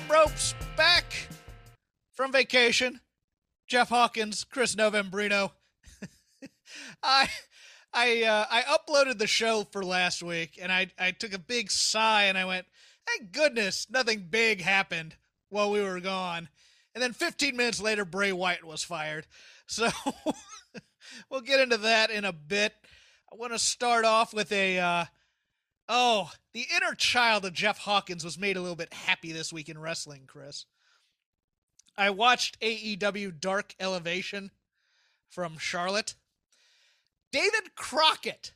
[0.00, 1.28] Them ropes back
[2.12, 3.00] from vacation.
[3.66, 5.52] Jeff Hawkins, Chris Novembrino.
[7.02, 7.28] I
[7.92, 11.70] I uh, I uploaded the show for last week and I I took a big
[11.70, 12.66] sigh and I went,
[13.06, 15.16] "Thank goodness nothing big happened
[15.48, 16.48] while we were gone."
[16.94, 19.26] And then 15 minutes later Bray Wyatt was fired.
[19.66, 19.88] So
[21.30, 22.74] we'll get into that in a bit.
[23.32, 25.04] I want to start off with a uh,
[25.92, 29.68] Oh, the inner child of Jeff Hawkins was made a little bit happy this week
[29.68, 30.64] in wrestling, Chris.
[31.98, 34.52] I watched AEW Dark Elevation
[35.28, 36.14] from Charlotte.
[37.32, 38.52] David Crockett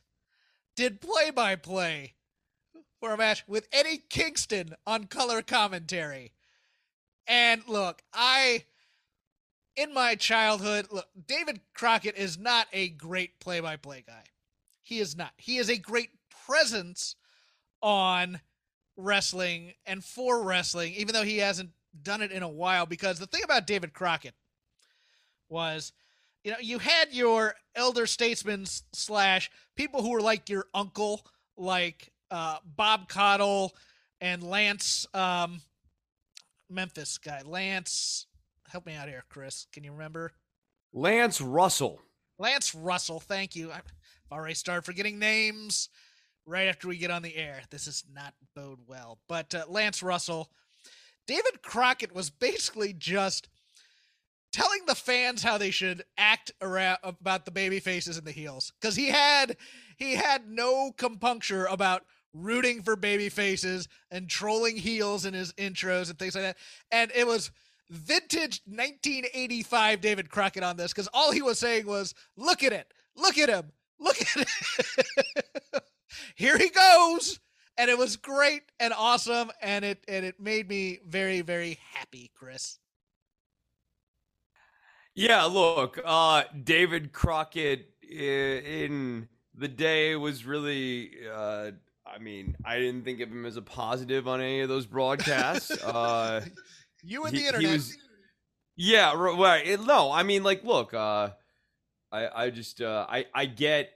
[0.77, 2.13] did play by play
[3.01, 6.31] for a match with Eddie Kingston on color commentary.
[7.27, 8.63] And look, I,
[9.75, 14.23] in my childhood, look, David Crockett is not a great play by play guy.
[14.81, 15.33] He is not.
[15.35, 16.11] He is a great
[16.45, 17.17] presence
[17.85, 18.39] on
[18.97, 21.69] wrestling and for wrestling, even though he hasn't
[22.01, 22.87] done it in a while.
[22.87, 24.33] Because the thing about David Crockett
[25.49, 25.93] was,
[26.43, 31.25] you know, you had your elder statesmen slash people who were like your uncle,
[31.57, 33.71] like uh, Bob Caudle
[34.19, 35.61] and Lance um,
[36.71, 37.43] Memphis guy.
[37.45, 38.25] Lance,
[38.67, 39.67] help me out here, Chris.
[39.71, 40.31] Can you remember?
[40.91, 42.01] Lance Russell.
[42.39, 43.19] Lance Russell.
[43.19, 43.71] Thank you.
[43.71, 43.83] I've
[44.31, 45.89] already started forgetting names
[46.45, 47.61] right after we get on the air.
[47.69, 49.19] This is not bode well.
[49.27, 50.49] But uh, Lance Russell,
[51.27, 53.49] David Crockett was basically just
[54.51, 58.71] telling the fans how they should act around about the baby faces and the heels.
[58.79, 59.57] Because he had
[59.97, 66.09] he had no compunction about rooting for baby faces and trolling heels in his intros
[66.09, 66.57] and things like that.
[66.91, 67.51] And it was
[67.89, 72.93] vintage 1985 david crockett on this because all he was saying was look at it.
[73.15, 73.71] Look at him.
[73.99, 75.83] Look at it
[76.35, 77.39] here he goes
[77.77, 82.31] and it was great and awesome and it and it made me very very happy
[82.35, 82.79] chris
[85.17, 91.11] Yeah, look, uh, David Crockett in the day was really.
[91.33, 91.71] Uh,
[92.05, 95.71] I mean, I didn't think of him as a positive on any of those broadcasts.
[95.83, 96.41] Uh,
[97.01, 97.97] you and he- the he internet was-
[98.75, 99.65] yeah, ri- right.
[99.65, 101.29] It- no, I mean, like, look, uh,
[102.11, 103.94] I, I just, uh, I, I get.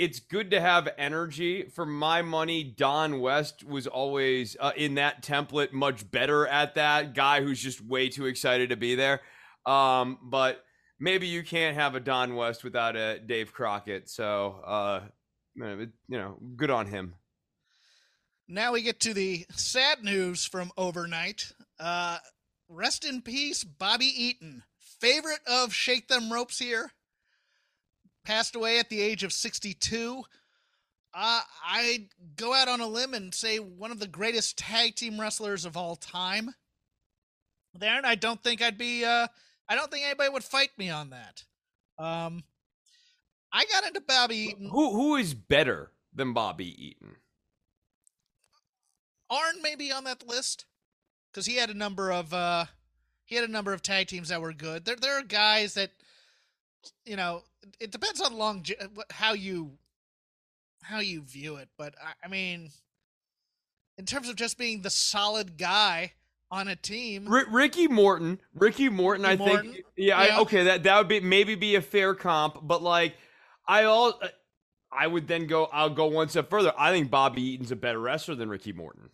[0.00, 1.64] It's good to have energy.
[1.74, 7.14] For my money, Don West was always uh, in that template much better at that
[7.14, 9.20] guy who's just way too excited to be there.
[9.66, 10.64] Um, but
[10.98, 14.08] maybe you can't have a Don West without a Dave Crockett.
[14.08, 15.00] So, uh,
[15.54, 17.14] you know, good on him.
[18.48, 22.18] now we get to the sad news from overnight uh
[22.68, 24.62] rest in peace bobby eaton
[25.00, 26.90] favorite of shake them ropes here
[28.30, 30.24] passed away at the age of 62
[31.12, 35.20] uh, I go out on a limb and say one of the greatest tag team
[35.20, 36.54] wrestlers of all time.
[37.74, 39.04] There, and I don't think I'd be.
[39.04, 39.26] Uh,
[39.68, 41.44] I don't think anybody would fight me on that.
[41.98, 42.42] Um,
[43.52, 44.68] I got into Bobby Eaton.
[44.70, 47.16] Who who is better than Bobby Eaton?
[49.28, 50.64] Arn may be on that list
[51.32, 52.64] because he had a number of uh,
[53.24, 54.84] he had a number of tag teams that were good.
[54.84, 55.90] There there are guys that
[57.04, 57.42] you know
[57.78, 58.64] it depends on long
[59.10, 59.72] how you
[60.82, 62.70] how you view it, but I, I mean,
[63.98, 66.12] in terms of just being the solid guy
[66.50, 69.84] on a team, R- Ricky Morton, Ricky Morton, Ricky I Morton, think.
[69.96, 70.36] Yeah, yeah.
[70.36, 73.14] I, okay, that that would be maybe be a fair comp, but like,
[73.66, 74.18] I all,
[74.90, 75.66] I would then go.
[75.72, 76.72] I'll go one step further.
[76.76, 79.10] I think Bobby Eaton's a better wrestler than Ricky Morton.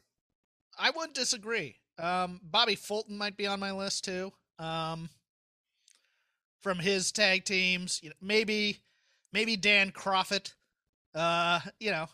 [0.79, 1.77] I wouldn't disagree.
[1.99, 4.33] Um, Bobby Fulton might be on my list too.
[4.59, 5.09] Um,
[6.67, 8.81] from his tag teams, you know, maybe
[9.33, 10.51] maybe Dan Crawford.
[11.15, 12.07] Uh, you know,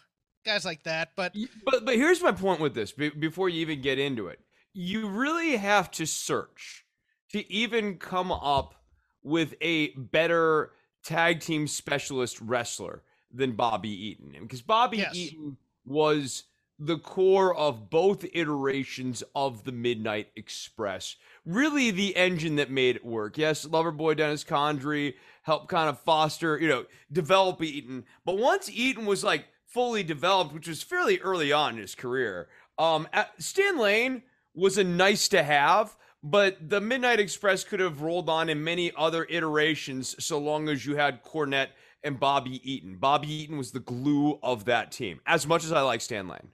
[0.44, 1.12] guys like that.
[1.16, 1.34] But
[1.64, 2.92] but but here's my point with this.
[2.92, 4.40] before you even get into it,
[4.74, 6.84] you really have to search
[7.30, 8.74] to even come up
[9.22, 10.72] with a better
[11.02, 15.14] tag team specialist wrestler than Bobby Eaton, because Bobby yes.
[15.14, 15.56] Eaton
[15.86, 16.44] was
[16.84, 21.16] the core of both iterations of the Midnight Express.
[21.46, 23.38] Really, the engine that made it work.
[23.38, 28.04] Yes, Loverboy Dennis Condrey helped kind of foster, you know, develop Eaton.
[28.24, 32.48] But once Eaton was like fully developed, which was fairly early on in his career,
[32.78, 33.06] um,
[33.38, 34.22] Stan Lane
[34.54, 35.96] was a nice to have.
[36.24, 40.86] But the Midnight Express could have rolled on in many other iterations so long as
[40.86, 41.70] you had Cornette
[42.04, 42.96] and Bobby Eaton.
[42.96, 46.48] Bobby Eaton was the glue of that team, as much as I like Stan Lane.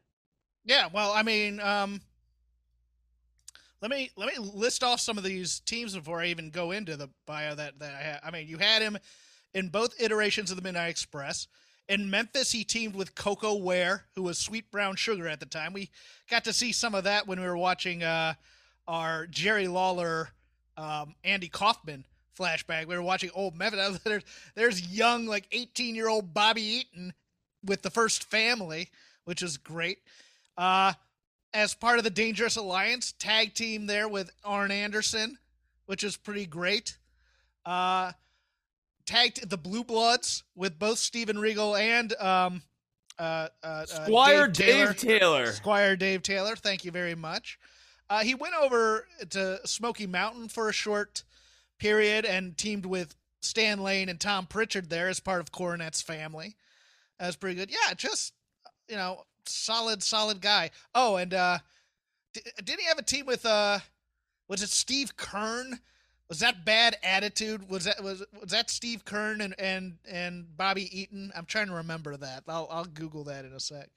[0.68, 1.98] Yeah, well, I mean, um,
[3.80, 6.94] let me let me list off some of these teams before I even go into
[6.94, 8.20] the bio that that I have.
[8.22, 8.98] I mean, you had him
[9.54, 11.46] in both iterations of the Midnight Express.
[11.88, 15.72] In Memphis, he teamed with Koko Ware, who was Sweet Brown Sugar at the time.
[15.72, 15.88] We
[16.28, 18.34] got to see some of that when we were watching uh,
[18.86, 20.28] our Jerry Lawler,
[20.76, 22.04] um, Andy Kaufman
[22.38, 22.84] flashback.
[22.84, 24.00] We were watching old Memphis.
[24.04, 24.22] There's,
[24.54, 27.14] there's young, like 18 year old Bobby Eaton
[27.64, 28.90] with the first family,
[29.24, 30.00] which is great.
[30.58, 30.92] Uh,
[31.54, 35.38] as part of the Dangerous Alliance tag team there with Arn Anderson,
[35.86, 36.98] which is pretty great.
[37.64, 38.12] Uh,
[39.06, 42.62] tagged the Blue Bloods with both Steven Regal and um,
[43.18, 44.86] uh, uh, uh Squire Dave Taylor.
[44.92, 45.46] Dave Taylor.
[45.52, 46.56] Squire Dave Taylor.
[46.56, 47.58] Thank you very much.
[48.10, 51.24] Uh, he went over to Smoky Mountain for a short
[51.78, 56.56] period and teamed with Stan Lane and Tom Pritchard there as part of Cornette's family.
[57.18, 57.70] That was pretty good.
[57.70, 58.32] Yeah, just
[58.88, 60.70] you know, solid, solid guy.
[60.94, 61.58] Oh, and uh,
[62.32, 63.78] did he have a team with uh,
[64.48, 65.78] was it Steve Keirn?
[66.28, 67.68] Was that bad attitude?
[67.68, 71.32] Was that was was that Steve Keirn and and and Bobby Eaton?
[71.34, 72.44] I'm trying to remember that.
[72.48, 73.88] I'll I'll Google that in a sec.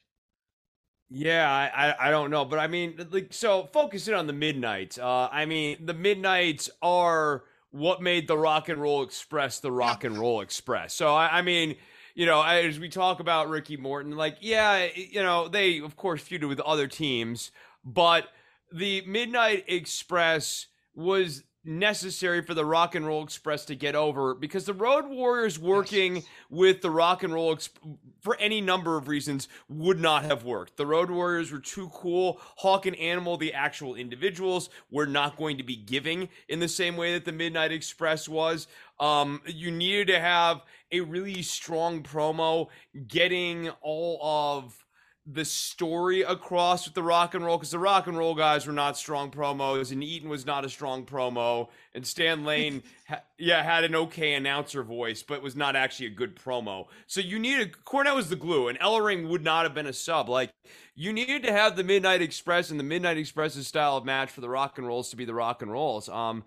[1.13, 4.98] Yeah, I, I don't know, but I mean, like, so focusing on the Midnights.
[4.98, 10.06] Uh, I mean, the Midnights are what made the Rock and Roll Express the Rock
[10.06, 10.94] and Roll Express.
[10.94, 11.75] So I, I mean,
[12.16, 16.24] you know, as we talk about Ricky Morton, like, yeah, you know, they of course
[16.24, 17.52] feuded with other teams,
[17.84, 18.28] but
[18.72, 24.66] the Midnight Express was necessary for the Rock and Roll Express to get over because
[24.66, 26.25] the Road Warriors working yes.
[26.50, 30.78] with the Rock and Roll Express for any number of reasons would not have worked.
[30.78, 32.40] The Road Warriors were too cool.
[32.58, 36.98] Hawk and Animal, the actual individuals, were not going to be giving in the same
[36.98, 38.68] way that the Midnight Express was.
[39.00, 40.62] Um, you needed to have
[40.92, 42.68] a really strong promo
[43.08, 44.86] getting all of
[45.28, 48.74] the story across with the rock and roll because the rock and roll guys were
[48.74, 53.62] not strong promos and Eaton was not a strong promo and Stan Lane ha- yeah
[53.62, 56.88] had an okay announcer voice but was not actually a good promo.
[57.06, 60.28] So you needed Cornette was the glue and Ellering would not have been a sub.
[60.28, 60.50] Like
[60.96, 64.42] you needed to have the Midnight Express and the Midnight Express's style of match for
[64.42, 66.10] the rock and rolls to be the rock and rolls.
[66.10, 66.44] Um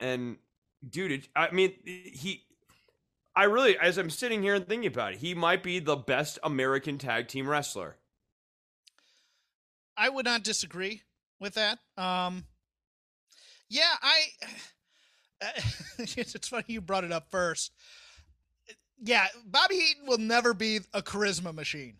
[0.00, 0.38] and
[0.88, 2.42] dude it, I mean he
[3.34, 6.38] I really, as I'm sitting here and thinking about it, he might be the best
[6.42, 7.96] American tag team wrestler.
[9.96, 11.02] I would not disagree
[11.40, 11.78] with that.
[11.96, 12.44] Um,
[13.68, 14.24] yeah, I.
[15.98, 17.72] it's funny you brought it up first.
[19.02, 21.96] Yeah, Bobby Eaton will never be a charisma machine.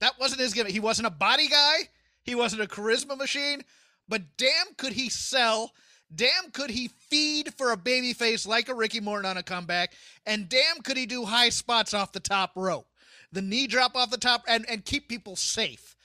[0.00, 0.72] That wasn't his gimmick.
[0.72, 1.88] He wasn't a body guy.
[2.22, 3.62] He wasn't a charisma machine.
[4.08, 5.72] But damn, could he sell
[6.14, 9.94] Damn, could he feed for a baby face like a Ricky Morton on a comeback,
[10.26, 12.88] and damn, could he do high spots off the top rope,
[13.32, 15.96] the knee drop off the top, and and keep people safe.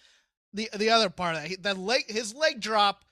[0.53, 3.03] The the other part of that, the leg, his leg drop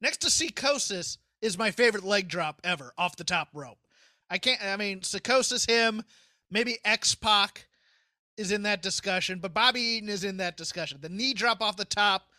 [0.00, 3.78] next to Psicosis is my favorite leg drop ever off the top rope.
[4.30, 4.62] I can't.
[4.62, 6.04] I mean, Psicosis, him,
[6.50, 7.66] maybe X Pac
[8.36, 10.98] is in that discussion, but Bobby Eaton is in that discussion.
[11.00, 12.29] The knee drop off the top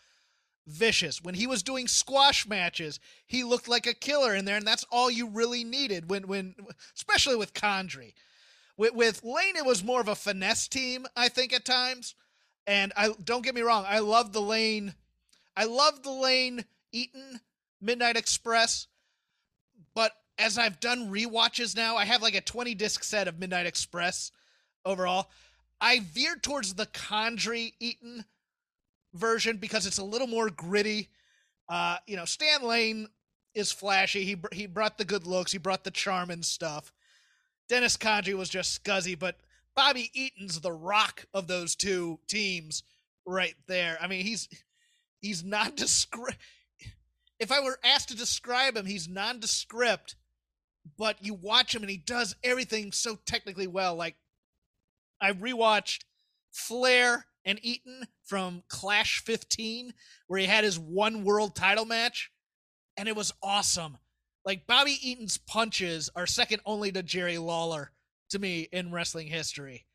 [0.67, 1.21] vicious.
[1.21, 4.85] When he was doing squash matches, he looked like a killer in there, and that's
[4.91, 6.09] all you really needed.
[6.09, 6.55] When when
[6.95, 8.13] especially with Condrey,
[8.77, 12.15] with with Lane, it was more of a finesse team, I think at times.
[12.67, 14.93] And I don't get me wrong, I love the Lane,
[15.57, 17.41] I love the Lane Eaton
[17.81, 18.87] Midnight Express,
[19.95, 23.65] but as I've done re-watches now, I have like a 20 disc set of Midnight
[23.65, 24.31] Express
[24.85, 25.29] overall.
[25.79, 28.25] I veer towards the Condrey Eaton
[29.13, 31.09] version because it's a little more gritty.
[31.69, 33.07] Uh, you know, Stan Lane
[33.53, 34.23] is flashy.
[34.23, 35.51] He he brought the good looks.
[35.51, 36.91] He brought the charm and stuff.
[37.69, 39.37] Dennis Condrey was just scuzzy, but
[39.75, 42.83] Bobby Eaton's the rock of those two teams
[43.25, 43.97] right there.
[44.01, 44.49] I mean, he's
[45.19, 46.37] he's nondescript.
[47.39, 50.15] If I were asked to describe him, he's nondescript,
[50.97, 53.95] but you watch him and he does everything so technically well.
[53.95, 54.15] Like
[55.19, 56.03] I rewatched
[56.51, 59.93] Flair and Eaton from Clash 15,
[60.27, 62.31] where he had his one world title match,
[62.97, 63.97] and it was awesome.
[64.45, 67.91] Like Bobby Eaton's punches are second only to Jerry Lawler
[68.31, 69.85] to me in wrestling history.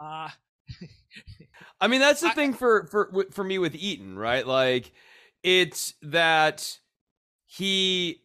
[0.00, 0.30] Uh
[1.80, 4.46] I mean, that's the I- thing for for for me with Eaton, right?
[4.46, 4.92] Like,
[5.42, 6.78] it's that
[7.46, 8.22] he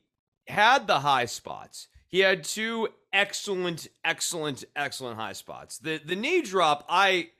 [0.48, 1.88] had the high spots.
[2.08, 5.80] He had two excellent, excellent, excellent high spots.
[5.80, 7.32] The the knee drop, I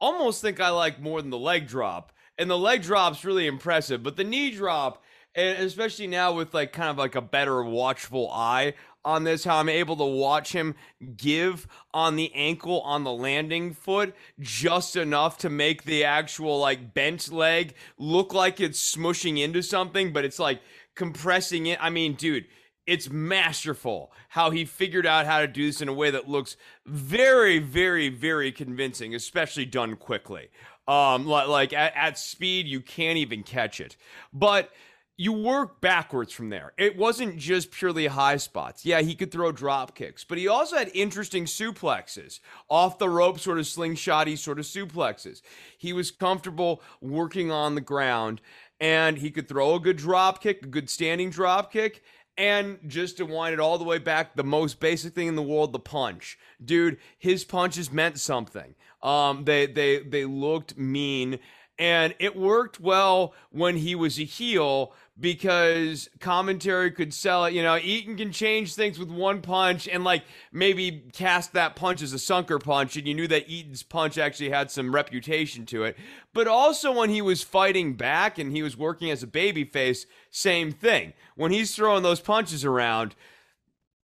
[0.00, 4.02] almost think I like more than the leg drop, and the leg drop's really impressive.
[4.02, 5.02] But the knee drop,
[5.34, 8.74] and especially now with like kind of like a better watchful eye
[9.04, 10.74] on this, how I'm able to watch him
[11.16, 16.94] give on the ankle on the landing foot just enough to make the actual like
[16.94, 20.60] bent leg look like it's smushing into something, but it's like
[20.94, 21.78] compressing it.
[21.82, 22.46] I mean, dude,
[22.86, 26.56] it's masterful how he figured out how to do this in a way that looks
[26.86, 30.48] very, very, very convincing, especially done quickly.
[30.86, 33.96] Um, like, at, at speed, you can't even catch it.
[34.32, 34.70] But
[35.16, 36.72] you work backwards from there.
[36.76, 38.84] It wasn't just purely high spots.
[38.84, 43.38] Yeah, he could throw drop kicks, but he also had interesting suplexes, off the rope,
[43.38, 45.40] sort of slingshotty sort of suplexes.
[45.78, 48.40] He was comfortable working on the ground,
[48.80, 52.02] and he could throw a good drop kick, a good standing drop kick.
[52.36, 55.42] And just to wind it all the way back, the most basic thing in the
[55.42, 56.36] world, the punch.
[56.64, 58.74] Dude, his punches meant something.
[59.02, 61.38] Um, they they they looked mean,
[61.78, 67.54] and it worked well when he was a heel because commentary could sell it.
[67.54, 72.02] You know, Eaton can change things with one punch and like maybe cast that punch
[72.02, 75.84] as a sunker punch, and you knew that Eaton's punch actually had some reputation to
[75.84, 75.96] it.
[76.32, 80.72] But also when he was fighting back and he was working as a babyface, same
[80.72, 81.12] thing.
[81.36, 83.14] When he's throwing those punches around,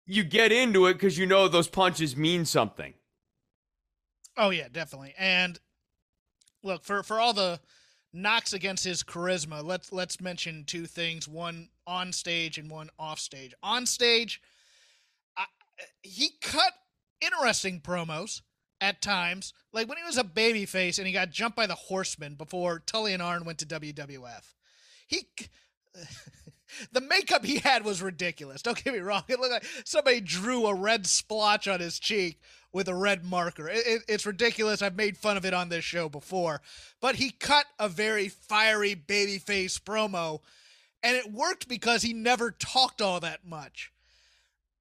[0.07, 2.95] you get into it because you know those punches mean something.
[4.37, 5.15] Oh yeah, definitely.
[5.19, 5.59] And
[6.63, 7.61] look for for all the
[8.13, 9.65] knocks against his charisma.
[9.65, 13.55] Let's let's mention two things: one on stage and one off stage.
[13.63, 14.41] On stage,
[15.37, 15.45] I,
[16.03, 16.73] he cut
[17.21, 18.43] interesting promos
[18.81, 22.35] at times, like when he was a babyface and he got jumped by the Horsemen
[22.35, 24.55] before Tully and Arn went to WWF.
[25.07, 25.29] He.
[26.93, 28.61] The makeup he had was ridiculous.
[28.61, 29.23] Don't get me wrong.
[29.27, 33.69] It looked like somebody drew a red splotch on his cheek with a red marker.
[33.69, 34.83] It, it, it's ridiculous.
[34.83, 36.61] I've made fun of it on this show before.
[37.01, 40.41] But he cut a very fiery babyface promo,
[41.03, 43.93] and it worked because he never talked all that much.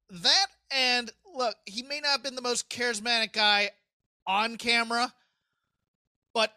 [0.09, 3.71] That and look, he may not have been the most charismatic guy
[4.25, 5.13] on camera,
[6.33, 6.53] but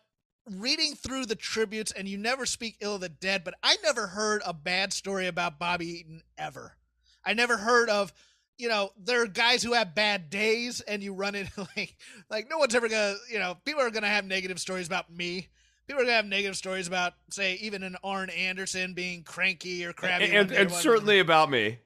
[0.49, 4.09] reading through the tributes, and you never speak ill of the dead, but I never
[4.09, 6.77] heard a bad story about Bobby Eaton ever.
[7.25, 8.13] I never heard of
[8.61, 11.97] you know, there are guys who have bad days and you run into like
[12.29, 15.49] like no one's ever gonna you know, people are gonna have negative stories about me.
[15.87, 19.93] People are gonna have negative stories about, say, even an Arn Anderson being cranky or
[19.93, 20.27] crabby.
[20.27, 21.79] and and, and certainly about me.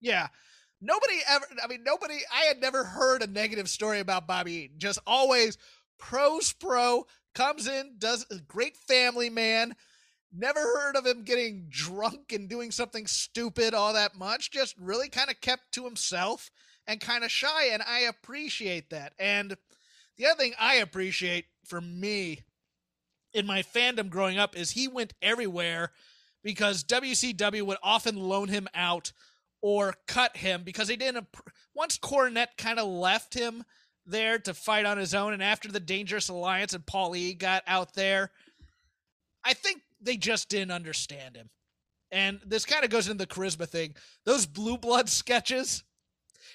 [0.00, 0.28] Yeah.
[0.80, 4.78] Nobody ever I mean nobody I had never heard a negative story about Bobby Eaton.
[4.78, 5.56] Just always
[5.98, 9.74] pros pro, comes in, does a great family man.
[10.32, 14.50] Never heard of him getting drunk and doing something stupid all that much.
[14.50, 16.50] Just really kind of kept to himself
[16.86, 17.66] and kind of shy.
[17.66, 19.14] And I appreciate that.
[19.18, 19.56] And
[20.16, 22.42] the other thing I appreciate for me
[23.32, 25.92] in my fandom growing up is he went everywhere
[26.42, 29.12] because WCW would often loan him out
[29.60, 31.26] or cut him because they didn't.
[31.74, 33.64] Once Cornette kind of left him
[34.06, 37.64] there to fight on his own, and after the Dangerous Alliance and Paul E got
[37.66, 38.30] out there,
[39.44, 41.50] I think they just didn't understand him.
[42.10, 43.94] And this kind of goes into the charisma thing.
[44.24, 45.82] Those Blue Blood sketches,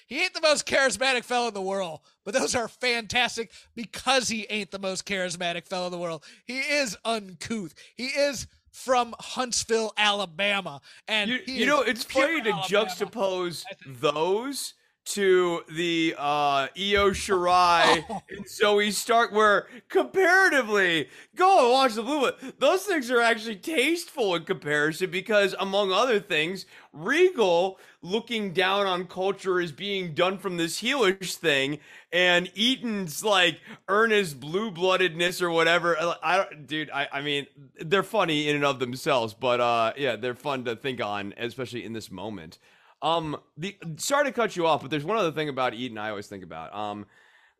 [0.06, 4.46] he ain't the most charismatic fellow in the world, but those are fantastic because he
[4.50, 6.24] ain't the most charismatic fellow in the world.
[6.44, 7.74] He is uncouth.
[7.94, 12.66] He is from Huntsville, Alabama, and You, you know, it's funny to Alabama.
[12.66, 14.72] juxtapose those
[15.04, 18.22] to the uh, Io Shirai Oh.
[18.30, 22.34] and Zoey Stark, where comparatively, go and watch the Blue Blood.
[22.58, 29.06] Those things are actually tasteful in comparison because, among other things, Regal looking down on
[29.06, 31.78] culture is being done from this heelish thing,
[32.12, 35.96] and Eaton's like earnest blue bloodedness or whatever.
[35.98, 36.90] I I don't, dude.
[36.90, 40.76] I, I mean, they're funny in and of themselves, but uh, yeah, they're fun to
[40.76, 42.58] think on, especially in this moment.
[43.02, 46.10] Um, the sorry to cut you off, but there's one other thing about Eaton I
[46.10, 46.74] always think about.
[46.74, 47.06] Um,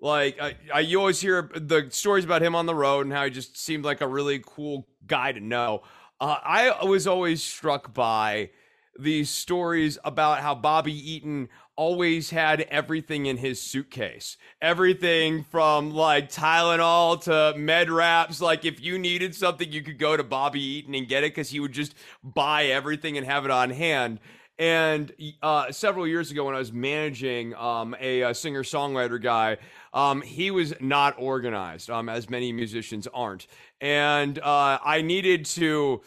[0.01, 3.25] like I, I you always hear the stories about him on the road and how
[3.25, 5.83] he just seemed like a really cool guy to know.
[6.21, 8.51] Uh, I was always struck by
[8.99, 14.37] these stories about how Bobby Eaton always had everything in his suitcase.
[14.61, 18.41] Everything from like Tylenol to med wraps.
[18.41, 21.51] Like if you needed something, you could go to Bobby Eaton and get it because
[21.51, 24.21] he would just buy everything and have it on hand.
[24.62, 29.57] And uh, several years ago, when I was managing um, a, a singer songwriter guy,
[29.92, 33.49] um, he was not organized, um, as many musicians aren't.
[33.81, 36.02] And uh, I needed to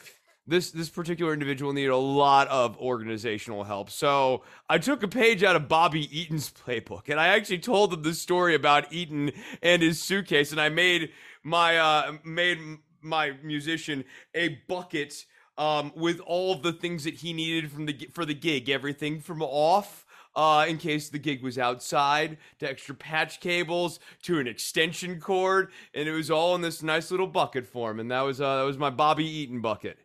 [0.47, 3.89] this this particular individual needed a lot of organizational help.
[3.89, 8.03] So I took a page out of Bobby Eaton's playbook, and I actually told him
[8.03, 11.09] the story about Eaton and his suitcase, and I made
[11.43, 12.59] my uh, made
[13.01, 15.25] my musician a bucket
[15.57, 19.41] um, with all the things that he needed from the for the gig, everything from
[19.41, 20.05] off.
[20.37, 25.71] Uh, in case the gig was outside, to extra patch cables, to an extension cord,
[25.93, 28.01] and it was all in this nice little bucket form.
[28.01, 29.97] And that was uh, that was my Bobby Eaton bucket.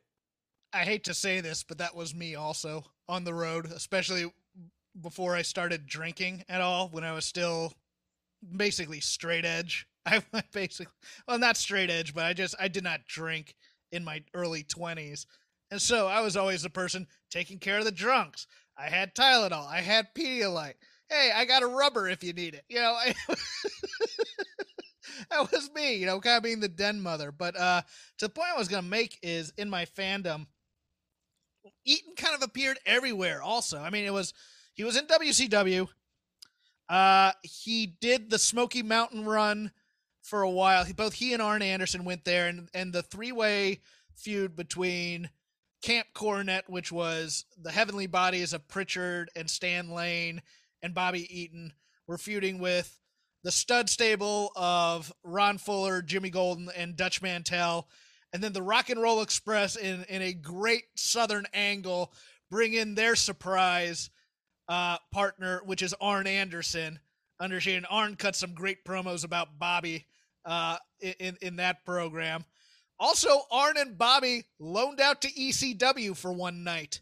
[0.73, 4.33] I hate to say this, but that was me also on the road, especially
[5.01, 7.73] before I started drinking at all when I was still
[8.57, 9.87] basically straight edge.
[10.07, 10.93] I basically
[11.27, 13.57] well not straight edge, but I just I did not drink
[13.93, 15.27] in my early 20s.
[15.71, 18.47] And so I was always the person taking care of the drunks.
[18.77, 20.75] I had Tylenol, I had Pedialyte.
[21.09, 22.65] Hey, I got a rubber if you need it.
[22.69, 23.15] You know, I,
[25.31, 27.33] that was me, you know, kind of being the den mother.
[27.33, 27.83] But uh
[28.19, 30.47] to the point I was going to make is in my fandom
[31.85, 33.43] Eaton kind of appeared everywhere.
[33.43, 34.33] Also, I mean, it was
[34.75, 35.89] he was in WCW.
[36.89, 39.71] Uh, he did the Smoky Mountain Run
[40.23, 40.85] for a while.
[40.85, 43.81] He, both he and Arn Anderson went there, and and the three way
[44.15, 45.31] feud between
[45.83, 50.43] Camp Cornette, which was the Heavenly Bodies of Pritchard and Stan Lane
[50.83, 51.73] and Bobby Eaton,
[52.07, 52.99] were feuding with
[53.43, 57.89] the stud stable of Ron Fuller, Jimmy Golden, and Dutch Mantel
[58.33, 62.13] and then the Rock and Roll Express in in a great Southern angle
[62.51, 64.11] bring in their surprise
[64.69, 66.99] uh, partner, which is Arn Anderson.
[67.41, 70.07] Understand Arn cut some great promos about Bobby
[70.45, 72.45] uh, in in that program.
[73.01, 77.01] Also, Arn and Bobby loaned out to ECW for one night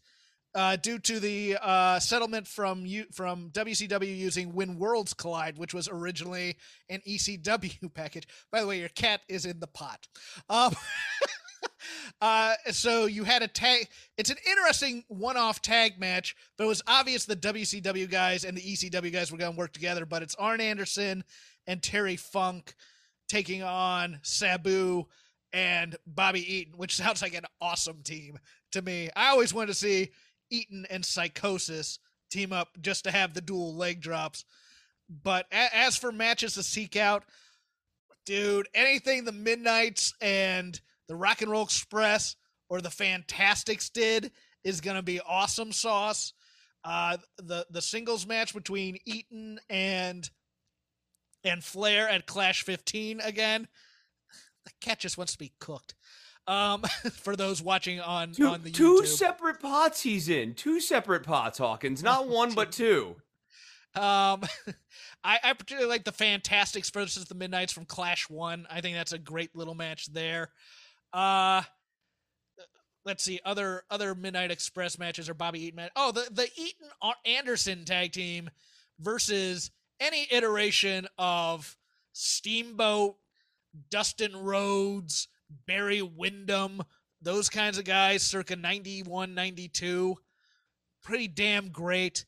[0.54, 5.74] uh, due to the uh, settlement from U- from WCW using When Worlds Collide, which
[5.74, 6.56] was originally
[6.88, 8.28] an ECW package.
[8.50, 10.06] By the way, your cat is in the pot.
[10.48, 10.74] Um,
[12.20, 13.88] uh, so you had a tag.
[14.16, 18.62] It's an interesting one-off tag match, but it was obvious the WCW guys and the
[18.62, 20.06] ECW guys were going to work together.
[20.06, 21.24] But it's Arn Anderson
[21.66, 22.74] and Terry Funk
[23.28, 25.06] taking on Sabu
[25.52, 28.38] and Bobby Eaton, which sounds like an awesome team
[28.72, 29.10] to me.
[29.16, 30.10] I always wanted to see
[30.50, 31.98] Eaton and Psicosis
[32.30, 34.44] team up just to have the dual leg drops.
[35.22, 37.24] But as for matches to seek out,
[38.26, 42.36] dude, anything the Midnights and the Rock and Roll Express
[42.68, 44.30] or the Fantastics did
[44.64, 46.34] is going to be awesome sauce.
[46.84, 50.28] Uh, the the singles match between Eaton and
[51.44, 53.66] and Flair at Clash 15 again.
[54.68, 55.94] The cat just wants to be cooked.
[56.46, 59.06] Um, for those watching on two, on the two YouTube.
[59.06, 60.54] separate pots he's in.
[60.54, 62.02] Two separate pots, Hawkins.
[62.02, 63.16] Not one, but two.
[63.94, 64.42] Um,
[65.24, 68.66] I, I particularly like the Fantastics versus the Midnights from Clash One.
[68.70, 70.50] I think that's a great little match there.
[71.12, 71.62] Uh,
[73.04, 75.92] let's see other other Midnight Express matches or Bobby Eaton match.
[75.96, 76.88] Oh, the the Eaton
[77.24, 78.50] Anderson tag team
[79.00, 81.76] versus any iteration of
[82.12, 83.16] Steamboat,
[83.90, 85.28] Dustin Rhodes,
[85.66, 86.82] Barry Windham,
[87.20, 90.16] those kinds of guys circa 91, 92.
[91.02, 92.24] Pretty damn great.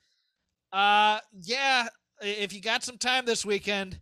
[0.73, 1.89] Uh yeah,
[2.23, 3.99] if you got some time this weekend,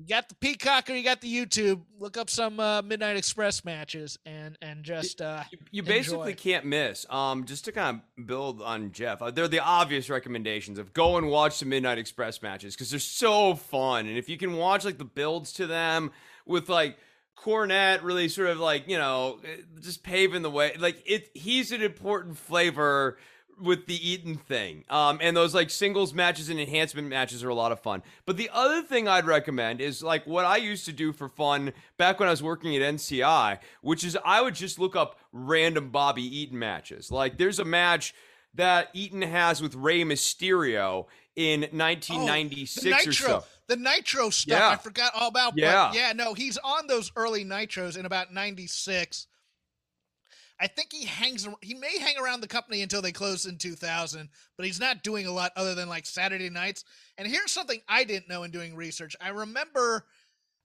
[0.00, 3.66] you got the Peacock or you got the YouTube, look up some uh, Midnight Express
[3.66, 7.04] matches and and just uh You, you basically can't miss.
[7.10, 11.18] Um, just to kind of build on Jeff, uh, they're the obvious recommendations of go
[11.18, 14.86] and watch some Midnight Express matches because they're so fun, and if you can watch
[14.86, 16.12] like the builds to them
[16.46, 16.96] with like
[17.36, 21.72] Cornette really sort of like you know eh, just paving the way, like it, he's
[21.72, 23.18] an important flavor
[23.60, 24.84] with the Eaton thing.
[24.88, 28.02] Um, and those like singles matches and enhancement matches are a lot of fun.
[28.26, 31.72] But the other thing I'd recommend is like what I used to do for fun
[31.96, 35.90] back when I was working at NCI, which is I would just look up random
[35.90, 37.10] Bobby Eaton matches.
[37.10, 38.14] Like there's a match
[38.54, 43.44] that Eaton has with Rey Mysterio in 1996 Oh, the or Nitro, so.
[43.68, 44.58] the Nitro stuff.
[44.58, 44.68] Yeah.
[44.70, 45.52] I forgot all about.
[45.56, 45.88] Yeah.
[45.88, 49.26] but yeah, no, he's on those early Nitros in about '96.
[50.60, 51.48] I think he hangs.
[51.62, 55.26] He may hang around the company until they close in 2000, but he's not doing
[55.26, 56.84] a lot other than like Saturday nights.
[57.16, 59.16] And here's something I didn't know in doing research.
[59.20, 60.04] I remember,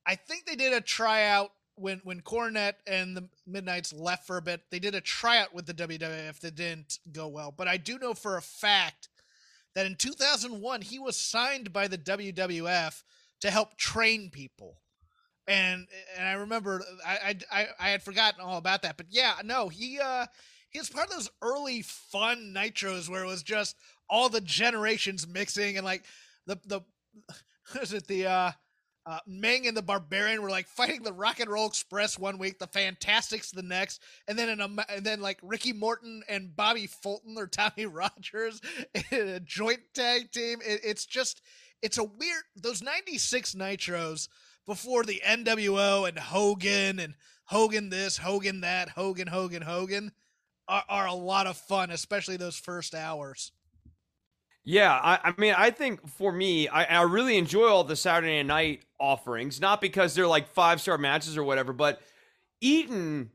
[0.06, 4.42] I think they did a tryout when when Cornette and the Midnights left for a
[4.42, 4.62] bit.
[4.70, 7.54] They did a tryout with the WWF that didn't go well.
[7.56, 9.08] But I do know for a fact
[9.76, 13.02] that in 2001 he was signed by the WWF
[13.42, 14.78] to help train people.
[15.48, 19.70] And and I remember I I I had forgotten all about that, but yeah, no,
[19.70, 20.26] he uh
[20.70, 23.76] he was part of those early fun nitros where it was just
[24.10, 26.04] all the generations mixing and like
[26.48, 26.82] the the
[27.82, 28.52] is it the uh
[29.06, 32.58] uh, Meng and the Barbarian were like fighting the Rock and Roll Express one week,
[32.58, 36.88] the Fantastics the next, and then in a, and then like Ricky Morton and Bobby
[36.88, 38.62] Fulton or Tommy Rogers
[39.12, 40.60] in a joint tag team.
[40.66, 41.42] It, it's just
[41.82, 44.28] it's a weird those '96 Nitros
[44.65, 47.13] before the NWO and Hogan and
[47.45, 50.12] Hogan this, Hogan that, Hogan, Hogan, Hogan
[50.67, 53.51] are, are a lot of fun, especially those first hours.
[54.63, 58.41] Yeah, I, I, mean, I think for me, I, I really enjoy all the Saturday
[58.41, 62.01] night offerings, not because they're like five star matches or whatever, but
[62.62, 63.30] Eaton,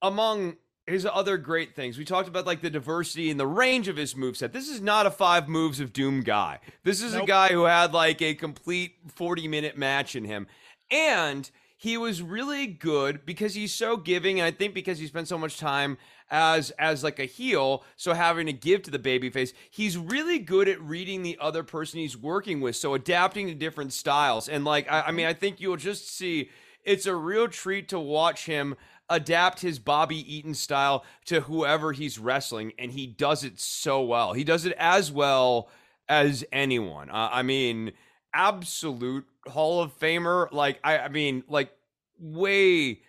[0.00, 0.56] among
[0.86, 4.14] his other great things, we talked about like the diversity and the range of his
[4.14, 4.52] moveset.
[4.52, 6.60] This is not a five moves of doom guy.
[6.84, 7.24] This is nope.
[7.24, 10.46] a guy who had like a complete 40 minute match in him.
[10.90, 15.28] And he was really good because he's so giving, and I think because he spent
[15.28, 15.96] so much time
[16.30, 20.68] as as like a heel, so having to give to the babyface, he's really good
[20.68, 24.46] at reading the other person he's working with, so adapting to different styles.
[24.46, 26.50] And like, I, I mean, I think you'll just see
[26.84, 28.76] it's a real treat to watch him
[29.08, 34.34] adapt his Bobby Eaton style to whoever he's wrestling, and he does it so well.
[34.34, 35.70] He does it as well
[36.08, 37.10] as anyone.
[37.10, 37.92] Uh, I mean,
[38.34, 40.50] absolute Hall of Famer.
[40.52, 41.70] Like I, I mean, like
[42.18, 43.00] way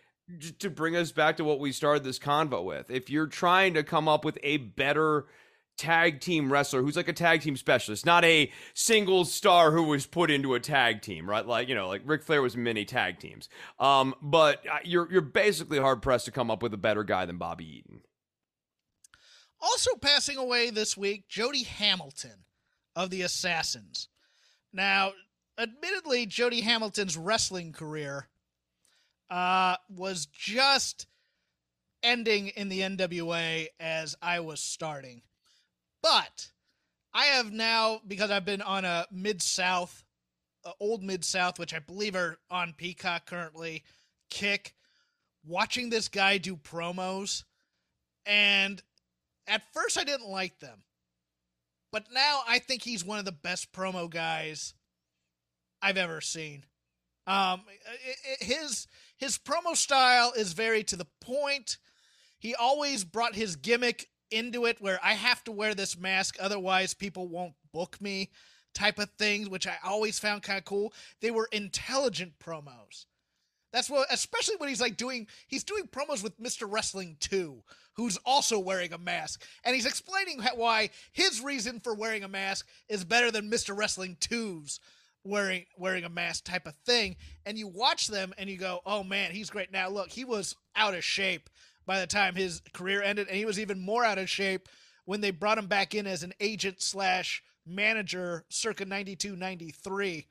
[0.60, 2.90] to bring us back to what we started this convo with.
[2.90, 5.26] If you're trying to come up with a better
[5.78, 10.06] tag team wrestler who's like a tag team specialist, not a single star who was
[10.06, 11.46] put into a tag team, right?
[11.46, 13.50] Like you know, like Ric Flair was many tag teams.
[13.80, 17.26] Um, but uh, you're you're basically hard pressed to come up with a better guy
[17.26, 18.02] than Bobby Eaton.
[19.60, 22.46] Also passing away this week, Jody Hamilton
[22.96, 24.08] of the Assassins.
[24.74, 25.12] Now,
[25.62, 28.28] admittedly, Jody Hamilton's wrestling career
[29.30, 31.08] uh, was just
[32.04, 35.22] ending in the NWA as I was starting.
[36.02, 36.52] But
[37.14, 40.04] I have now, because I've been on a Mid South,
[40.66, 43.84] uh, old Mid South, which I believe are on Peacock currently,
[44.30, 44.74] kick,
[45.46, 47.44] watching this guy do promos.
[48.26, 48.82] And
[49.48, 50.84] at first I didn't like them.
[51.92, 54.74] But now I think he's one of the best promo guys
[55.82, 56.66] I've ever seen.
[57.28, 57.62] Um,
[58.40, 61.78] his his promo style is very to the point.
[62.40, 66.94] He always brought his gimmick into it, where I have to wear this mask, otherwise
[66.94, 68.32] people won't book me,
[68.74, 70.94] type of things, which I always found kind of cool.
[71.20, 73.06] They were intelligent promos.
[73.72, 76.68] That's what, especially when he's like doing, he's doing promos with Mr.
[76.70, 77.64] Wrestling 2,
[77.94, 79.44] who's also wearing a mask.
[79.64, 83.78] And he's explaining why his reason for wearing a mask is better than Mr.
[83.78, 84.80] Wrestling 2's
[85.24, 89.04] wearing wearing a mask type of thing and you watch them and you go oh
[89.04, 89.72] man he's great.
[89.72, 91.50] Now look he was out of shape
[91.86, 94.68] by the time his career ended and he was even more out of shape
[95.06, 100.26] when they brought him back in as an agent slash manager circa 92 93 if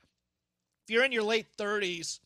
[0.89, 2.19] you're in your late 30s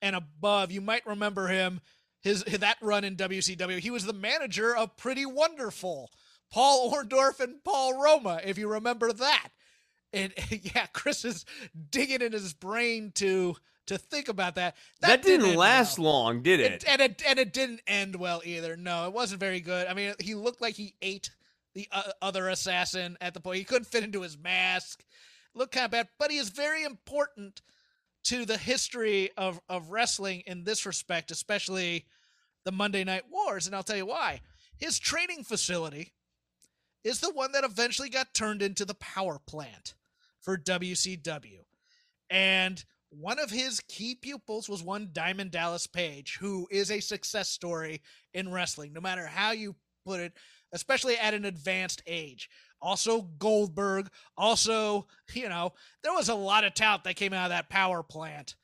[0.00, 1.80] and above you might remember him
[2.22, 6.10] his that run in WCW he was the manager of Pretty Wonderful
[6.50, 9.48] Paul Orndorff and Paul Roma if you remember that
[10.14, 11.44] and yeah, Chris is
[11.90, 14.76] digging in his brain to to think about that.
[15.00, 16.12] That, that didn't, didn't last well.
[16.12, 16.72] long, did it?
[16.72, 16.84] it?
[16.86, 18.76] And it and it didn't end well either.
[18.76, 19.86] No, it wasn't very good.
[19.86, 21.30] I mean, he looked like he ate
[21.74, 23.58] the uh, other assassin at the point.
[23.58, 25.04] He couldn't fit into his mask.
[25.54, 27.60] Looked kind of bad, but he is very important
[28.24, 32.06] to the history of of wrestling in this respect, especially
[32.64, 33.66] the Monday Night Wars.
[33.66, 34.40] And I'll tell you why.
[34.76, 36.12] His training facility
[37.04, 39.94] is the one that eventually got turned into the power plant
[40.42, 41.60] for WCW.
[42.30, 47.48] And one of his key pupils was one Diamond Dallas Page, who is a success
[47.48, 48.00] story
[48.32, 49.76] in wrestling, no matter how you
[50.06, 50.32] put it,
[50.72, 52.48] especially at an advanced age.
[52.80, 54.08] Also, Goldberg.
[54.36, 58.02] Also, you know, there was a lot of talent that came out of that power
[58.02, 58.56] plant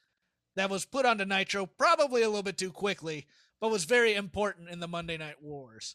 [0.56, 3.26] that was put onto Nitro probably a little bit too quickly,
[3.60, 5.94] but was very important in the Monday Night Wars.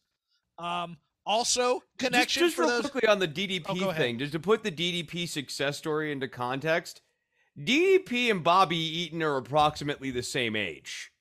[0.57, 2.91] Um, also connection just, just for real those...
[2.91, 7.01] quickly on the DDP oh, thing, just to put the DDP success story into context.
[7.57, 11.11] DDP and Bobby Eaton are approximately the same age.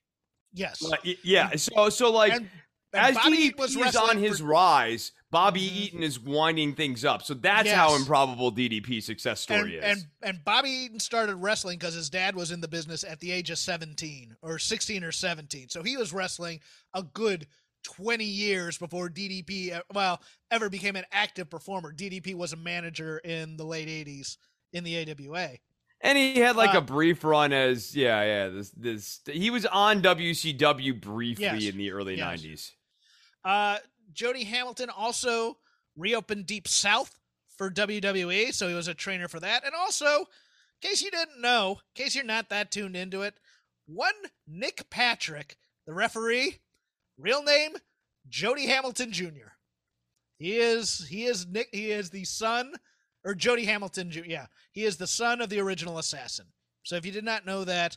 [0.53, 0.83] Yes.
[1.23, 1.51] Yeah.
[1.57, 2.49] So so like and,
[2.93, 4.47] and as Bobby DDP was is on his for...
[4.47, 5.77] rise, Bobby mm-hmm.
[5.77, 7.23] Eaton is winding things up.
[7.23, 7.77] So that's yes.
[7.77, 9.85] how improbable DDP success story and, is.
[9.85, 13.33] And and Bobby Eaton started wrestling because his dad was in the business at the
[13.33, 15.69] age of 17 or 16 or 17.
[15.69, 16.61] So he was wrestling
[16.95, 17.47] a good
[17.83, 21.93] 20 years before DDP, well, ever became an active performer.
[21.93, 24.37] DDP was a manager in the late 80s
[24.73, 25.59] in the AWA.
[26.01, 28.49] And he had like Uh, a brief run as yeah, yeah.
[28.49, 31.65] This this he was on WCW briefly Yes.
[31.65, 32.41] in the early Yes.
[32.43, 32.71] '90s.
[33.45, 33.79] Uh,
[34.13, 35.59] Jody Hamilton also
[35.97, 37.21] reopened Deep South
[37.57, 39.65] for WWE, so he was a trainer for that.
[39.65, 43.35] And also, in case you didn't know, in case you're not that tuned into it,
[43.87, 44.15] one
[44.47, 46.59] Nick Patrick, the referee,
[47.19, 47.73] real name
[48.29, 49.51] Jody Hamilton Jr.
[50.39, 52.73] He is he is Nick he is the son
[53.25, 54.25] or Jody Hamilton Jr.
[54.27, 56.47] Yeah, he is the son of the original assassin.
[56.83, 57.97] So if you did not know that,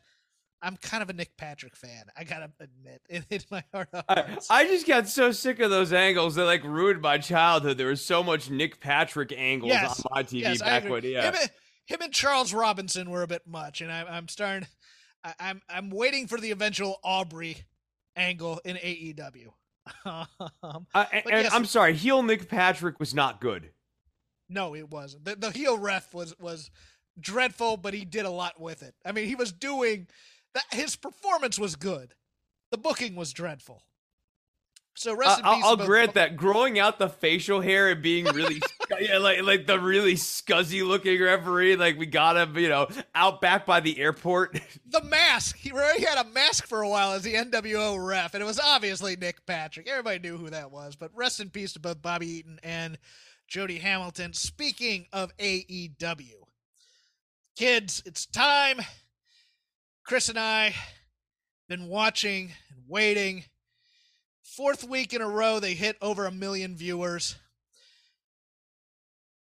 [0.62, 2.06] I'm kind of a Nick Patrick fan.
[2.15, 4.38] I gotta admit, it hit my heart of I.
[4.49, 7.78] I just got so sick of those angles that like ruined my childhood.
[7.78, 10.01] There was so much Nick Patrick angles Yes.
[10.06, 11.23] on my TV Yes, back when yeah.
[11.30, 11.51] Him, and-
[11.88, 14.67] him and Charles Robinson were a bit much, and I, I'm starting.
[15.23, 17.58] I, I'm I'm waiting for the eventual Aubrey
[18.15, 19.47] angle in AEW.
[20.06, 21.54] um, Uh, and yes.
[21.54, 23.71] I'm sorry, heel Nick Patrick was not good.
[24.49, 25.25] no, it wasn't.
[25.25, 26.71] The, the heel ref was was
[27.19, 28.95] dreadful, but he did a lot with it.
[29.06, 30.08] I mean, he was doing
[30.54, 30.65] that.
[30.71, 32.13] His performance was good.
[32.71, 33.84] The booking was dreadful.
[34.95, 35.65] So rest Uh, in I'll.
[35.65, 38.62] I'll grant that growing out the facial hair and being really,
[38.99, 43.41] yeah, like like the really scuzzy looking referee, like we got him, you know, out
[43.41, 44.60] back by the airport.
[44.88, 45.58] the mask.
[45.58, 48.60] He already had a mask for a while as the NWO ref, and it was
[48.60, 49.88] obviously Nick Patrick.
[49.88, 50.95] Everybody knew who that was.
[50.95, 52.97] But rest in peace to both Bobby Eaton and
[53.47, 54.31] Jody Hamilton.
[54.34, 56.36] Speaking of AEW,
[57.58, 58.79] kids, it's time.
[60.05, 60.73] Chris and I
[61.67, 63.43] been watching and waiting.
[64.55, 67.35] Fourth week in a row, they hit over a million viewers.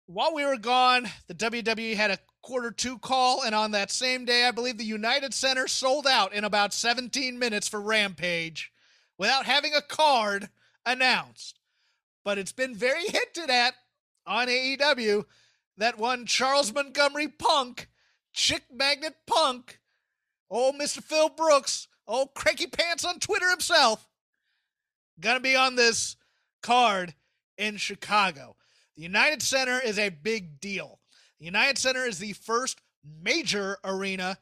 [0.07, 4.25] While we were gone, the WWE had a quarter two call, and on that same
[4.25, 8.71] day, I believe the United Center sold out in about 17 minutes for Rampage
[9.19, 10.49] without having a card
[10.83, 11.59] announced.
[12.25, 13.75] But it's been very hinted at
[14.25, 15.25] on AEW
[15.77, 17.87] that one Charles Montgomery Punk,
[18.33, 19.79] Chick Magnet Punk,
[20.49, 21.03] old Mr.
[21.03, 24.09] Phil Brooks, old Cranky Pants on Twitter himself,
[25.19, 26.15] gonna be on this
[26.61, 27.13] card
[27.57, 28.55] in Chicago.
[28.95, 30.99] The United Center is a big deal.
[31.39, 32.79] The United Center is the first
[33.21, 34.37] major arena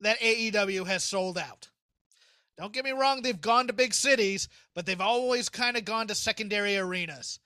[0.00, 1.68] that AEW has sold out.
[2.58, 6.06] Don't get me wrong, they've gone to big cities, but they've always kind of gone
[6.06, 7.38] to secondary arenas.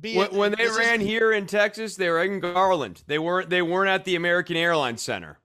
[0.00, 3.02] When, it- when they this is- ran here in Texas, they were in Garland.
[3.06, 3.48] They weren't.
[3.50, 5.38] They weren't at the American Airlines Center.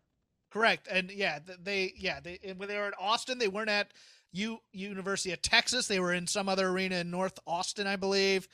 [0.50, 0.88] Correct.
[0.90, 3.92] And yeah, they yeah, they when they were in Austin, they weren't at
[4.34, 5.88] U University of Texas.
[5.88, 8.48] They were in some other arena in North Austin, I believe.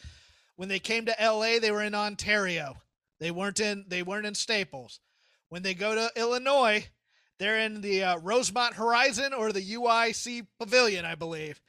[0.56, 2.78] When they came to LA, they were in Ontario.
[3.20, 5.00] They weren't in they weren't in Staples.
[5.50, 6.88] When they go to Illinois,
[7.40, 11.62] they're in the uh, Rosemont Horizon or the UIC Pavilion, I believe.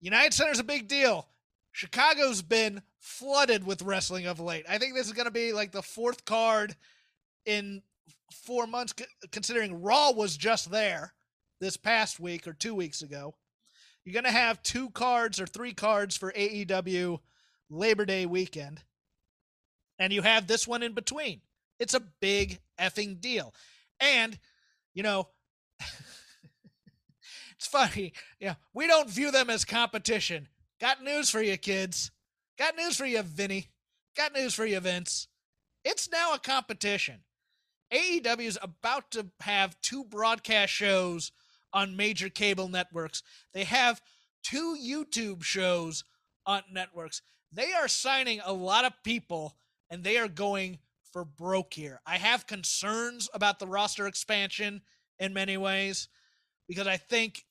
[0.00, 1.26] United Center's a big deal.
[1.72, 4.64] Chicago's been flooded with wrestling of late.
[4.68, 6.74] I think this is going to be like the fourth card
[7.44, 7.82] in
[8.32, 8.94] four months,
[9.30, 11.12] considering Raw was just there
[11.60, 13.34] this past week or two weeks ago.
[14.04, 17.18] You're going to have two cards or three cards for AEW
[17.70, 18.82] Labor Day weekend.
[19.98, 21.40] And you have this one in between.
[21.80, 23.54] It's a big effing deal.
[23.98, 24.38] And,
[24.94, 25.28] you know,
[27.56, 28.12] it's funny.
[28.38, 30.48] Yeah, we don't view them as competition.
[30.80, 32.10] Got news for you, kids.
[32.58, 33.68] Got news for you, Vinny.
[34.16, 35.28] Got news for you, Vince.
[35.84, 37.20] It's now a competition.
[37.92, 41.32] AEW is about to have two broadcast shows
[41.76, 43.22] on major cable networks.
[43.52, 44.00] They have
[44.42, 46.04] two YouTube shows
[46.46, 47.20] on networks.
[47.52, 49.54] They are signing a lot of people
[49.90, 50.78] and they are going
[51.12, 52.00] for broke here.
[52.06, 54.80] I have concerns about the roster expansion
[55.18, 56.08] in many ways
[56.66, 57.44] because I think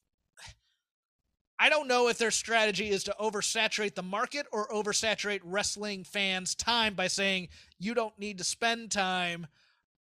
[1.59, 6.55] I don't know if their strategy is to oversaturate the market or oversaturate wrestling fans'
[6.55, 9.45] time by saying you don't need to spend time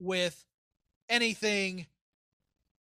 [0.01, 0.47] with
[1.11, 1.87] anything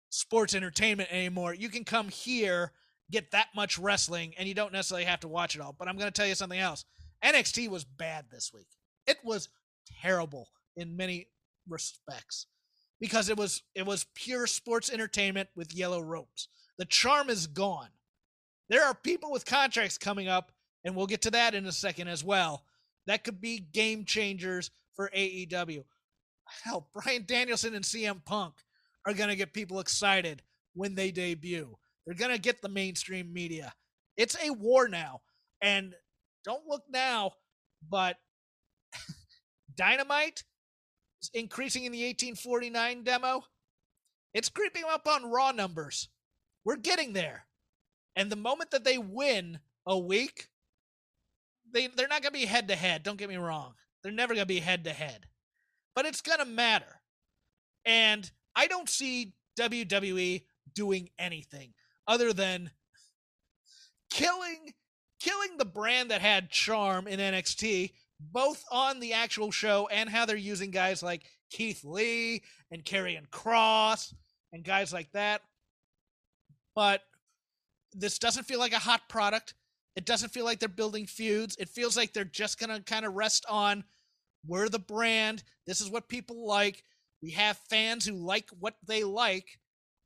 [0.09, 1.53] sports entertainment anymore.
[1.53, 2.71] You can come here,
[3.11, 5.75] get that much wrestling, and you don't necessarily have to watch it all.
[5.77, 6.85] But I'm going to tell you something else.
[7.23, 8.67] NXT was bad this week.
[9.07, 9.49] It was
[10.01, 11.27] terrible in many
[11.67, 12.47] respects
[12.99, 16.47] because it was it was pure sports entertainment with yellow ropes.
[16.77, 17.89] The charm is gone.
[18.69, 20.51] There are people with contracts coming up,
[20.83, 22.63] and we'll get to that in a second as well.
[23.07, 25.83] That could be game changers for AEW.
[26.63, 28.53] Hell, Bryan Danielson and CM Punk
[29.05, 30.41] are going to get people excited
[30.73, 31.77] when they debut.
[32.05, 33.73] They're going to get the mainstream media.
[34.17, 35.21] It's a war now.
[35.61, 35.93] And
[36.43, 37.31] don't look now,
[37.87, 38.17] but
[39.75, 40.43] Dynamite
[41.21, 43.43] is increasing in the 1849 demo.
[44.33, 46.09] It's creeping up on Raw numbers.
[46.65, 47.45] We're getting there.
[48.15, 50.49] And the moment that they win a week,
[51.71, 53.03] they they're not going to be head to head.
[53.03, 53.73] Don't get me wrong.
[54.03, 55.25] They're never going to be head to head.
[55.95, 57.01] But it's going to matter.
[57.85, 61.73] And I don't see WWE doing anything
[62.07, 62.71] other than
[64.11, 64.73] killing
[65.19, 70.25] killing the brand that had charm in NXT both on the actual show and how
[70.25, 74.13] they're using guys like Keith Lee and Karrion Kross
[74.51, 75.41] and guys like that.
[76.75, 77.01] But
[77.93, 79.53] this doesn't feel like a hot product.
[79.95, 81.55] It doesn't feel like they're building feuds.
[81.57, 83.83] It feels like they're just going to kind of rest on
[84.47, 85.43] we're the brand.
[85.65, 86.83] This is what people like.
[87.21, 89.45] We have fans who like what they like.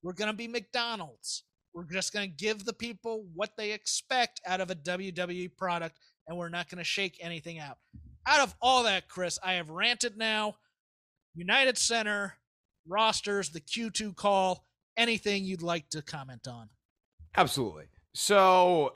[0.01, 1.43] We're going to be McDonald's.
[1.73, 5.99] We're just going to give the people what they expect out of a WWE product,
[6.27, 7.77] and we're not going to shake anything out.
[8.27, 10.55] Out of all that, Chris, I have ranted now.
[11.35, 12.35] United Center,
[12.87, 14.65] rosters, the Q2 call,
[14.97, 16.69] anything you'd like to comment on?
[17.35, 17.85] Absolutely.
[18.13, 18.93] So,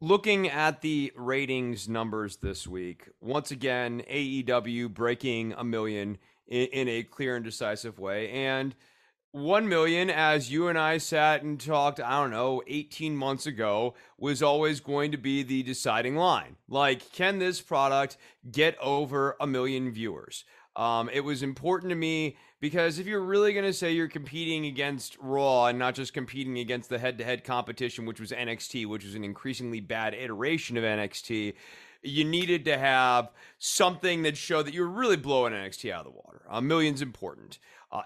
[0.00, 6.88] looking at the ratings numbers this week, once again, AEW breaking a million in, in
[6.88, 8.30] a clear and decisive way.
[8.30, 8.74] And
[9.32, 13.94] 1 million, as you and I sat and talked, I don't know, 18 months ago,
[14.18, 16.56] was always going to be the deciding line.
[16.68, 18.18] Like, can this product
[18.50, 20.44] get over a million viewers?
[20.76, 24.66] Um, it was important to me because if you're really going to say you're competing
[24.66, 28.86] against Raw and not just competing against the head to head competition, which was NXT,
[28.86, 31.54] which was an increasingly bad iteration of NXT,
[32.02, 36.12] you needed to have something that showed that you were really blowing NXT out of
[36.12, 36.42] the water.
[36.50, 37.58] A million's important.
[37.90, 38.02] Uh,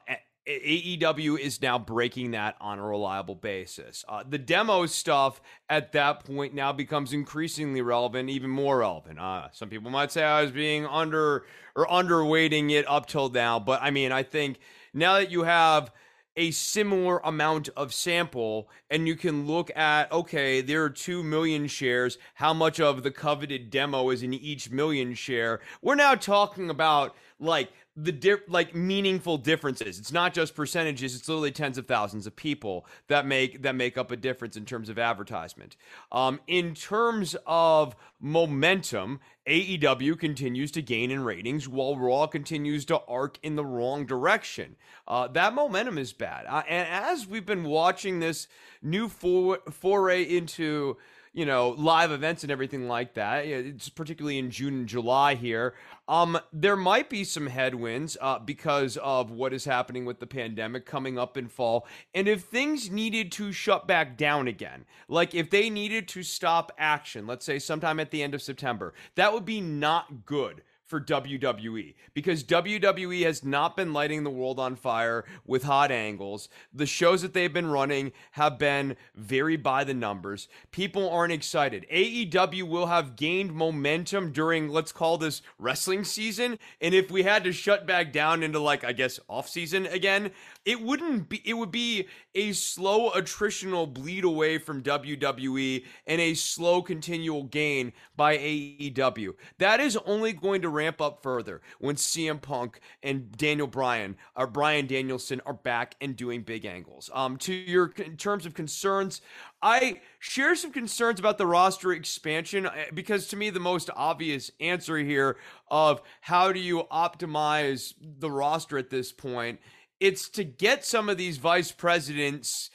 [0.46, 4.04] AEW is now breaking that on a reliable basis.
[4.08, 9.18] Uh, the demo stuff at that point now becomes increasingly relevant, even more relevant.
[9.18, 13.58] Uh, some people might say I was being under or underweighting it up till now,
[13.58, 14.58] but I mean, I think
[14.94, 15.90] now that you have
[16.36, 21.66] a similar amount of sample and you can look at okay there are 2 million
[21.66, 22.18] shares.
[22.34, 25.60] How much of the coveted demo is in each million share?
[25.82, 29.98] We're now talking about like the di- like meaningful differences.
[29.98, 33.96] It's not just percentages; it's literally tens of thousands of people that make that make
[33.96, 35.76] up a difference in terms of advertisement.
[36.12, 43.00] Um, in terms of momentum, AEW continues to gain in ratings while Raw continues to
[43.08, 44.76] arc in the wrong direction.
[45.08, 48.46] Uh, that momentum is bad, uh, and as we've been watching this
[48.82, 50.96] new for- foray into
[51.36, 53.44] you know, live events and everything like that.
[53.44, 55.74] It's particularly in June and July here.
[56.08, 60.86] Um, there might be some headwinds uh, because of what is happening with the pandemic
[60.86, 61.86] coming up in fall.
[62.14, 66.72] And if things needed to shut back down again, like if they needed to stop
[66.78, 71.00] action, let's say sometime at the end of September, that would be not good for
[71.00, 76.48] WWE because WWE has not been lighting the world on fire with hot angles.
[76.72, 80.48] The shows that they've been running have been very by the numbers.
[80.70, 81.86] People aren't excited.
[81.92, 86.58] AEW will have gained momentum during, let's call this wrestling season.
[86.80, 90.30] And if we had to shut back down into, like, I guess, off season again,
[90.66, 96.34] it wouldn't be, it would be a slow attritional bleed away from WWE and a
[96.34, 99.34] slow continual gain by AEW.
[99.58, 104.48] That is only going to ramp up further when CM Punk and Daniel Bryan or
[104.48, 107.08] Bryan Danielson are back and doing big angles.
[107.14, 109.22] Um, to your in terms of concerns,
[109.62, 114.50] I share some concerns about the roster expansion eh, because to me the most obvious
[114.58, 115.36] answer here
[115.68, 119.60] of how do you optimize the roster at this point
[120.00, 122.70] it's to get some of these vice presidents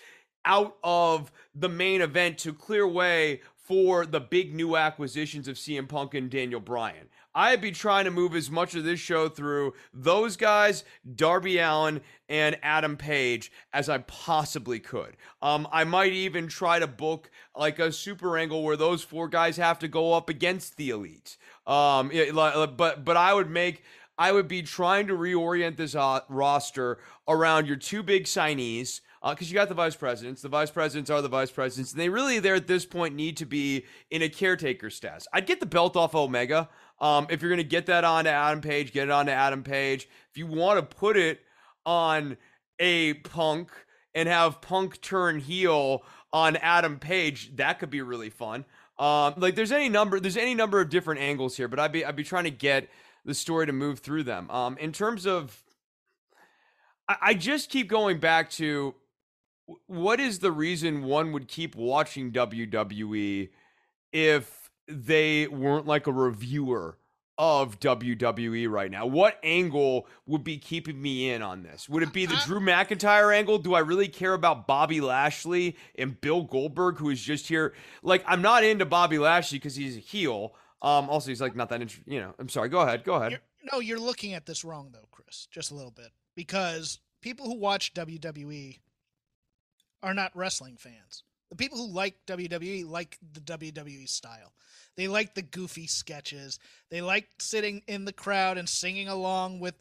[0.46, 5.88] out of the main event to clear way for the big new acquisitions of CM
[5.88, 7.08] Punk and Daniel Bryan.
[7.34, 10.84] I'd be trying to move as much of this show through those guys,
[11.16, 15.16] Darby Allin and Adam Page, as I possibly could.
[15.42, 19.56] Um, I might even try to book like a super angle where those four guys
[19.58, 21.38] have to go up against the elite.
[21.66, 22.12] Um,
[22.76, 23.84] but but I would make
[24.22, 29.48] I would be trying to reorient this uh, roster around your two big signees because
[29.48, 30.44] uh, you got the vice presidents.
[30.44, 33.36] The vice presidents are the vice presidents, and they really, there at this point, need
[33.38, 35.28] to be in a caretaker status.
[35.34, 36.70] I'd get the belt off Omega.
[37.00, 39.32] Um, if you're going to get that on to Adam Page, get it on to
[39.32, 40.08] Adam Page.
[40.30, 41.40] If you want to put it
[41.84, 42.38] on
[42.78, 43.72] a Punk
[44.14, 48.66] and have Punk turn heel on Adam Page, that could be really fun.
[49.00, 52.06] Um, like there's any number, there's any number of different angles here, but I'd be
[52.06, 52.88] I'd be trying to get
[53.26, 54.50] the story to move through them.
[54.50, 55.64] Um, in terms of,
[57.08, 58.96] I, I just keep going back to
[59.88, 63.50] what is the reason one would keep watching WWE
[64.12, 66.98] if they weren't like a reviewer
[67.42, 69.08] of WWE right now?
[69.08, 71.90] What angle would be keeping me in on this?
[71.90, 73.58] Would it be the Drew McIntyre angle?
[73.58, 77.74] Do I really care about Bobby Lashley and Bill Goldberg, who is just here?
[78.04, 80.54] Like, I'm not into Bobby Lashley because he's a heel.
[80.82, 82.14] Um, also, he's like not that interesting.
[82.14, 82.70] You know, I'm sorry.
[82.70, 83.04] Go ahead.
[83.04, 83.32] Go ahead.
[83.32, 85.48] You're, no, you're looking at this wrong though, Chris.
[85.52, 88.80] Just a little bit because people who watch WWE
[90.04, 91.24] are not wrestling fans.
[91.50, 94.54] The people who like WWE like the WWE style.
[94.98, 96.60] They like the goofy sketches.
[96.90, 99.76] They like sitting in the crowd and singing along with,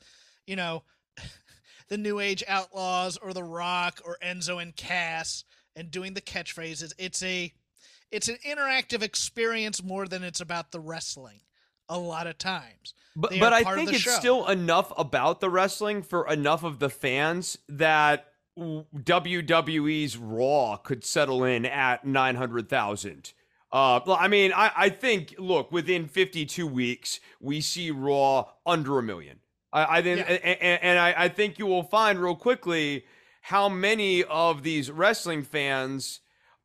[0.47, 0.83] you know,
[1.89, 5.45] the New Age Outlaws or The Rock or Enzo and Cass
[5.77, 6.93] and doing the catchphrases.
[6.99, 7.53] It's a
[8.11, 11.41] it's an interactive experience more than it's about the wrestling
[11.89, 12.95] a lot of times.
[13.17, 14.11] But but I think it's show.
[14.13, 18.27] still enough about the wrestling for enough of the fans that
[18.59, 23.33] WWE's Raw could settle in at 900,000.
[23.73, 29.03] Uh, I mean, I, I think, look, within 52 weeks, we see Raw under a
[29.03, 29.39] million.
[29.73, 30.35] I, I think, yeah.
[30.35, 33.05] and, and I, I think you will find real quickly
[33.43, 36.21] how many of these wrestling fans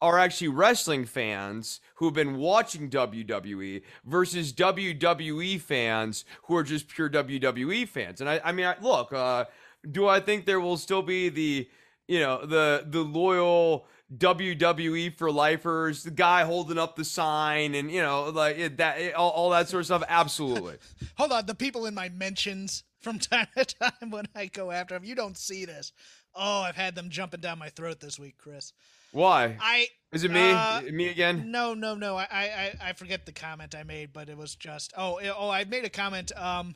[0.06, 7.10] are actually wrestling fans who've been watching WWE versus WWE fans who are just pure
[7.10, 8.22] WWE fans.
[8.22, 9.46] And I, I mean, I, look, uh,
[9.90, 11.68] do I think there will still be the,
[12.08, 17.90] you know, the the loyal WWE for lifers, the guy holding up the sign, and
[17.90, 20.04] you know, like that, all, all that sort of stuff.
[20.08, 20.76] Absolutely.
[21.18, 24.94] Hold on, the people in my mentions from time to time when I go after
[24.94, 25.92] them, you don't see this.
[26.36, 28.74] Oh, I've had them jumping down my throat this week, Chris.
[29.16, 29.56] Why?
[29.62, 30.52] I is it me?
[30.52, 31.50] Uh, me again?
[31.50, 32.18] No, no, no.
[32.18, 35.64] I, I I forget the comment I made, but it was just oh oh I
[35.64, 36.76] made a comment um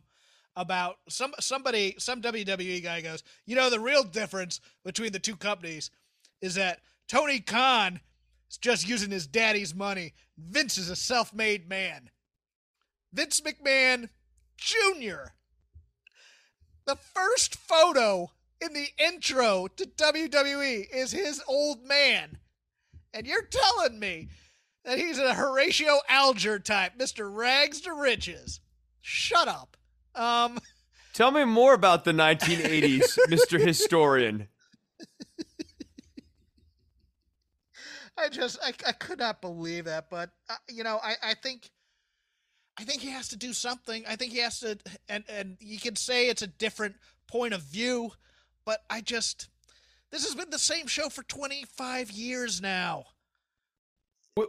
[0.55, 5.35] about some somebody some WWE guy goes, you know the real difference between the two
[5.35, 5.91] companies
[6.41, 6.79] is that
[7.09, 7.99] Tony Khan
[8.49, 10.13] is just using his daddy's money.
[10.37, 12.09] Vince is a self-made man.
[13.11, 14.07] Vince McMahon
[14.55, 15.33] Jr.
[16.85, 18.31] The first photo
[18.61, 22.37] in the intro to WWE is his old man.
[23.13, 24.29] And you're telling me
[24.85, 27.33] that he's a Horatio Alger type, Mr.
[27.33, 28.59] Rags to Riches.
[29.01, 29.77] Shut up.
[30.15, 30.59] Um
[31.13, 33.59] Tell me more about the 1980s, Mr.
[33.59, 34.47] Historian.
[38.17, 41.69] I just I, I could not believe that, but uh, you know, I I think
[42.77, 44.03] I think he has to do something.
[44.07, 46.95] I think he has to and and you can say it's a different
[47.27, 48.11] point of view
[48.69, 49.49] but I just
[50.11, 53.05] this has been the same show for 25 years now.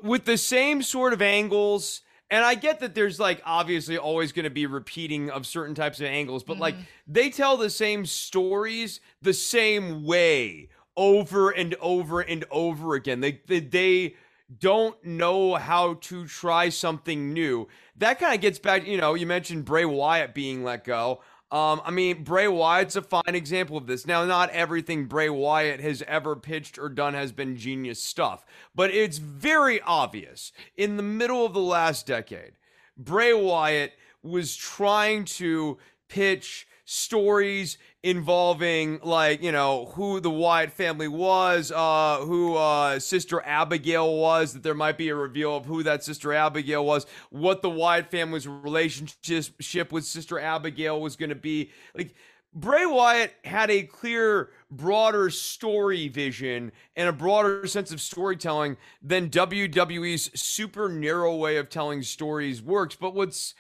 [0.03, 4.45] With the same sort of angles, and I get that there's like obviously always going
[4.45, 6.63] to be repeating of certain types of angles, but mm-hmm.
[6.65, 6.75] like
[7.07, 10.69] they tell the same stories the same way
[10.99, 13.23] over and over and over again.
[13.23, 14.17] They they, they
[14.59, 17.69] don't know how to try something new.
[17.97, 21.23] That kind of gets back, you know, you mentioned Bray Wyatt being let go.
[21.53, 24.07] Um, I mean, Bray Wyatt's a fine example of this.
[24.07, 28.45] Now, not everything Bray Wyatt has ever pitched or done has been genius stuff,
[28.75, 32.53] but it's very obvious in the middle of the last decade,
[32.97, 35.79] Bray Wyatt was trying to
[36.09, 43.41] pitch stories involving like you know who the Wyatt family was, uh, who uh, Sister
[43.47, 44.55] Abigail was.
[44.55, 48.11] That there might be a reveal of who that Sister Abigail was, what the Wyatt
[48.11, 51.71] family's relationship with Sister Abigail was going to be.
[51.95, 52.13] Like
[52.53, 59.31] Bray Wyatt had a clear, broader story vision and a broader sense of storytelling than
[59.31, 62.97] WWE's super narrow way of telling stories works.
[62.97, 63.55] But what's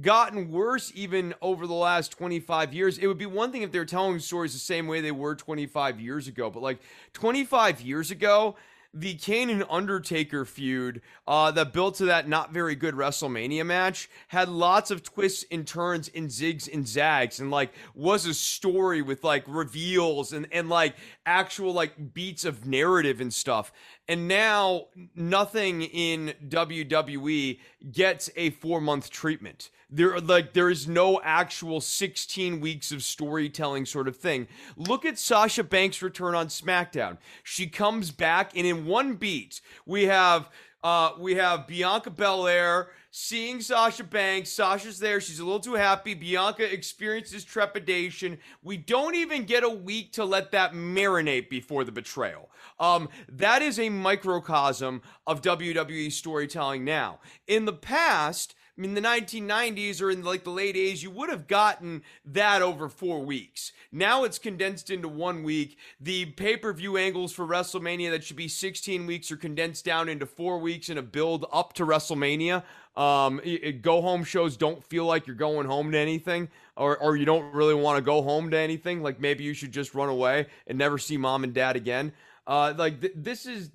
[0.00, 2.98] gotten worse even over the last 25 years.
[2.98, 5.34] It would be one thing if they were telling stories the same way they were
[5.34, 6.80] 25 years ago, but like
[7.14, 8.56] 25 years ago,
[8.96, 14.08] the Kane and Undertaker feud uh, that built to that not very good WrestleMania match
[14.28, 19.02] had lots of twists and turns and zigs and zags and like was a story
[19.02, 23.70] with like reveals and, and like actual like beats of narrative and stuff.
[24.08, 27.60] And now nothing in WWE
[27.92, 29.70] gets a four month treatment.
[29.88, 34.48] There like there is no actual 16 weeks of storytelling sort of thing.
[34.76, 37.18] Look at Sasha Banks' return on SmackDown.
[37.44, 40.48] She comes back and in one beat, we have
[40.82, 44.50] uh we have Bianca Belair seeing Sasha Banks.
[44.50, 45.22] Sasha's there.
[45.22, 46.12] She's a little too happy.
[46.12, 48.38] Bianca experiences trepidation.
[48.62, 52.50] We don't even get a week to let that marinate before the betrayal.
[52.78, 57.20] Um, that is a microcosm of WWE storytelling now.
[57.46, 61.30] In the past, I mean, the 1990s or in like the late 80s, you would
[61.30, 63.72] have gotten that over four weeks.
[63.90, 65.78] Now it's condensed into one week.
[65.98, 70.10] The pay per view angles for WrestleMania that should be 16 weeks are condensed down
[70.10, 72.64] into four weeks in a build up to WrestleMania.
[72.96, 73.40] Um,
[73.80, 77.54] go home shows don't feel like you're going home to anything, or, or you don't
[77.54, 79.02] really want to go home to anything.
[79.02, 82.12] Like maybe you should just run away and never see mom and dad again.
[82.46, 83.70] Uh, like th- this is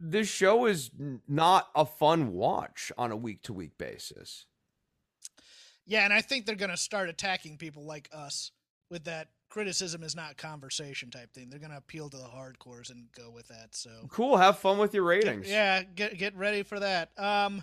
[0.00, 0.90] this show is
[1.28, 4.46] not a fun watch on a week to week basis.
[5.86, 8.50] Yeah, and I think they're going to start attacking people like us
[8.90, 11.48] with that criticism is not conversation type thing.
[11.48, 13.74] They're going to appeal to the hardcores and go with that.
[13.74, 14.36] So cool.
[14.36, 15.46] Have fun with your ratings.
[15.46, 17.10] Get, yeah, get get ready for that.
[17.18, 17.62] Um,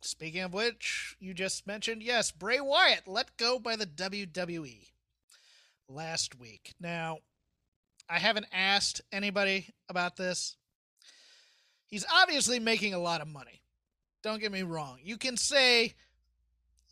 [0.00, 4.88] speaking of which, you just mentioned yes, Bray Wyatt let go by the WWE
[5.88, 6.74] last week.
[6.80, 7.18] Now,
[8.08, 10.56] I haven't asked anybody about this
[11.94, 13.62] he's obviously making a lot of money.
[14.24, 14.98] Don't get me wrong.
[15.00, 15.94] You can say,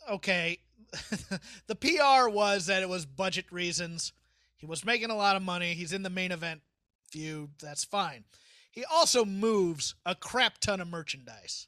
[0.09, 0.61] okay,
[1.67, 4.13] the PR was that it was budget reasons.
[4.59, 5.75] He was making a lot of money.
[5.75, 6.61] He's in the main event
[7.11, 7.51] feud.
[7.61, 8.23] That's fine.
[8.71, 11.67] He also moves a crap ton of merchandise.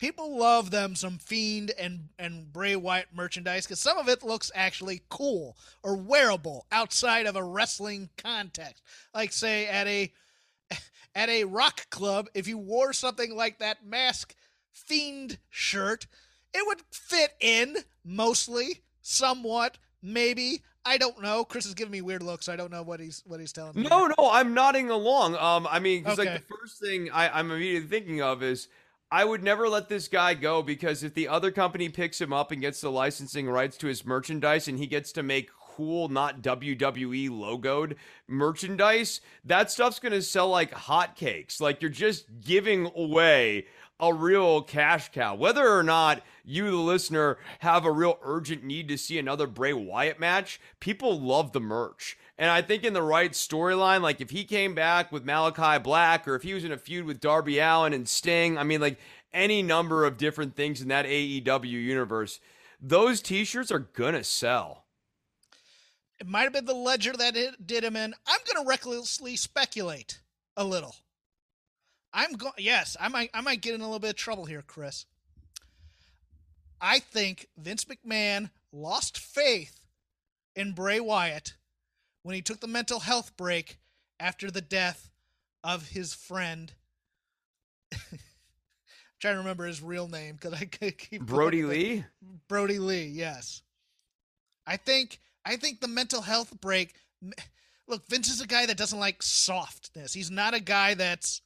[0.00, 4.50] People love them some Fiend and, and Bray Wyatt merchandise because some of it looks
[4.56, 8.82] actually cool or wearable outside of a wrestling context.
[9.14, 10.12] Like, say, at a
[11.14, 14.34] at a rock club, if you wore something like that mask
[14.72, 16.06] fiend shirt,
[16.52, 20.62] it would fit in mostly, somewhat, maybe.
[20.84, 21.44] I don't know.
[21.44, 22.48] Chris is giving me weird looks.
[22.48, 23.88] I don't know what he's what he's telling me.
[23.88, 25.34] No, no, I'm nodding along.
[25.36, 26.32] Um, I mean, because okay.
[26.32, 28.68] like the first thing I, I'm immediately thinking of is
[29.10, 32.50] I would never let this guy go because if the other company picks him up
[32.50, 36.42] and gets the licensing rights to his merchandise and he gets to make cool, not
[36.42, 37.96] WWE logoed
[38.28, 41.60] merchandise, that stuff's going to sell like hotcakes.
[41.60, 43.66] Like you're just giving away
[44.00, 45.34] a real cash cow.
[45.34, 49.72] Whether or not you, the listener, have a real urgent need to see another Bray
[49.72, 52.18] Wyatt match, people love the merch.
[52.36, 56.26] And I think in the right storyline, like if he came back with Malakai Black
[56.26, 58.98] or if he was in a feud with Darby Allin and Sting, I mean, like
[59.32, 62.40] any number of different things in that AEW universe,
[62.80, 64.83] those t shirts are going to sell.
[66.20, 68.14] It might have been the ledger that it did him in.
[68.26, 70.20] I'm going to recklessly speculate
[70.56, 70.94] a little.
[72.12, 72.54] I'm going.
[72.58, 73.30] Yes, I might.
[73.34, 75.06] I might get in a little bit of trouble here, Chris.
[76.80, 79.80] I think Vince McMahon lost faith
[80.54, 81.54] in Bray Wyatt
[82.22, 83.78] when he took the mental health break
[84.20, 85.10] after the death
[85.62, 86.72] of his friend.
[87.92, 88.18] I'm
[89.20, 92.04] trying to remember his real name because I could keep Brodie Lee.
[92.48, 93.62] Brodie Lee, yes.
[94.66, 96.94] I think I think the mental health break.
[97.86, 100.14] Look, Vince is a guy that doesn't like softness.
[100.14, 101.42] He's not a guy that's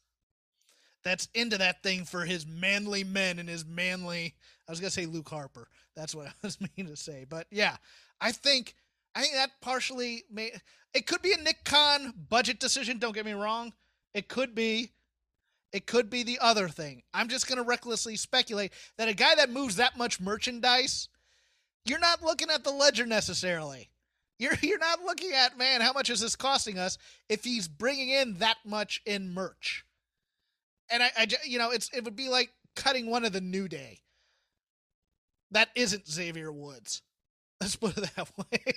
[1.05, 4.35] that's into that thing for his manly men and his manly.
[4.69, 5.69] I was gonna say Luke Harper.
[5.97, 7.27] That's what I was meaning to say.
[7.29, 7.77] But yeah,
[8.21, 8.75] I think
[9.15, 10.53] I think that partially may.
[10.95, 12.99] It could be a Nick Khan budget decision.
[12.99, 13.73] Don't get me wrong.
[14.15, 14.93] It could be.
[15.71, 17.03] It could be the other thing.
[17.13, 21.09] I'm just gonna recklessly speculate that a guy that moves that much merchandise
[21.89, 23.89] you're not looking at the ledger necessarily.
[24.39, 28.11] You're you're not looking at man, how much is this costing us if he's bringing
[28.11, 29.85] in that much in merch?
[30.91, 33.69] And I, I you know, it's it would be like cutting one of the New
[33.69, 34.01] Day.
[35.51, 37.03] That isn't Xavier Woods.
[37.61, 38.75] Let's put it that way.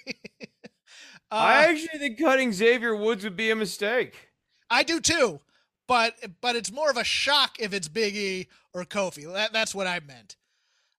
[1.30, 4.30] uh, I actually think cutting Xavier Woods would be a mistake.
[4.70, 5.40] I do too,
[5.88, 9.32] but but it's more of a shock if it's Big E or Kofi.
[9.32, 10.38] That, that's what I meant.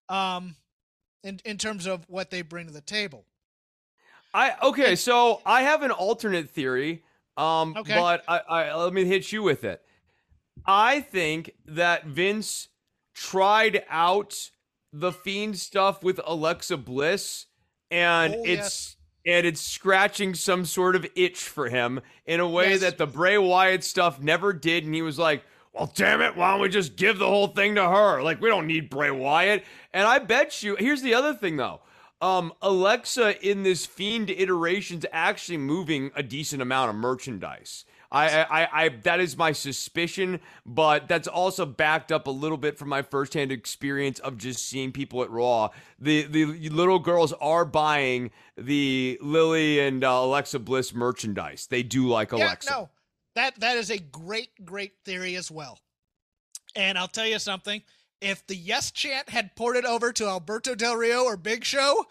[0.08, 0.56] Um,
[1.22, 3.24] in in terms of what they bring to the table.
[4.34, 7.02] I okay, and, so I have an alternate theory.
[7.36, 7.94] Um, okay.
[7.94, 9.82] but I, I let me hit you with it.
[10.66, 12.68] I think that Vince
[13.14, 14.50] tried out
[14.92, 17.46] the fiend stuff with Alexa Bliss,
[17.90, 18.96] and oh, it's yes.
[19.26, 22.80] and it's scratching some sort of itch for him in a way yes.
[22.80, 25.42] that the Bray Wyatt stuff never did, and he was like,
[25.72, 28.22] well, damn it, why don't we just give the whole thing to her?
[28.22, 29.64] Like, we don't need Bray Wyatt.
[29.92, 31.80] And I bet you, here's the other thing though.
[32.20, 37.84] Um, Alexa in this Fiend iteration's actually moving a decent amount of merchandise.
[38.12, 42.78] I, I, I, that is my suspicion, but that's also backed up a little bit
[42.78, 45.70] from my firsthand experience of just seeing people at Raw.
[45.98, 51.66] The the little girls are buying the Lily and uh, Alexa Bliss merchandise.
[51.66, 52.70] They do like Alexa.
[52.70, 52.90] No,
[53.34, 55.78] that that is a great, great theory as well.
[56.74, 57.82] And I'll tell you something.
[58.20, 62.06] If the yes chant had ported over to Alberto Del Rio or Big Show,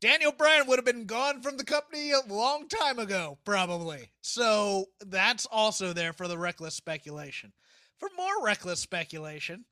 [0.00, 4.10] Daniel Bryan would have been gone from the company a long time ago, probably.
[4.20, 7.52] So that's also there for the reckless speculation.
[7.98, 9.64] For more reckless speculation,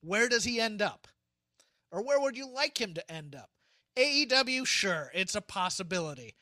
[0.00, 1.06] where does he end up?
[1.92, 3.50] Or where would you like him to end up?
[3.96, 6.34] AEW, sure, it's a possibility.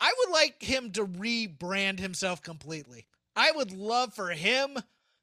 [0.00, 3.06] I would like him to rebrand himself completely.
[3.34, 4.78] I would love for him,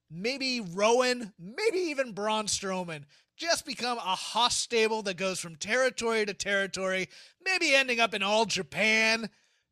[0.09, 3.03] maybe Rowan, maybe even Braun Strowman,
[3.37, 7.09] just become a hoss stable that goes from territory to territory,
[7.43, 9.29] maybe ending up in all Japan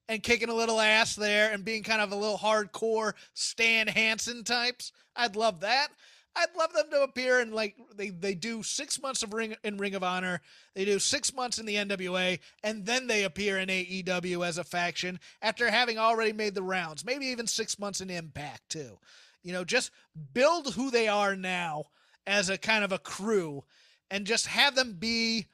[0.09, 4.43] and kicking a little ass there and being kind of a little hardcore Stan Hansen
[4.43, 4.91] types.
[5.15, 5.89] I'd love that.
[6.35, 9.77] I'd love them to appear in like they, they do six months of ring in
[9.77, 10.41] Ring of Honor,
[10.73, 14.63] they do six months in the NWA, and then they appear in AEW as a
[14.63, 17.05] faction after having already made the rounds.
[17.05, 18.97] Maybe even six months in Impact too.
[19.43, 19.91] You know, just
[20.33, 21.85] build who they are now
[22.25, 23.63] as a kind of a crew,
[24.09, 25.47] and just have them be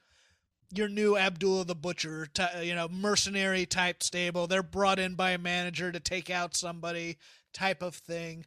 [0.71, 2.27] your new Abdullah the Butcher,
[2.61, 4.45] you know, mercenary type stable.
[4.45, 7.17] They're brought in by a manager to take out somebody
[7.53, 8.45] type of thing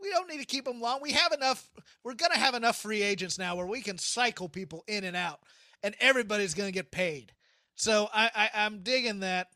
[0.00, 1.00] we don't need to keep them long.
[1.02, 1.70] We have enough.
[2.04, 5.16] We're going to have enough free agents now where we can cycle people in and
[5.16, 5.40] out,
[5.82, 7.32] and everybody's going to get paid.
[7.76, 9.48] So I, I am digging that.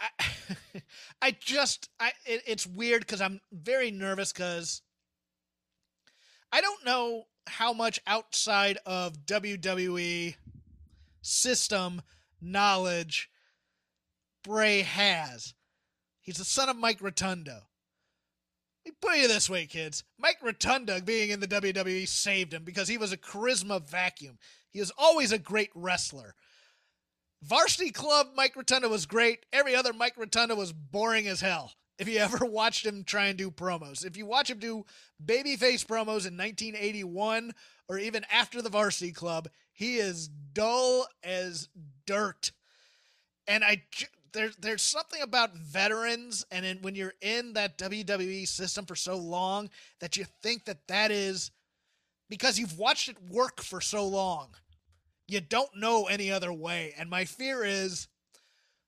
[0.00, 0.08] I
[1.22, 4.82] I just I it, it's weird because I'm very nervous because
[6.52, 10.34] I don't know how much outside of WWE
[11.22, 12.02] system
[12.40, 13.30] knowledge
[14.42, 15.54] Bray has.
[16.20, 17.62] He's the son of Mike Rotundo.
[19.00, 20.04] Put you this way, kids.
[20.18, 24.38] Mike Rotunda being in the WWE saved him because he was a charisma vacuum.
[24.70, 26.34] He was always a great wrestler.
[27.42, 29.46] Varsity Club, Mike Rotunda was great.
[29.52, 31.72] Every other Mike Rotunda was boring as hell.
[31.98, 34.84] If you ever watched him try and do promos, if you watch him do
[35.24, 37.54] babyface promos in 1981
[37.88, 41.70] or even after the Varsity Club, he is dull as
[42.04, 42.52] dirt.
[43.48, 43.82] And I,
[44.32, 49.16] there's there's something about veterans and in, when you're in that WWE system for so
[49.16, 49.70] long
[50.00, 51.50] that you think that that is
[52.28, 54.48] because you've watched it work for so long.
[55.28, 56.94] You don't know any other way.
[56.98, 58.08] And my fear is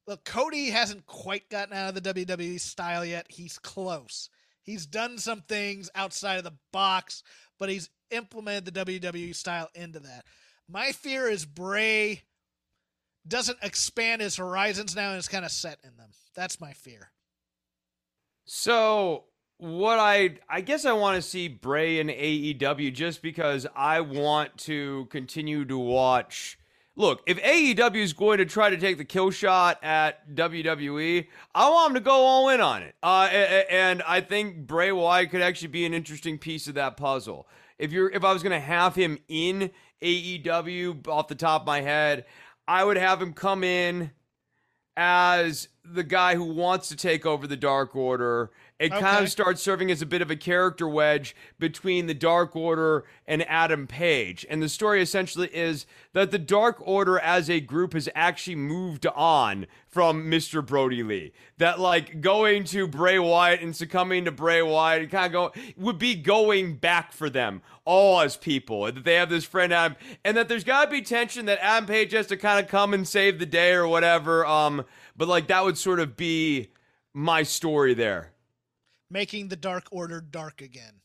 [0.06, 3.26] look, Cody hasn't quite gotten out of the WWE style yet.
[3.28, 4.30] He's close.
[4.62, 7.22] He's done some things outside of the box,
[7.58, 10.24] but he's implemented the WWE style into that.
[10.68, 12.22] My fear is Bray
[13.28, 16.10] doesn't expand his horizons now and is kind of set in them.
[16.34, 17.10] That's my fear.
[18.44, 19.24] So
[19.58, 24.56] what I I guess I want to see Bray in AEW just because I want
[24.58, 26.58] to continue to watch.
[26.96, 31.70] Look, if AEW is going to try to take the kill shot at WWE, I
[31.70, 32.96] want them to go all in on it.
[33.04, 33.28] Uh,
[33.70, 37.46] and I think Bray Wyatt could actually be an interesting piece of that puzzle.
[37.78, 39.70] If you're if I was going to have him in
[40.02, 42.24] AEW off the top of my head,
[42.68, 44.10] I would have him come in
[44.94, 48.50] as the guy who wants to take over the Dark Order
[48.80, 49.00] and okay.
[49.00, 53.04] kind of starts serving as a bit of a character wedge between the Dark Order
[53.26, 54.46] and Adam Page.
[54.48, 59.06] And the story essentially is that the Dark Order as a group has actually moved
[59.06, 60.64] on from Mr.
[60.64, 61.32] Brodie Lee.
[61.56, 65.98] That like going to Bray Wyatt and succumbing to Bray Wyatt kind of go would
[65.98, 68.86] be going back for them all as people.
[68.86, 71.86] And that they have this friend Adam and that there's gotta be tension that Adam
[71.86, 74.46] Page has to kind of come and save the day or whatever.
[74.46, 74.84] Um,
[75.16, 76.68] but like that would sort of be
[77.12, 78.32] my story there
[79.10, 81.00] making the Dark Order dark again.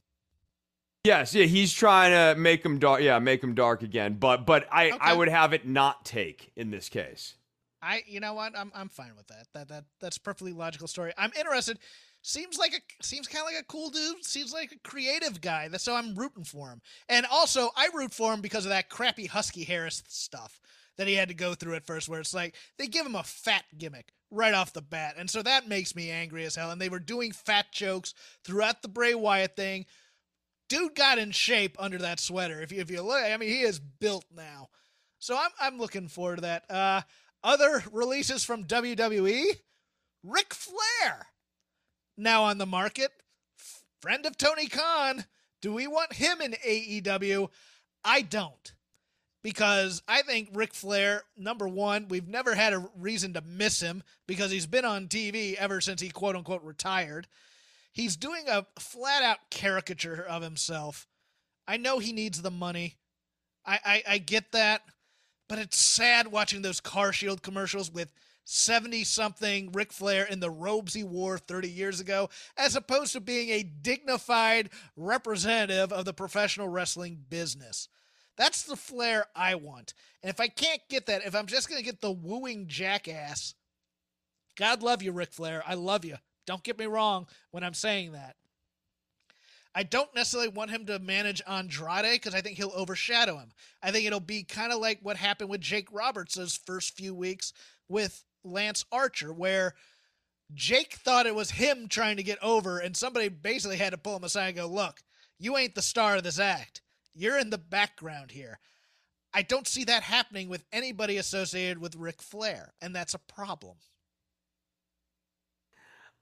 [1.06, 3.02] Yes, yeah, he's trying to make him dark.
[3.02, 4.16] Yeah, make him dark again.
[4.20, 4.98] But but I okay.
[5.02, 7.36] I would have it not take in this case.
[7.82, 9.48] I you know what I'm I'm fine with that.
[9.54, 11.12] That that that's perfectly logical story.
[11.18, 11.80] I'm interested.
[12.22, 14.24] Seems like a seems kind of like a cool dude.
[14.24, 15.68] Seems like a creative guy.
[15.68, 16.82] That's So I'm rooting for him.
[17.10, 20.62] And also I root for him because of that crappy Husky Harris stuff
[20.98, 23.24] that he had to go through at first, where it's like they give him a
[23.24, 25.16] fat gimmick right off the bat.
[25.18, 26.72] And so that makes me angry as hell.
[26.72, 28.14] And they were doing fat jokes
[28.44, 29.86] throughout the Bray Wyatt thing.
[30.70, 32.62] Dude got in shape under that sweater.
[32.62, 34.70] If you if you look, I mean, he is built now.
[35.20, 36.70] So I'm I'm looking forward to that.
[36.70, 37.02] Uh,
[37.44, 39.44] other releases from WWE,
[40.24, 41.28] Ric Flair,
[42.18, 43.12] now on the market.
[44.02, 45.26] Friend of Tony Khan.
[45.62, 47.50] Do we want him in AEW?
[48.04, 48.74] I don't
[49.44, 54.02] because I think Ric Flair, number one, we've never had a reason to miss him
[54.26, 57.28] because he's been on TV ever since he quote unquote retired.
[57.92, 61.08] He's doing a flat out caricature of himself.
[61.68, 62.96] I know he needs the money.
[63.66, 64.82] I, I, I get that,
[65.48, 68.12] but it's sad watching those Car Shield commercials with
[68.46, 73.22] 70 something Ric Flair in the robes he wore 30 years ago, as opposed to
[73.22, 77.88] being a dignified representative of the professional wrestling business.
[78.38, 79.94] That's the flair I want.
[80.22, 83.56] And if I can't get that, if I'm just going to get the wooing jackass,
[84.58, 85.64] God love you, Ric Flair.
[85.66, 86.16] I love you.
[86.46, 88.36] Don't get me wrong when I'm saying that.
[89.76, 93.52] I don't necessarily want him to manage Andrade because I think he'll overshadow him.
[93.82, 97.16] I think it'll be kind of like what happened with Jake Roberts those first few
[97.16, 97.54] weeks
[97.90, 99.74] with Lance Archer, where
[100.54, 104.16] Jake thought it was him trying to get over, and somebody basically had to pull
[104.16, 105.02] him aside and go, Look,
[105.40, 106.83] you ain't the star of this act.
[107.14, 108.60] You're in the background here.
[109.34, 113.78] I don't see that happening with anybody associated with Ric Flair, and that's a problem.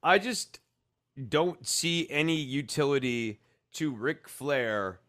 [0.01, 0.59] I just
[1.29, 3.41] don't see any utility
[3.73, 4.99] to Ric Flair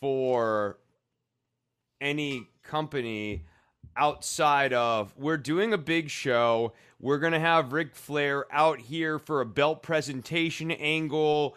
[0.00, 0.78] for
[2.00, 3.44] any company
[3.96, 6.72] outside of we're doing a big show.
[7.00, 11.56] We're going to have Ric Flair out here for a belt presentation angle.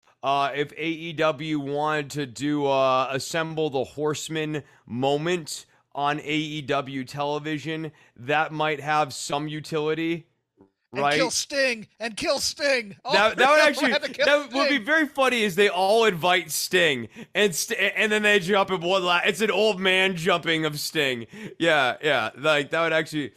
[0.23, 5.65] Uh, if AEW wanted to do uh, assemble the Horseman moment
[5.95, 10.27] on AEW television, that might have some utility.
[10.93, 11.15] And Right.
[11.15, 12.97] kill Sting and kill Sting.
[13.05, 13.91] Oh, that, that would actually
[14.25, 15.41] that would be very funny.
[15.43, 19.39] Is they all invite Sting and st- and then they jump in one la- It's
[19.39, 21.27] an old man jumping of Sting.
[21.57, 22.31] Yeah, yeah.
[22.37, 23.31] Like that would actually.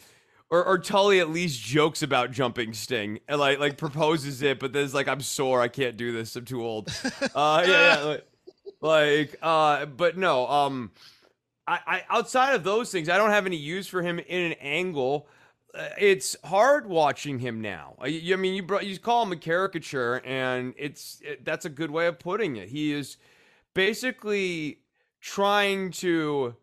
[0.50, 4.72] Or, or Tully at least jokes about jumping Sting and like like proposes it, but
[4.72, 6.92] then it's like I'm sore, I can't do this, I'm too old.
[7.34, 8.26] Uh, yeah, yeah, like,
[8.80, 10.92] like uh, but no, um,
[11.66, 14.52] I, I outside of those things, I don't have any use for him in an
[14.60, 15.28] angle.
[15.74, 17.96] Uh, it's hard watching him now.
[17.98, 21.70] I, I mean, you brought, you call him a caricature, and it's it, that's a
[21.70, 22.68] good way of putting it.
[22.68, 23.16] He is
[23.74, 24.80] basically
[25.20, 26.54] trying to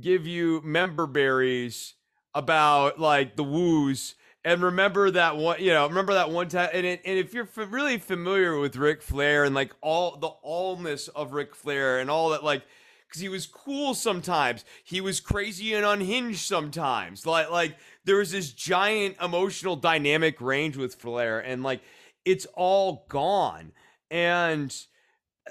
[0.00, 1.94] give you member berries
[2.34, 4.14] about like the woos.
[4.44, 7.48] And remember that one you know remember that one time and, it, and if you're
[7.56, 12.10] f- really familiar with Ric Flair and like all the allness of Ric Flair and
[12.10, 12.62] all that like
[13.08, 14.64] because he was cool sometimes.
[14.82, 17.24] He was crazy and unhinged sometimes.
[17.24, 21.80] Like like there was this giant emotional dynamic range with Flair and like
[22.24, 23.72] it's all gone.
[24.10, 24.74] And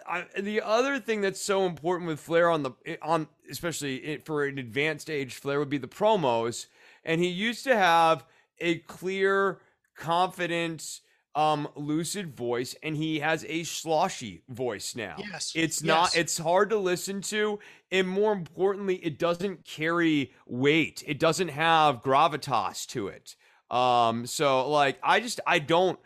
[0.07, 4.25] I, the other thing that's so important with Flair on the eh, on especially it,
[4.25, 6.67] for an advanced age Flair would be the promos,
[7.04, 8.26] and he used to have
[8.60, 9.60] a clear,
[9.95, 11.01] confident,
[11.36, 15.16] um, lucid voice, and he has a sloshy voice now.
[15.18, 16.14] Yes, it's not.
[16.14, 16.16] yes.
[16.16, 17.60] It's hard to listen to,
[17.91, 21.04] and more importantly, it doesn't carry weight.
[21.08, 23.36] It doesn't have gravitas to it.
[23.72, 25.99] Um, so like I just I don't.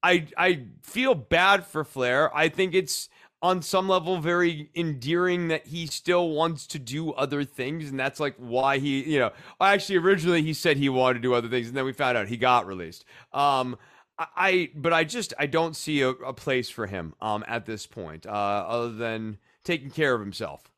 [0.00, 2.34] I I feel bad for Flair.
[2.36, 3.08] I think it's
[3.40, 8.18] on some level very endearing that he still wants to do other things, and that's
[8.20, 9.30] like why he, you know,
[9.60, 12.28] actually originally he said he wanted to do other things, and then we found out
[12.28, 13.04] he got released.
[13.32, 13.76] Um,
[14.18, 17.86] I, but I just I don't see a, a place for him um at this
[17.86, 20.70] point, uh, other than taking care of himself.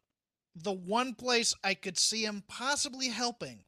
[0.55, 3.61] the one place I could see him possibly helping,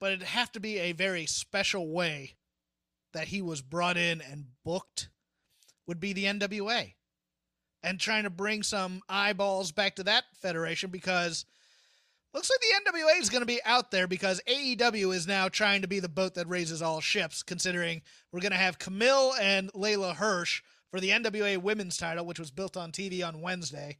[0.00, 2.36] but it'd have to be a very special way
[3.12, 5.08] that he was brought in and booked,
[5.86, 6.94] would be the NWA.
[7.86, 11.44] And trying to bring some eyeballs back to that federation because
[12.34, 15.82] looks like the NWA is going to be out there because AEW is now trying
[15.82, 19.72] to be the boat that raises all ships, considering we're going to have Kamille and
[19.72, 23.98] Leyla Hirsch for the NWA women's title, which was built on TV on Wednesday.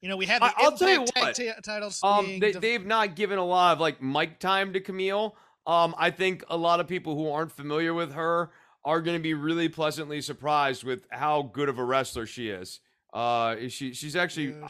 [0.00, 2.00] You know, we had the I'll tell you what, ti- titles.
[2.04, 5.32] Um, they, def- they've not given a lot of like mic time to Kamille.
[5.66, 8.50] Um, I think a lot of people who aren't familiar with her
[8.84, 12.80] are going to be really pleasantly surprised with how good of a wrestler she is.
[13.12, 14.48] Uh, she she's actually.
[14.48, 14.64] Dude.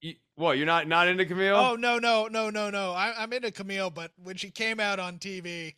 [0.00, 1.54] You, what you're not not into Kamille?
[1.56, 2.90] Oh no no no no no!
[2.90, 5.76] I, I'm into Kamille, but when she came out on TV,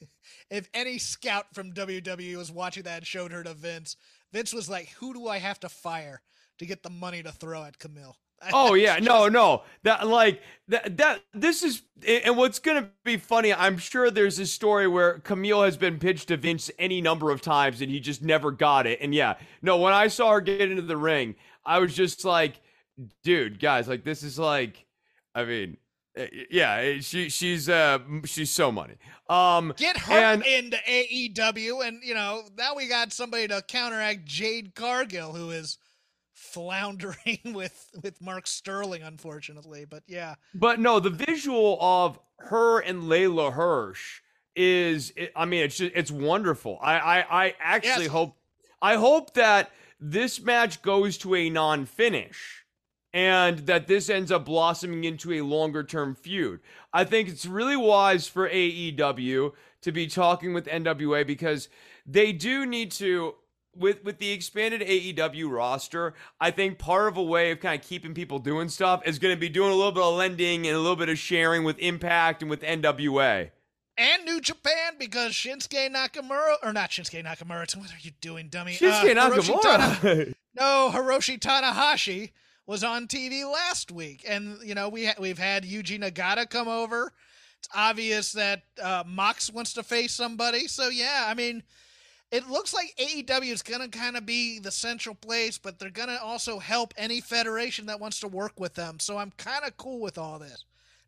[0.50, 3.96] if any scout from WWE was watching that and showed her to Vince,
[4.32, 6.22] Vince was like, "Who do I have to fire
[6.58, 8.14] to get the money to throw at Kamille?"
[8.52, 9.62] Oh yeah, no, no.
[9.82, 13.52] That like that that this is and what's gonna be funny.
[13.52, 17.40] I'm sure there's a story where Kamille has been pitched to Vince any number of
[17.40, 18.98] times and he just never got it.
[19.00, 19.78] And yeah, no.
[19.78, 21.34] When I saw her get into the ring,
[21.64, 22.60] I was just like,
[23.22, 24.86] dude, guys, like this is like,
[25.34, 25.76] I mean,
[26.16, 28.94] eh, yeah, eh, she she's uh she's so money.
[29.28, 34.24] Um, Get her and into AEW, and you know now we got somebody to counteract
[34.24, 35.78] Jade Cargill, who is
[36.48, 39.84] floundering with with Mark Sterling, unfortunately.
[39.84, 44.20] But yeah, But no, the visual of her and Leyla Hirsch
[44.56, 46.78] is, I mean, it's just, it's wonderful.
[46.82, 48.12] I, I, I actually Yes.
[48.12, 48.36] hope,
[48.82, 49.70] I hope that
[50.00, 52.64] this match goes to a non finish
[53.12, 56.60] and that this ends up blossoming into a longer term feud.
[56.92, 61.68] I think it's really wise for AEW to be talking with NWA because
[62.06, 63.34] they do need to
[63.76, 67.86] with with the expanded AEW roster, I think part of a way of kind of
[67.86, 70.76] keeping people doing stuff is going to be doing a little bit of lending and
[70.76, 73.50] a little bit of sharing with Impact and with NWA.
[73.96, 77.76] And New Japan because Shinsuke Nakamura or not Shinsuke Nakamura.
[77.76, 78.72] What are you doing, dummy?
[78.72, 80.00] Shinsuke uh, Nakamura.
[80.00, 82.30] Tana, no, Hiroshi Tanahashi
[82.66, 86.68] was on TV last week, and you know we ha- we've had Yuji Nagata come
[86.68, 87.12] over.
[87.58, 90.68] It's obvious that uh, Mox wants to face somebody.
[90.68, 91.64] So yeah, I mean
[92.30, 95.90] it looks like AEW is going to kind of be the central place, but they're
[95.90, 98.98] going to also help any federation that wants to work with them.
[99.00, 100.64] So I'm kind of cool with all this.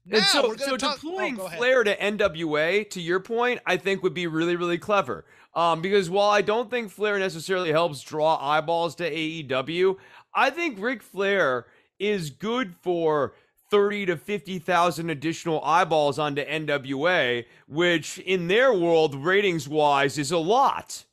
[0.07, 4.03] Now, and so, so talk- deploying oh, Flair to NWA, to your point, I think
[4.03, 5.27] would be really, really clever.
[5.55, 9.97] Um, because while I don't think Flair necessarily helps draw eyeballs to AEW,
[10.35, 11.67] I think Ric Flair
[11.99, 13.35] is good for
[13.71, 20.39] 30 to 50,000 additional eyeballs onto NWA, which in their world, ratings wise, is a
[20.39, 21.05] lot.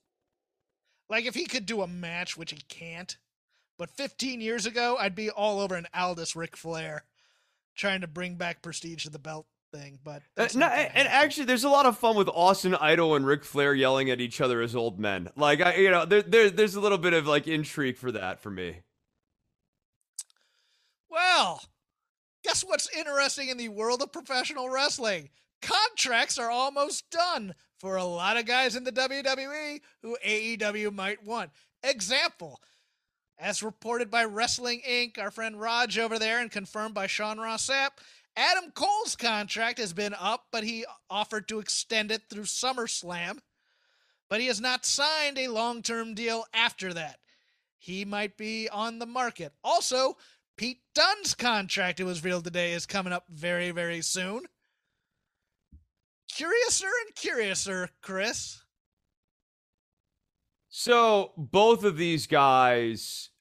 [1.09, 3.17] Like if he could do a match, which he can't,
[3.77, 7.03] but 15 years ago, I'd be all over an Aldis Ric Flair
[7.75, 9.99] trying to bring back prestige to the belt thing.
[10.03, 13.43] But uh, no, and actually, there's a lot of fun with Austin Idol and Ric
[13.43, 15.29] Flair yelling at each other as old men.
[15.35, 18.39] Like I, you know, there, there there's a little bit of like intrigue for that
[18.39, 18.77] for me.
[21.09, 21.61] Well,
[22.43, 25.29] guess what's interesting in the world of professional wrestling?
[25.61, 31.23] Contracts are almost done for a lot of guys in the WWE who AEW might
[31.23, 31.51] want.
[31.83, 32.59] Example,
[33.39, 37.69] as reported by Wrestling Inc., our friend Raj over there, and confirmed by Sean Ross
[37.69, 37.91] Sapp,
[38.35, 43.39] Adam Cole's contract has been up, but he offered to extend it through SummerSlam.
[44.29, 47.19] But he has not signed a long term deal after that.
[47.77, 49.53] He might be on the market.
[49.63, 50.17] Also,
[50.57, 54.47] Pete Dunne's contract, it was revealed today, is coming up very, very soon
[56.37, 58.61] curiouser and curiouser, Chris.
[60.69, 63.31] So both of these guys,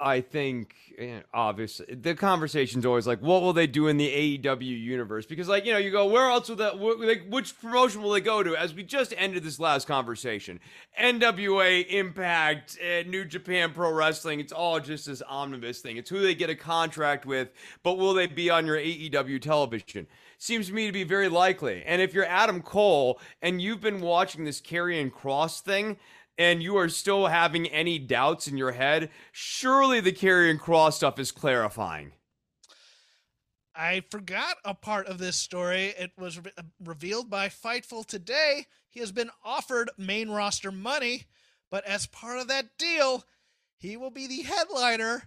[0.00, 4.82] I think, eh, obviously, the conversation's always like, what will they do in the AEW
[4.82, 5.26] universe?
[5.26, 8.22] Because, like, you know, you go, where else will that, like, which promotion will they
[8.22, 8.56] go to?
[8.56, 10.58] As we just ended this last conversation,
[10.98, 15.98] NWA, Impact, uh, New Japan Pro Wrestling, it's all just this omnibus thing.
[15.98, 17.50] It's who they get a contract with,
[17.82, 20.06] but will they be on your AEW television?
[20.38, 21.82] Seems to me to be very likely.
[21.84, 25.96] And if you're Adam Cole and you've been watching this Karrion Kross thing,
[26.38, 31.18] and you are still having any doubts in your head, surely the Karrion Kross stuff
[31.18, 32.12] is clarifying.
[33.74, 35.94] I forgot a part of this story.
[35.98, 38.66] It was re- revealed by Fightful today.
[38.88, 41.24] He has been offered main roster money,
[41.70, 43.24] but as part of that deal,
[43.76, 45.24] he will be the headliner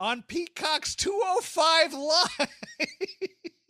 [0.00, 2.48] on Peacock's 205 Live.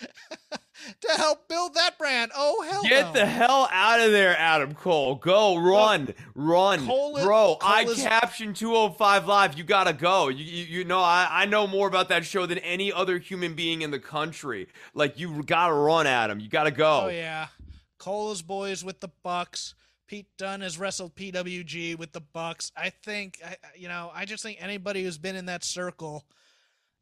[1.00, 2.30] to help build that brand.
[2.34, 2.82] Oh hell!
[2.82, 3.12] Get no.
[3.12, 5.16] the hell out of there, Adam Cole.
[5.16, 7.56] Go run, run, Cole is, bro.
[7.56, 8.02] Cole I is...
[8.02, 9.58] captioned 205 live.
[9.58, 10.28] You gotta go.
[10.28, 13.54] You, you, you know I, I know more about that show than any other human
[13.54, 14.68] being in the country.
[14.94, 16.40] Like you gotta run, Adam.
[16.40, 17.02] You gotta go.
[17.04, 17.48] Oh yeah,
[17.98, 19.74] Cole is boys with the Bucks.
[20.06, 22.72] Pete Dunne has wrestled PWG with the Bucks.
[22.74, 26.24] I think, I, you know, I just think anybody who's been in that circle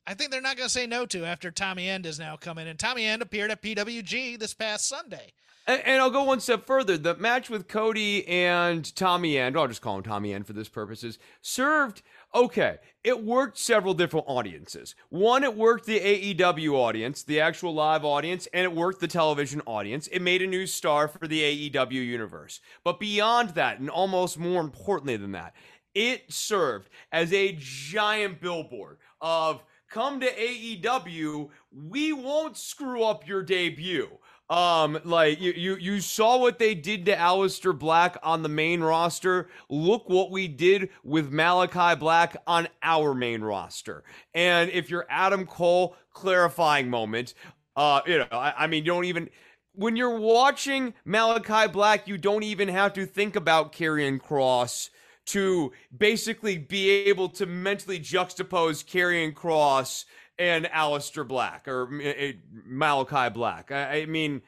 [0.06, 2.68] I think they're not going to say no to after Tommy End is now coming.
[2.68, 5.32] And Tommy End appeared at PWG this past Sunday.
[5.66, 6.96] And, and, I'll go one step further.
[6.96, 10.68] The match with Cody and Tommy End, I'll just call him Tommy End for this
[10.68, 12.02] purposes, served
[12.32, 12.76] okay.
[13.02, 14.94] It worked several different audiences.
[15.08, 19.60] One, it worked the AEW audience, the actual live audience, and it worked the television
[19.66, 20.06] audience.
[20.06, 22.60] It made a new star for the AEW universe.
[22.84, 25.54] But beyond that, and almost more importantly than that,
[25.96, 33.42] it served as a giant billboard of come to AEW, we won't screw up your
[33.42, 34.08] debut.
[34.48, 38.80] Um, like you, you, you saw what they did to Aleister Black on the main
[38.80, 39.48] roster.
[39.68, 44.04] Look what we did with Malakai Black on our main roster.
[44.34, 47.34] And if you're Adam Cole, clarifying moment.
[47.74, 49.28] Uh, you know, I, I mean, you don't even
[49.76, 54.88] when you're watching Malakai Black, you don't even have to think about Karrion Kross
[55.26, 60.04] to basically be able to mentally juxtapose Karrion Kross
[60.38, 61.86] and Aleister Black or
[62.68, 63.72] Malakai Black.
[63.72, 64.42] I, I mean,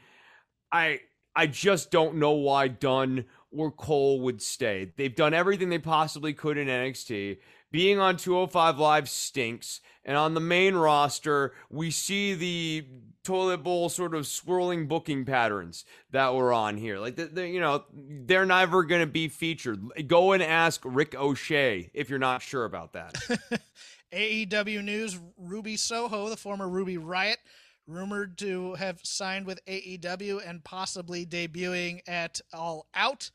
[0.71, 1.01] I
[1.35, 4.93] I just don't know why Dunne or Cole would stay.
[4.97, 7.39] They've done everything they possibly could in NXT.
[7.71, 9.81] Being on 205 Live stinks.
[10.05, 12.87] And on the main roster, we see the
[13.23, 16.99] toilet bowl sort of swirling booking patterns that were on here.
[16.99, 19.83] Like, the, you know, they're never going to be featured.
[20.07, 23.15] Go and ask Ricochet if you're not sure about that.
[24.13, 27.39] AEW news Ruby Soho, the former Ruby Riot,
[27.87, 33.31] rumored to have signed with AEW and possibly debuting at All Out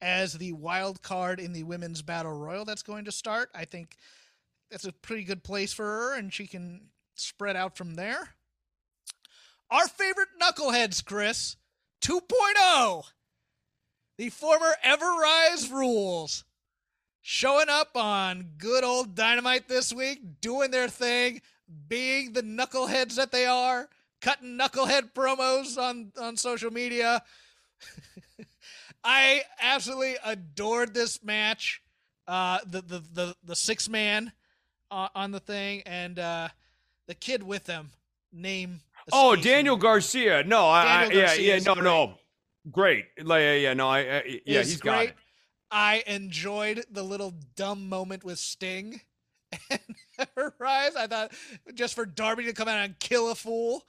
[0.00, 3.50] as the wild card in the women's battle royal that's going to start.
[3.54, 3.96] I think
[4.70, 8.34] that's a pretty good place for her, and she can spread out from there.
[9.70, 11.56] Our favorite knuckleheads, Chris
[12.02, 13.04] 2.0,
[14.16, 16.44] the former Ever Rise rules,
[17.20, 21.42] showing up on good old Dynamite this week, doing their thing,
[21.88, 23.88] being the knuckleheads that they are,
[24.20, 27.22] cutting knucklehead promos on, on social media.
[29.04, 31.82] I absolutely adored this match.
[32.26, 34.32] Uh, the the the the six man
[34.90, 36.48] uh, on the thing and uh,
[37.06, 37.90] the kid with them
[38.32, 38.80] name.
[39.12, 39.76] Oh, Daniel.
[39.76, 40.44] Garcia.
[40.44, 41.84] No, I, I yeah yeah no great.
[41.84, 42.14] no
[42.70, 43.04] great.
[43.22, 44.92] Like, yeah yeah no I, I yeah he's great.
[44.92, 45.14] got it.
[45.70, 49.00] I enjoyed the little dumb moment with Sting
[49.70, 49.80] and
[50.36, 50.96] her Rise.
[50.96, 51.32] I thought
[51.74, 53.84] just for Darby to come out and kill a fool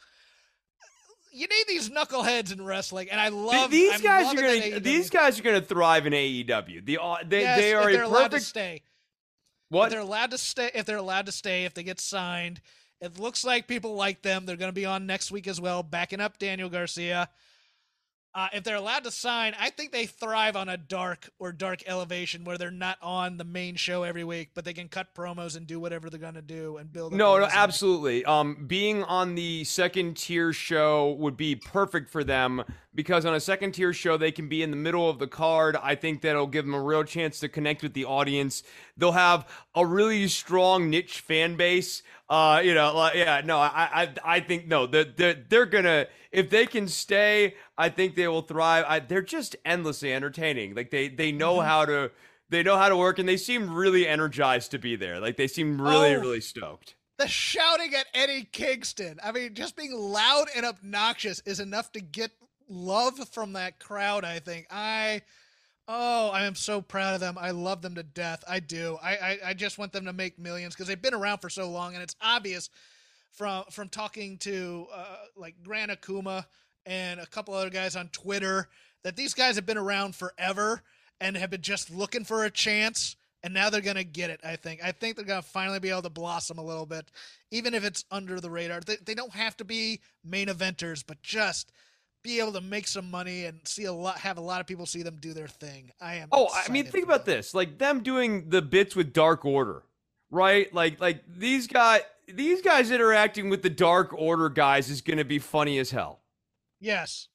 [1.32, 4.34] you need these knuckleheads in wrestling, and I love these I'm guys.
[4.34, 6.86] Are gonna these guys are gonna thrive in AEW.
[6.86, 8.44] The uh, they yes, they are a perfect.
[8.44, 8.82] stay.
[9.70, 10.72] What if they're allowed to stay?
[10.74, 12.62] If they're allowed to stay, if they get signed,
[13.02, 14.46] it looks like people like them.
[14.46, 17.30] They're going to be on next week as well, backing up Daniel Garcia.
[18.36, 21.82] Uh, if they're allowed to sign, I think they thrive on a dark or dark
[21.88, 25.58] elevation where they're not on the main show every week, but they can cut promos
[25.58, 27.12] and do whatever they're gonna do and build.
[27.12, 28.24] No, no, absolutely.
[28.26, 32.64] Um, being on the second tier show would be perfect for them
[32.94, 35.76] because on a second tier show they can be in the middle of the card.
[35.82, 38.62] I think that'll give them a real chance to connect with the audience.
[38.96, 42.04] They'll have a really strong niche fan base.
[42.30, 46.06] Uh, you know, like, yeah, no, I, I, I think no, they're, they're, they're gonna
[46.32, 48.86] if they can stay, I think they will thrive.
[48.88, 50.76] I, they're just endlessly entertaining.
[50.76, 51.68] Like they, they know mm-hmm.
[51.68, 52.12] how to,
[52.50, 55.20] they know how to work, and they seem really energized to be there.
[55.20, 56.96] Like they seem really, oh, really stoked.
[57.18, 59.20] The shouting at Eddie Kingston.
[59.24, 62.32] I mean, just being loud and obnoxious is enough to get
[62.68, 64.24] love from that crowd.
[64.24, 65.22] I think I.
[65.92, 67.36] Oh, I am so proud of them.
[67.40, 68.44] I love them to death.
[68.48, 69.00] I do.
[69.02, 71.68] I, I, I just want them to make millions because they've been around for so
[71.68, 72.70] long, and it's obvious
[73.32, 76.46] from from talking to uh, like Grant Akuma
[76.86, 78.68] and a couple other guys on Twitter
[79.04, 80.84] that these guys have been around forever
[81.20, 84.42] and have been just looking for a chance and now they're gonna get it.
[84.44, 84.84] I think.
[84.84, 87.10] I think they're gonna finally be able to blossom a little bit,
[87.50, 88.82] even if it's under the radar.
[88.82, 91.72] They, they don't have to be main eventers, but just
[92.24, 94.86] be able to make some money and see a lot have a lot of people
[94.86, 95.92] see them do their thing.
[96.02, 96.30] I am.
[96.32, 99.84] Oh, I mean, think about this: like them doing the bits with Dark Order,
[100.30, 100.74] right?
[100.74, 105.26] Like, like these guys, these guys interacting with the Dark Order guys is going to
[105.26, 106.22] be funny as hell.
[106.80, 107.28] Yes,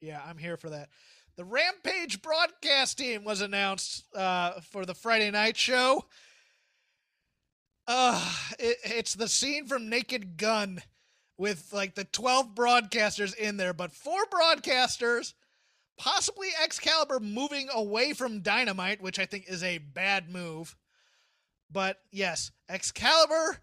[0.00, 0.88] yeah, I'm here for that.
[1.36, 6.04] The Rampage broadcast team was announced uh, for the Friday night show.
[7.86, 10.82] Uh, it, it's the scene from Naked Gun
[11.42, 15.34] with like the 12 broadcasters in there, but four broadcasters,
[15.98, 20.76] possibly Excalibur moving away from Dynamite, which I think is a bad move.
[21.68, 23.58] But yes, Excalibur,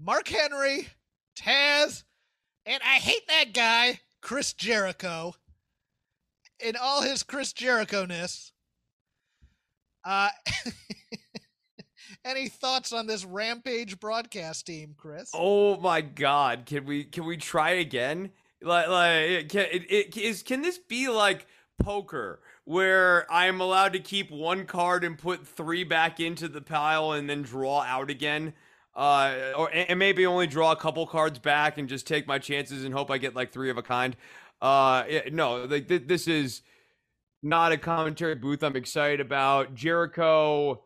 [0.00, 0.88] Mark Henry,
[1.38, 2.02] Taz,
[2.66, 5.32] and I hate that guy, Chris Jericho
[6.58, 8.50] in all his Chris Jericho ness.
[10.04, 10.30] Uh,
[12.24, 15.30] any thoughts on this Rampage broadcast team, Chris?
[15.34, 16.64] Oh my God!
[16.66, 18.30] Can we can we try again?
[18.62, 21.46] Like like can it, it is can this be like
[21.82, 27.12] poker where I'm allowed to keep one card and put three back into the pile
[27.12, 28.54] and then draw out again?
[28.94, 32.84] Uh, or and maybe only draw a couple cards back and just take my chances
[32.84, 34.16] and hope I get like three of a kind.
[34.62, 36.62] Uh, no, like th- this is
[37.42, 39.74] not a commentary booth I'm excited about.
[39.74, 40.80] Jericho,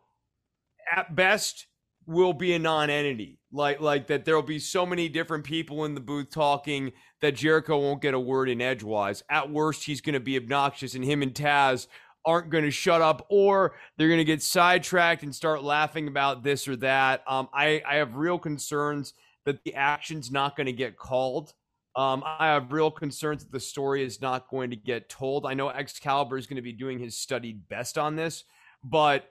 [0.94, 1.66] at best,
[2.06, 3.38] will be a non-entity.
[3.52, 7.78] Like like that, there'll be so many different people in the booth talking that Jericho
[7.78, 9.22] won't get a word in edgewise.
[9.30, 11.86] At worst, he's going to be obnoxious, and him and Taz
[12.24, 16.42] aren't going to shut up, or they're going to get sidetracked and start laughing about
[16.42, 17.22] this or that.
[17.26, 19.14] Um, I I have real concerns
[19.44, 21.54] that the action's not going to get called.
[21.96, 25.46] Um, I have real concerns that the story is not going to get told.
[25.46, 28.44] I know Excalibur is going to be doing his studied best on this,
[28.84, 29.28] but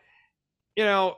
[0.76, 1.18] you know,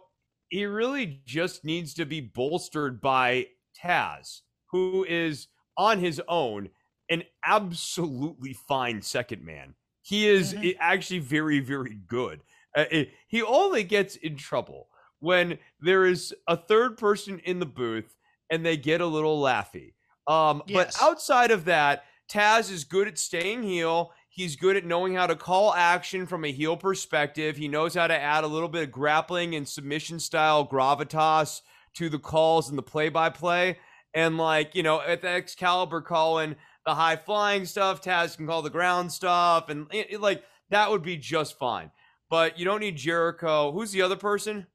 [0.49, 3.47] he really just needs to be bolstered by
[3.81, 4.41] Taz,
[4.71, 5.47] who is
[5.77, 6.69] on his own
[7.09, 10.75] an absolutely fine second man He is Mhm.
[10.79, 12.41] actually very, very good.
[12.75, 14.89] Uh, it- he only gets in trouble
[15.19, 18.15] when there is a third person in the booth
[18.49, 19.93] and they get a little laughy.
[20.25, 20.97] Um, Yes.
[20.97, 24.13] But outside of that, Taz is good at staying heel.
[24.31, 27.57] He's good at knowing how to call action from a heel perspective.
[27.57, 31.61] He knows how to add a little bit of grappling and submission style gravitas
[31.95, 33.79] to the calls and the play by play.
[34.13, 36.55] And like, you know, at the Excalibur calling
[36.85, 39.69] the high flying stuff, Taz can call the ground stuff.
[39.69, 41.91] And it, it, like, that would be just fine.
[42.29, 43.71] But you don't need Jericho.
[43.71, 44.67] Who's the other person?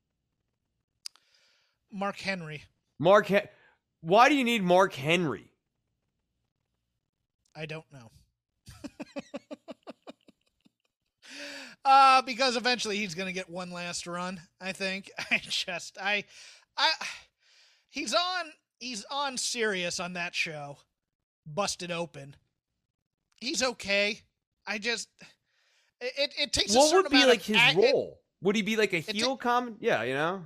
[1.92, 2.64] Mark Henry.
[2.98, 3.28] Mark.
[3.28, 3.48] Hen-
[4.00, 5.52] Why do you need Mark Henry?
[7.56, 8.10] I don't know.
[11.84, 15.10] uh because eventually he's going to get one last run, I think.
[15.30, 16.24] I just I
[16.76, 16.90] I
[17.90, 18.46] he's on
[18.78, 20.78] he's on Sirius on that show.
[21.46, 22.36] Busted open.
[23.36, 24.20] He's okay.
[24.66, 25.08] I just
[26.00, 28.20] it it, takes a What certain would be amount like of his act- it- role?
[28.42, 29.76] Would he be like a ta- heel comment?
[29.80, 30.42] Yeah, you know.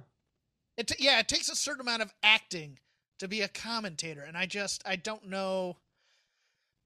[0.76, 2.78] It, t- yeah, it takes a certain amount of acting
[3.18, 5.76] to be a commentator, and I just I don't know.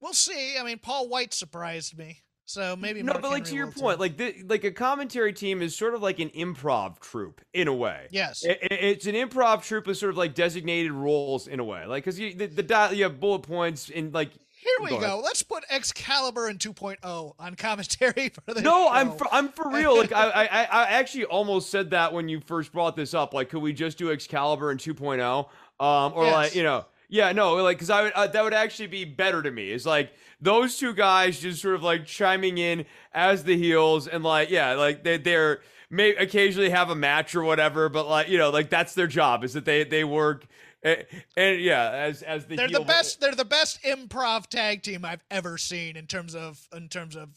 [0.01, 0.57] We'll see.
[0.59, 3.65] I mean, Paul White surprised me, so maybe no, Mark but like Henry to your
[3.67, 3.79] will too.
[3.81, 7.67] point, like the, like a commentary team is sort of like an improv troupe in
[7.67, 8.07] a way.
[8.11, 11.63] yes, I- I- it's an improv troupe with sort of like designated roles in a
[11.63, 14.89] way, like because you the, the dial you have bullet points and like here we
[14.91, 15.21] go go.
[15.21, 18.89] Let's put Excalibur and 2.0 on commentary for the no, show.
[18.91, 19.97] I'm for, I'm for real.
[19.97, 23.33] Like I, I I I actually almost said that when you first brought this up.
[23.33, 25.49] Like, could we just do Excalibur and 2.0?
[25.79, 28.87] Um, or like you know, yeah, no, like because I would uh, that would actually
[28.87, 29.71] be better to me.
[29.71, 34.23] Is like those two guys just sort of like chiming in as the heels and
[34.23, 38.37] like yeah, like they they're may occasionally have a match or whatever, but like you
[38.37, 40.45] know, like that's their job is that they they work.
[40.81, 41.05] And,
[41.37, 43.21] and yeah, as as the they're the best.
[43.21, 47.29] They're the best improv tag team I've ever seen in terms of in terms of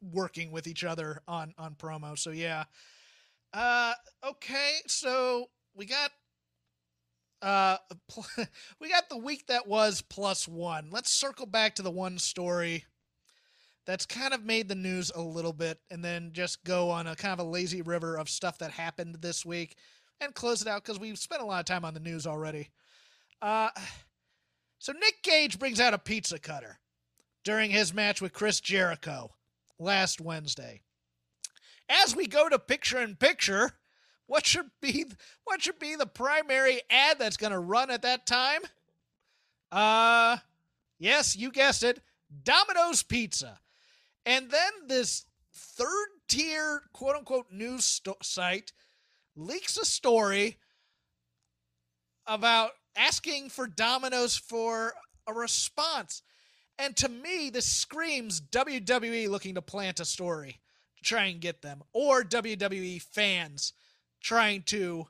[0.00, 2.18] working with each other on on promo.
[2.18, 2.64] So yeah.
[3.54, 3.92] Uh,
[4.24, 6.10] okay, so we got
[7.42, 7.76] uh
[8.80, 10.88] we got the week that was plus one.
[10.90, 12.84] Let's circle back to the one story
[13.84, 17.16] that's kind of made the news a little bit, and then just go on a
[17.16, 19.76] kind of a lazy river of stuff that happened this week,
[20.20, 22.70] and close it out because we've spent a lot of time on the news already.
[23.40, 23.70] Uh,
[24.78, 26.78] so Nick Gage brings out a pizza cutter
[27.44, 29.32] during his match with Chris Jericho
[29.78, 30.82] last Wednesday.
[31.88, 33.72] As we go to picture in picture,
[34.32, 35.04] what should be
[35.44, 38.62] what should be the primary ad that's going to run at that time?
[39.70, 40.38] Uh
[40.98, 42.00] yes, you guessed it,
[42.42, 43.60] Domino's Pizza.
[44.24, 48.72] And then this third tier quote unquote news sto- site
[49.36, 50.56] leaks a story
[52.26, 54.94] about asking for Domino's for
[55.26, 56.22] a response.
[56.78, 60.62] And to me, this screams WWE looking to plant a story
[60.96, 63.74] to try and get them, or WWE fans
[64.22, 65.06] trying to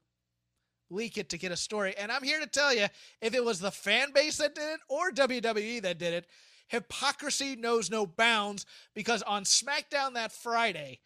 [0.90, 1.94] leak it to get a story.
[1.96, 2.86] And I'm here to tell you
[3.20, 6.26] if it was the fan base that did it or WWE that did it,
[6.68, 11.00] hypocrisy knows no bounds because on SmackDown that Friday,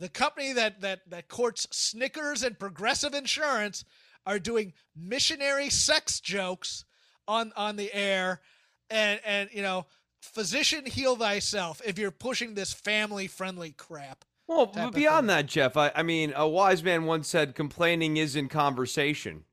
[0.00, 3.84] the company that that that courts Snickers and Progressive Insurance
[4.26, 6.84] are doing missionary sex jokes
[7.28, 8.40] on on the air
[8.90, 9.86] and and you know
[10.20, 15.76] physician heal thyself if you're pushing this family friendly crap Well, but beyond that, Jeff,
[15.76, 19.44] I, I mean, a wise man once said, "Complaining is in conversation."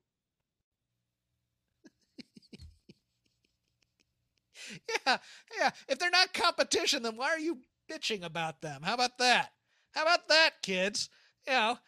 [5.06, 5.18] yeah
[5.58, 5.70] yeah.
[5.88, 7.58] If they're not competition then why are you
[7.90, 8.82] bitching about them?
[8.82, 9.50] How about that?
[9.92, 11.08] How about that kids?
[11.46, 11.78] You know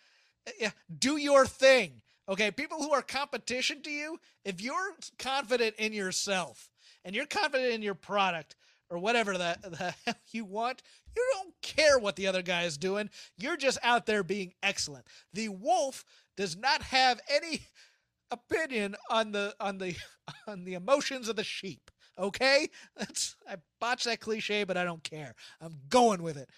[0.47, 2.03] eh, yeah do your thing.
[2.29, 6.71] Okay people who are competition to you if you're confident in yourself
[7.05, 8.57] and you're confident in your product
[8.91, 10.83] or whatever that the hell you want.
[11.17, 13.11] You don't care what the other guy is doing.
[13.39, 15.07] You're just out there being excellent.
[15.33, 16.05] The wolf
[16.37, 17.61] does not have any
[18.31, 19.97] opinion on the on the
[20.47, 22.69] on the emotions of the sheep okay?
[22.97, 25.35] That's i botched that cliche but i don't care.
[25.61, 26.49] I'm going with it.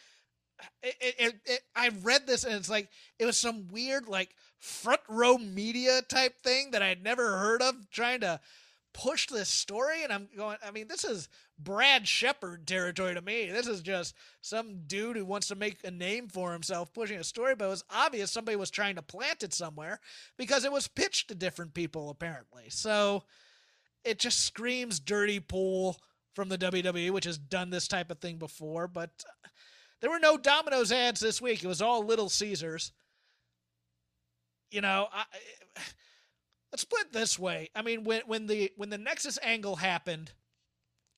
[0.82, 4.30] It, it, it, it i read this and it's like it was some weird like
[4.58, 8.40] front row media type thing that i'd never heard of trying to
[8.94, 11.28] push this story and i'm going i mean this is
[11.58, 15.91] brad shepard territory to me this is just some dude who wants to make a
[15.91, 19.42] name for himself pushing a story but it was obvious somebody was trying to plant
[19.42, 19.99] it somewhere
[20.37, 23.22] because it was pitched to different people apparently so
[24.07, 25.99] it just screams dirty pool
[26.37, 28.87] from the WWE, which has done this type of thing before.
[28.87, 29.11] But
[29.45, 29.49] uh,
[30.00, 31.64] there were no Domino's ads this week.
[31.64, 32.92] It was all Little Caesars.
[34.70, 35.24] You know, I,
[36.72, 37.70] let's put it this way.
[37.74, 40.33] I mean, when when the when the Nexus angle happened,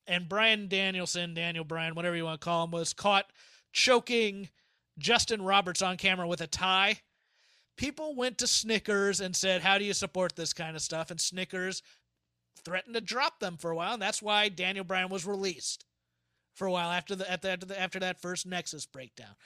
[0.08, 3.26] and Bryan Danielson, Daniel Bryan, whatever you want to call him, was caught
[3.72, 4.48] choking
[4.98, 7.00] Justin Roberts on camera with a tie.
[7.76, 11.10] People went to Snickers and said, How do you support this kind of stuff?
[11.10, 11.82] And Snickers
[12.64, 15.84] threatened to drop them for a while, and that's why Daniel Bryan was released
[16.54, 19.36] for a while after the, after, the, after that first Nexus breakdown.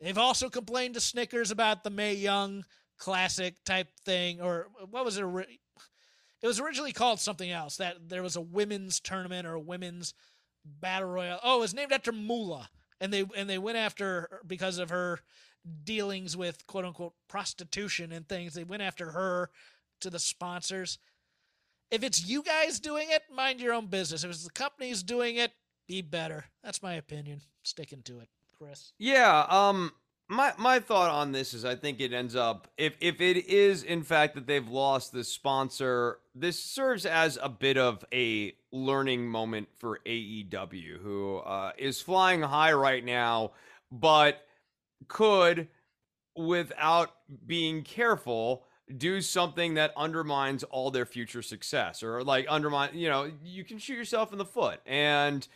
[0.00, 2.64] They've also complained to Snickers about the Mae Young
[2.98, 5.24] classic type thing, or uh, what was it?
[6.42, 7.76] It was originally called something else.
[7.76, 10.14] That there was a women's tournament or a women's
[10.64, 11.38] battle royal.
[11.42, 14.90] Oh, it was named after Moolah, and they and they went after her because of
[14.90, 15.20] her
[15.84, 18.54] dealings with quote unquote prostitution and things.
[18.54, 19.50] They went after her
[20.00, 20.98] to the sponsors.
[21.90, 24.24] If it's you guys doing it, mind your own business.
[24.24, 25.52] If it's the companies doing it,
[25.88, 26.44] be better.
[26.62, 27.40] That's my opinion.
[27.64, 28.92] Sticking to it, Chris.
[28.98, 29.44] Yeah.
[29.48, 29.92] Um.
[30.30, 33.82] My my thought on this is I think it ends up if if it is
[33.82, 39.26] in fact that they've lost this sponsor, this serves as a bit of a learning
[39.26, 43.50] moment for AEW, who uh, is flying high right now,
[43.90, 44.46] but
[45.08, 45.66] could,
[46.36, 47.10] without
[47.44, 48.66] being careful,
[48.96, 52.90] do something that undermines all their future success or like undermine.
[52.94, 55.48] You know, you can shoot yourself in the foot and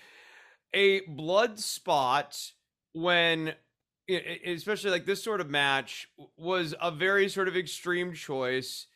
[0.73, 2.51] a blood spot
[2.93, 3.55] when
[4.09, 8.87] especially like this sort of match was a very sort of extreme choice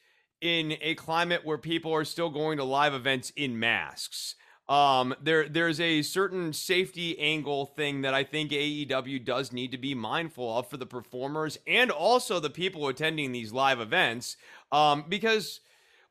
[0.40, 4.34] in a climate where people are still going to live events in masks.
[4.68, 9.78] Um, there there's a certain safety angle thing that I think AEW does need to
[9.78, 14.36] be mindful of for the performers and also the people attending these live events.
[14.70, 15.60] Um, because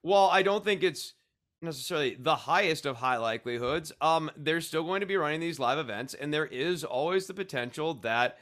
[0.02, 1.14] while I don't think it's
[1.62, 3.92] necessarily the highest of high likelihoods.
[4.02, 7.34] Um, they're still going to be running these live events, and there is always the
[7.34, 8.38] potential that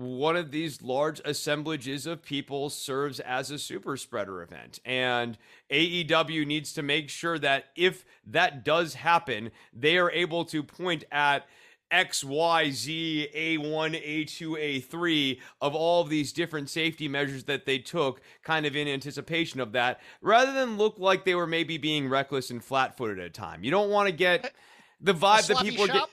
[0.00, 4.80] one of these large assemblages of people serves as a super spreader event.
[4.84, 5.36] And
[5.70, 11.04] AEW needs to make sure that if that does happen, they are able to point
[11.12, 11.46] at
[11.90, 17.78] X, Y, Z, A1, A2, A3 of all of these different safety measures that they
[17.78, 22.08] took kind of in anticipation of that, rather than look like they were maybe being
[22.08, 23.64] reckless and flat footed at a time.
[23.64, 24.52] You don't want to get
[25.00, 25.94] the vibe that people shop?
[25.96, 26.08] get.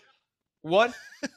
[0.64, 0.94] What?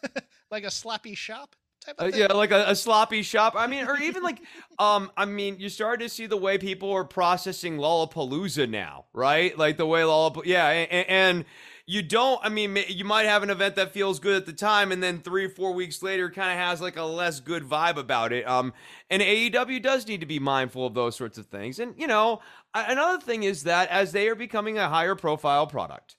[0.50, 1.54] like a sloppy shop?
[1.98, 3.54] Uh, yeah, like a, a, sloppy shop.
[3.56, 4.42] I mean, or even like,
[4.78, 9.56] um, I mean, you start to see the way people are processing Lollapalooza now, right?
[9.56, 11.44] Like the way Lollapalooza, yeah, and, and
[11.86, 12.38] you don't.
[12.44, 15.20] I mean, you might have an event that feels good at the time, and then
[15.20, 18.46] three four weeks later, kind of has like a less good vibe about it.
[18.46, 18.74] Um,
[19.08, 21.78] and AEW does need to be mindful of those sorts of things.
[21.78, 22.42] And you know,
[22.74, 26.16] another thing is that as they are becoming a higher profile product,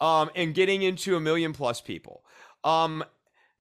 [0.00, 2.24] um, and getting into a million plus people,
[2.64, 3.04] um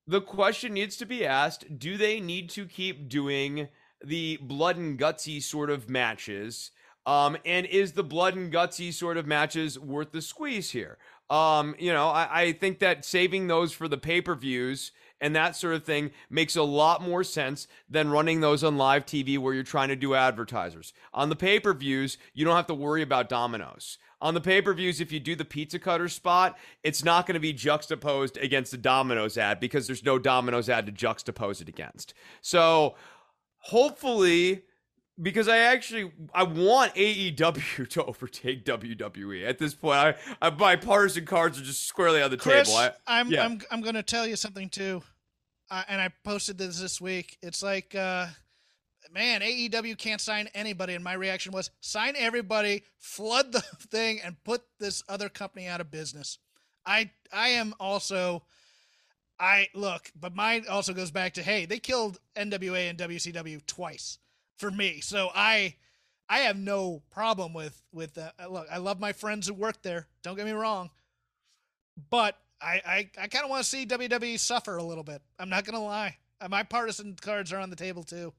[0.07, 3.69] the question needs to be asked do they need to keep doing
[4.03, 6.71] the blood and gutsy sort of matches?
[7.05, 10.97] Um, and is the blood and gutsy sort of matches worth the squeeze here?
[11.29, 14.91] Um, you know, I, I think that saving those for the pay per views
[15.21, 19.05] and that sort of thing makes a lot more sense than running those on live
[19.05, 20.93] TV where you're trying to do advertisers.
[21.13, 23.99] On the pay per views, you don't have to worry about Domino's.
[24.19, 27.35] On the pay per views, if you do the pizza cutter spot, it's not going
[27.35, 31.69] to be juxtaposed against the Domino's ad because there's no Domino's ad to juxtapose it
[31.69, 32.13] against.
[32.41, 32.95] So
[33.59, 34.63] hopefully,
[35.19, 39.97] because I actually I want AEW to overtake WWE at this point.
[39.97, 42.79] I, I my partisan cards are just squarely on the Chris, table.
[42.79, 43.45] I, I'm yeah.
[43.45, 45.01] I'm I'm going to tell you something too,
[45.69, 47.37] uh, and I posted this this week.
[47.41, 47.95] It's like.
[47.95, 48.27] Uh,
[49.13, 50.93] man, AEW can't sign anybody.
[50.93, 55.81] And my reaction was sign everybody, flood the thing, and put this other company out
[55.81, 56.37] of business.
[56.85, 58.43] I I am also
[59.39, 64.19] I look, but mine also goes back to hey, they killed NWA and WCW twice
[64.61, 65.01] for me.
[65.01, 65.75] So I
[66.29, 70.07] I have no problem with with uh, look, I love my friends who work there.
[70.23, 70.91] Don't get me wrong.
[72.09, 75.21] But I I, I kind of want to see WWE suffer a little bit.
[75.37, 76.17] I'm not to lie.
[76.49, 78.33] My partisan cards are on the table too.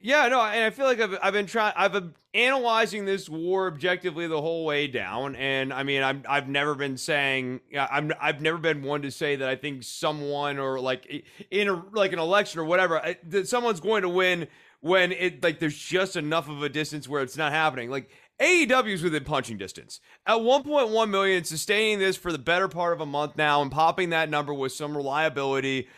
[0.00, 3.66] Yeah, no, and I feel like I've, I've been trying, I've been analyzing this war
[3.66, 8.40] objectively the whole way down, and I mean, I'm, I've never been saying, I'm, I've
[8.40, 12.20] never been one to say that I think someone or like in a like an
[12.20, 14.46] election or whatever that someone's going to win
[14.82, 17.90] when it like there's just enough of a distance where it's not happening.
[17.90, 18.10] Like
[18.40, 23.00] AEW is within punching distance at 1.1 million, sustaining this for the better part of
[23.00, 25.88] a month now, and popping that number with some reliability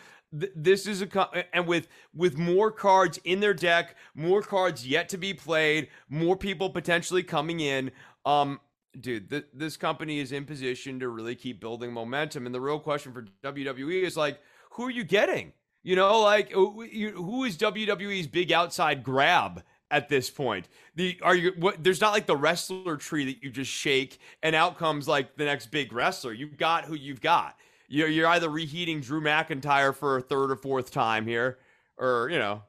[0.54, 5.16] this is a and with with more cards in their deck, more cards yet to
[5.16, 7.90] be played, more people potentially coming in.
[8.26, 8.60] Um,
[8.98, 12.46] dude, th- this company is in position to really keep building momentum.
[12.46, 14.40] And the real question for WWE is like,
[14.72, 15.52] who are you getting?
[15.84, 20.68] You know, like who is WWE's big outside grab at this point.
[20.96, 24.56] The are you what there's not like the wrestler tree that you just shake and
[24.56, 26.32] out comes like the next big wrestler.
[26.32, 27.56] You've got who you've got.
[27.86, 31.58] You're you're either reheating Drew McIntyre for a third or fourth time here,
[31.98, 32.62] or you know.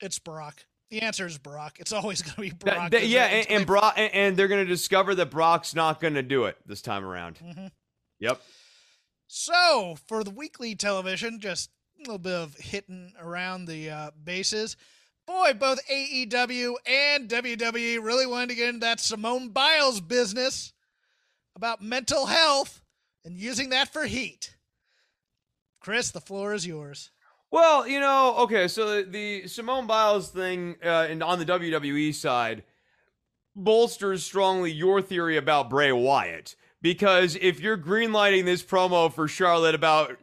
[0.00, 0.66] It's Brock.
[0.90, 1.78] The answer is Brock.
[1.78, 2.90] It's always going to be Brock.
[2.90, 6.00] That, that, yeah, and, and Brock, and, and, they're going to discover that Brock's not
[6.00, 7.38] going to do it this time around.
[7.42, 7.66] Mm-hmm.
[8.20, 8.40] Yep.
[9.26, 11.70] So for the weekly television, just
[12.06, 14.76] little bit of hitting around the uh, bases.
[15.26, 20.72] Boy, both AEW and WWE really wanted to get into that Simone Biles business
[21.56, 22.82] about mental health
[23.24, 24.54] and using that for heat.
[25.80, 27.10] Chris, the floor is yours.
[27.50, 32.14] Well, you know, okay, so the, the Simone Biles thing uh, and on the WWE
[32.14, 32.64] side
[33.56, 36.56] bolsters strongly your theory about Bray Wyatt.
[36.82, 40.18] Because if you're greenlighting this promo for Charlotte about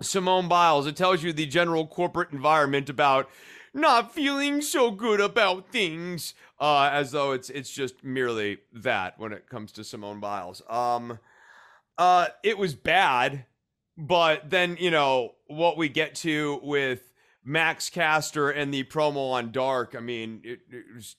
[0.00, 3.28] Simone Biles, it tells you the general corporate environment about
[3.74, 9.32] not feeling so good about things, uh, as though it's it's just merely that when
[9.32, 10.62] it comes to Simone Biles.
[10.68, 11.18] Um,
[11.96, 13.44] uh, it was bad,
[13.96, 17.12] but then you know what we get to with
[17.44, 19.94] Max Caster and the promo on Dark.
[19.96, 21.16] I mean, it, it was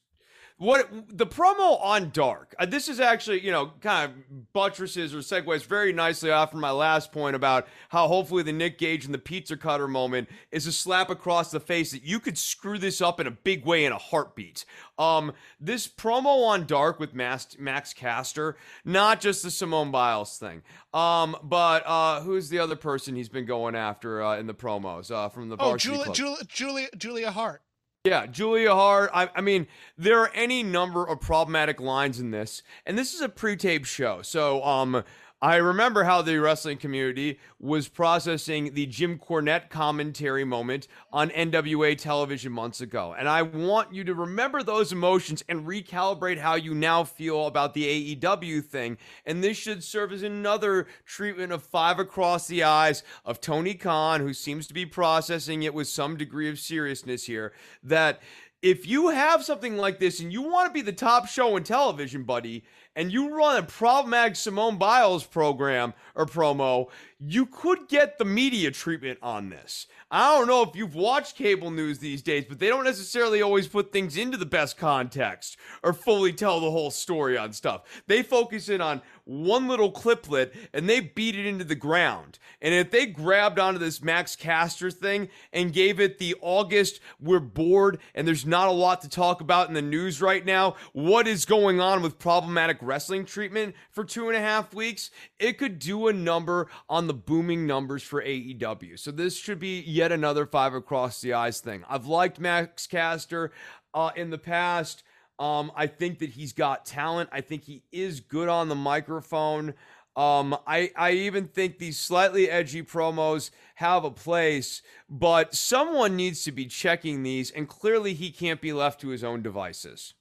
[0.59, 2.53] what the promo on Dark.
[2.59, 6.59] Uh, this is actually, you know, kind of buttresses or segues very nicely off from
[6.59, 10.67] my last point about how hopefully the Nick Gage and the pizza cutter moment is
[10.67, 13.85] a slap across the face that you could screw this up in a big way
[13.85, 14.65] in a heartbeat.
[14.97, 15.31] Um,
[15.61, 20.61] this promo on Dark with Max, Max Caster, not just the Simone Biles thing,
[20.93, 25.09] um, but uh, who's the other person he's been going after uh, in the promos
[25.09, 27.61] uh, from the oh, Julia, Julia, Julia, Julia Hart.
[28.05, 29.11] Yeah, Julia Hart.
[29.13, 29.67] I, I, mean,
[29.97, 34.21] there are any number of problematic lines in this, and this is a pre-taped show,
[34.21, 35.03] so um,
[35.41, 41.97] I remember how the wrestling community was processing the Jim Cornette commentary moment on NWA
[41.97, 43.15] television months ago.
[43.17, 47.73] And I want you to remember those emotions and recalibrate how you now feel about
[47.73, 48.97] the AEW thing.
[49.25, 54.19] And this should serve as another treatment of five across the eyes of Tony Khan,
[54.19, 58.19] who seems to be processing it with some degree of seriousness here, that
[58.61, 61.63] if you have something like this and you want to be the top show in
[61.63, 62.65] television, buddy,
[62.99, 66.89] and you run a problematic Simone Biles program or promo,
[67.19, 69.87] you could get the media treatment on this.
[70.09, 73.67] I don't know if you've watched cable news these days, but they don't necessarily always
[73.67, 77.81] put things into the best context or fully tell the whole story on stuff.
[78.07, 82.39] They focus in on one little cliplet and they beat it into the ground.
[82.61, 87.39] And if they grabbed onto this Max Caster thing and gave it the August, we're
[87.39, 91.27] bored and there's not a lot to talk about in the news right now, what
[91.27, 95.79] is going on with problematic wrestling treatment for two and a half weeks, it could
[95.79, 98.99] do a number on the booming numbers for AEW.
[98.99, 101.83] So this should be yet another five across the eyes thing.
[101.89, 103.51] I've liked Max Caster
[103.95, 105.01] uh, in the past.
[105.39, 107.29] Um, I think that he's got talent.
[107.31, 109.73] I think he is good on the microphone.
[110.15, 116.43] Um, I, I even think these slightly edgy promos have a place, but someone needs
[116.43, 120.13] to be checking these, and clearly he can't be left to his own devices.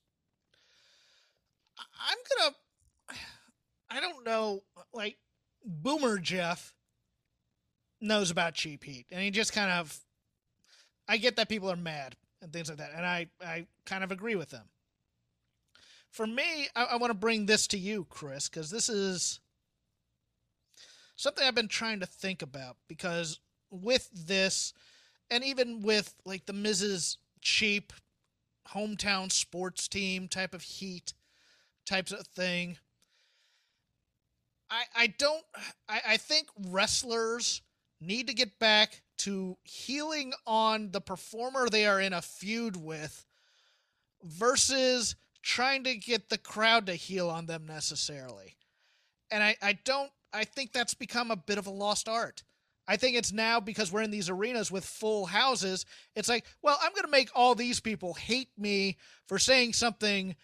[1.78, 2.54] I'm gonna.
[3.90, 4.62] I don't know,
[4.94, 5.18] like
[5.64, 6.72] Boomer Jeff
[8.00, 9.98] knows about cheap heat, and he just kind of.
[11.10, 14.12] I get that people are mad and things like that, and I I kind of
[14.12, 14.66] agree with them.
[16.10, 19.40] For me, I, I want to bring this to you, Chris, because this is
[21.16, 22.76] something I've been trying to think about.
[22.88, 24.72] Because with this,
[25.30, 27.16] and even with like the Mrs.
[27.40, 27.92] cheap
[28.74, 31.14] hometown sports team type of heat
[31.86, 32.78] types of thing.
[34.70, 35.44] I I don't
[35.88, 37.62] I, I think wrestlers
[38.00, 43.26] need to get back to healing on the performer they are in a feud with
[44.22, 48.56] versus trying to get the crowd to heal on them necessarily.
[49.30, 52.42] And I, I don't I think that's become a bit of a lost art.
[52.86, 55.84] I think it's now because we're in these arenas with full houses,
[56.14, 58.96] it's like, well, I'm going to make all these people hate me
[59.26, 60.34] for saying something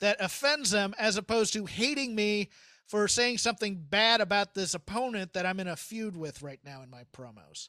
[0.00, 2.50] that offends them as opposed to hating me
[2.86, 6.82] for saying something bad about this opponent that I'm in a feud with right now
[6.82, 7.68] in my promos.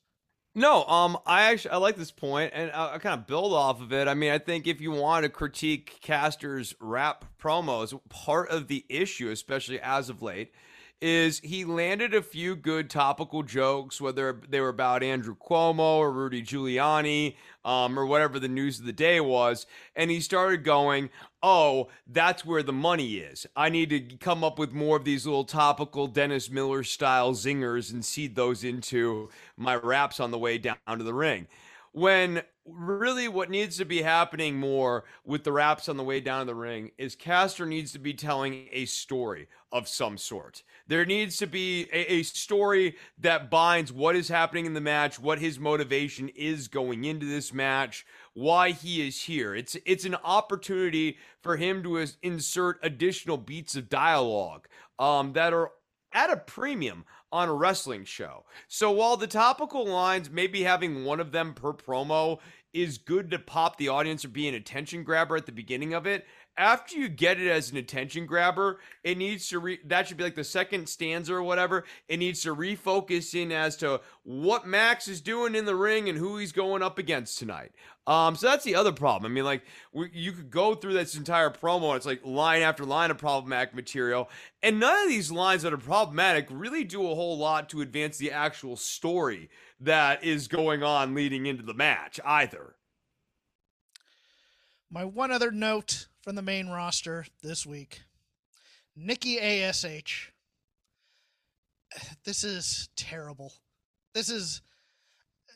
[0.58, 3.82] No, um, I actually I like this point, and I, I kind of build off
[3.82, 4.08] of it.
[4.08, 8.86] I mean, I think if you want to critique Caster's rap promos, part of the
[8.88, 10.54] issue, especially as of late,
[11.06, 16.12] is he landed a few good topical jokes, whether they were about Andrew Cuomo or
[16.12, 21.12] Rudy Giuliani, um, or whatever the news of the day was, and he started going,
[21.44, 23.46] "Oh, that's where the money is.
[23.56, 27.94] I need to come up with more of these little topical Dennis Miller style zingers
[27.94, 31.48] and seed those into my raps on the way down to the ring."
[31.96, 36.42] When really what needs to be happening more with the raps on the way down
[36.42, 40.62] to the ring is Caster needs to be telling a story of some sort.
[40.88, 45.20] There needs to be a, a, story that binds what is happening in the match,
[45.20, 49.56] what his motivation is going into this match, why he is here.
[49.56, 54.68] It's it's an opportunity for him to insert additional beats of dialogue
[55.00, 55.72] um, that are
[56.12, 57.06] at a premium
[57.36, 58.46] on a wrestling show.
[58.70, 62.40] So while the topical lines, maybe having one of them per promo
[62.74, 66.08] is good to pop the audience or be an attention grabber at the beginning of
[66.08, 66.26] it,
[66.58, 70.24] after you get it as an attention grabber, it needs to re that should be
[70.24, 71.84] like the second stanza or whatever.
[72.08, 76.18] It needs to refocus in as to what Max is doing in the ring and
[76.18, 77.72] who he's going up against tonight.
[78.08, 79.32] Um, so that's the other problem.
[79.32, 82.62] I mean, like we, you could go through this entire promo, and it's like line
[82.62, 84.30] after line of problematic material,
[84.64, 88.18] and none of these lines that are problematic really do a whole lot to advance
[88.18, 89.50] the actual story
[89.80, 92.76] that is going on leading into the match either.
[94.90, 98.02] My one other note from the main roster this week.
[98.96, 100.32] Nikki ASH.
[102.26, 103.54] This is terrible.
[104.14, 104.62] This is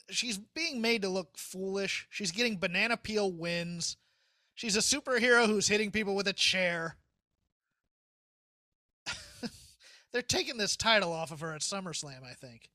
[0.09, 2.07] she's being made to look foolish.
[2.09, 3.97] She's getting banana peel wins.
[4.55, 6.95] She's a superhero who's hitting people with a chair.
[10.13, 12.69] They're taking this title off of her at SummerSlam, I think.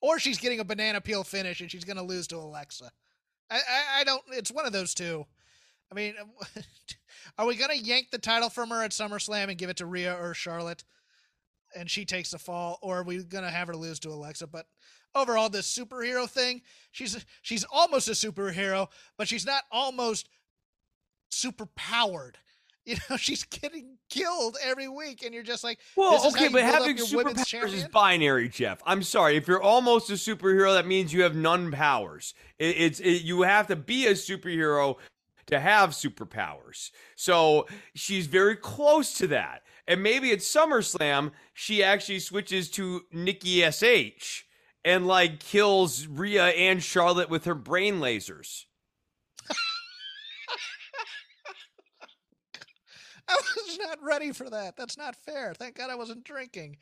[0.00, 2.90] Or she's getting a banana peel finish and she's going to lose to Alexa.
[3.50, 5.26] I, I, I don't, it's one of those two.
[5.90, 6.14] I mean,
[7.38, 10.14] are we gonna yank the title from her at SummerSlam and give it to Rhea
[10.14, 10.84] or Charlotte,
[11.74, 14.46] and she takes the fall, or are we gonna have her lose to Alexa?
[14.46, 14.66] But
[15.14, 20.28] overall, this superhero thing, she's she's almost a superhero, but she's not almost
[21.30, 22.38] super powered.
[22.86, 26.96] You know, she's getting killed every week, and you're just like, well, okay, but having
[26.96, 28.80] superpowers is binary, Jeff.
[28.86, 29.36] I'm sorry.
[29.36, 32.32] If you're almost a superhero, that means you have none powers.
[32.58, 34.96] It, it's it, you have to be a superhero
[35.50, 36.90] to have superpowers.
[37.16, 39.62] So she's very close to that.
[39.86, 44.44] And maybe at SummerSlam, she actually switches to Nikki SH
[44.84, 48.64] and like kills Rhea and Charlotte with her brain lasers.
[53.28, 54.76] I was not ready for that.
[54.76, 55.54] That's not fair.
[55.54, 56.76] Thank God I wasn't drinking.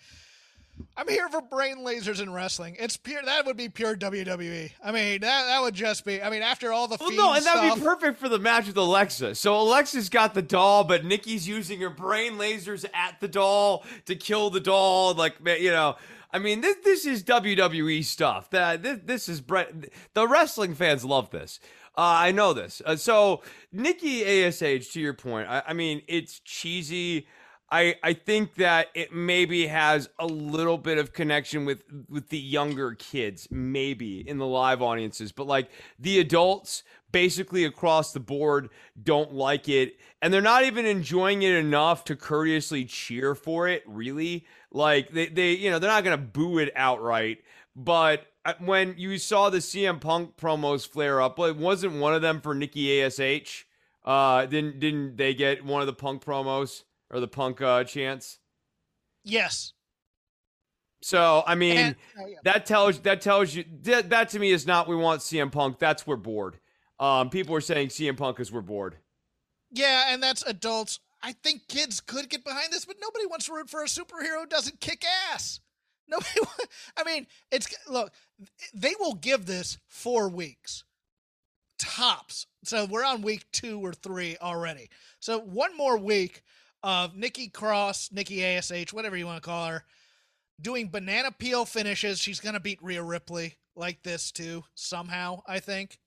[0.96, 2.76] I'm here for brain lasers and wrestling.
[2.78, 3.22] It's pure.
[3.24, 4.70] That would be pure WWE.
[4.82, 6.22] I mean, that that would just be.
[6.22, 8.66] I mean, after all the well, no, and that would be perfect for the match
[8.66, 9.34] with Alexa.
[9.36, 14.16] So Alexa's got the doll, but Nikki's using her brain lasers at the doll to
[14.16, 15.14] kill the doll.
[15.14, 15.96] Like you know,
[16.32, 18.50] I mean, this this is WWE stuff.
[18.50, 19.72] That this, this is Brett.
[20.14, 21.60] The wrestling fans love this.
[21.96, 22.80] Uh, I know this.
[22.84, 23.42] Uh, so
[23.72, 27.26] Nikki Ash, to your point, I, I mean, it's cheesy.
[27.70, 32.38] I I think that it maybe has a little bit of connection with with the
[32.38, 38.68] younger kids, maybe in the live audiences, but like the adults basically across the board
[39.02, 43.82] don't like it and they're not even enjoying it enough to courteously cheer for it
[43.86, 44.46] really.
[44.70, 47.38] Like they, they you know they're not gonna boo it outright
[47.74, 52.12] but uh, when you saw the cm punk promos flare up well, it wasn't one
[52.12, 53.66] of them for nikki ash
[54.04, 58.38] uh didn't didn't they get one of the punk promos or the punk uh, chants?
[59.24, 59.72] Yes.
[61.00, 62.38] So I mean, and, oh, yeah.
[62.44, 65.78] that tells that tells you that, that to me is not we want CM Punk.
[65.78, 66.58] That's we're bored.
[66.98, 68.96] Um, people are saying CM Punk is we're bored.
[69.70, 70.98] Yeah, and that's adults.
[71.22, 74.40] I think kids could get behind this, but nobody wants to root for a superhero
[74.40, 75.60] who doesn't kick ass.
[76.08, 76.40] Nobody.
[76.96, 78.12] I mean, it's look.
[78.72, 80.84] They will give this four weeks
[81.78, 82.46] tops.
[82.64, 84.88] So we're on week two or three already.
[85.20, 86.42] So one more week
[86.82, 89.84] of Nikki Cross, Nikki ASH, whatever you want to call her,
[90.60, 92.18] doing banana peel finishes.
[92.18, 95.98] She's going to beat Rhea Ripley like this too, somehow, I think.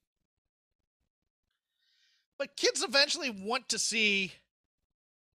[2.37, 4.33] But kids eventually want to see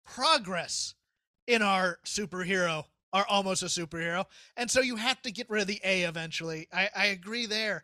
[0.05, 0.95] progress
[1.47, 4.25] in our superhero, our almost a superhero.
[4.55, 6.67] And so you have to get rid of the A eventually.
[6.71, 7.83] I, I agree there.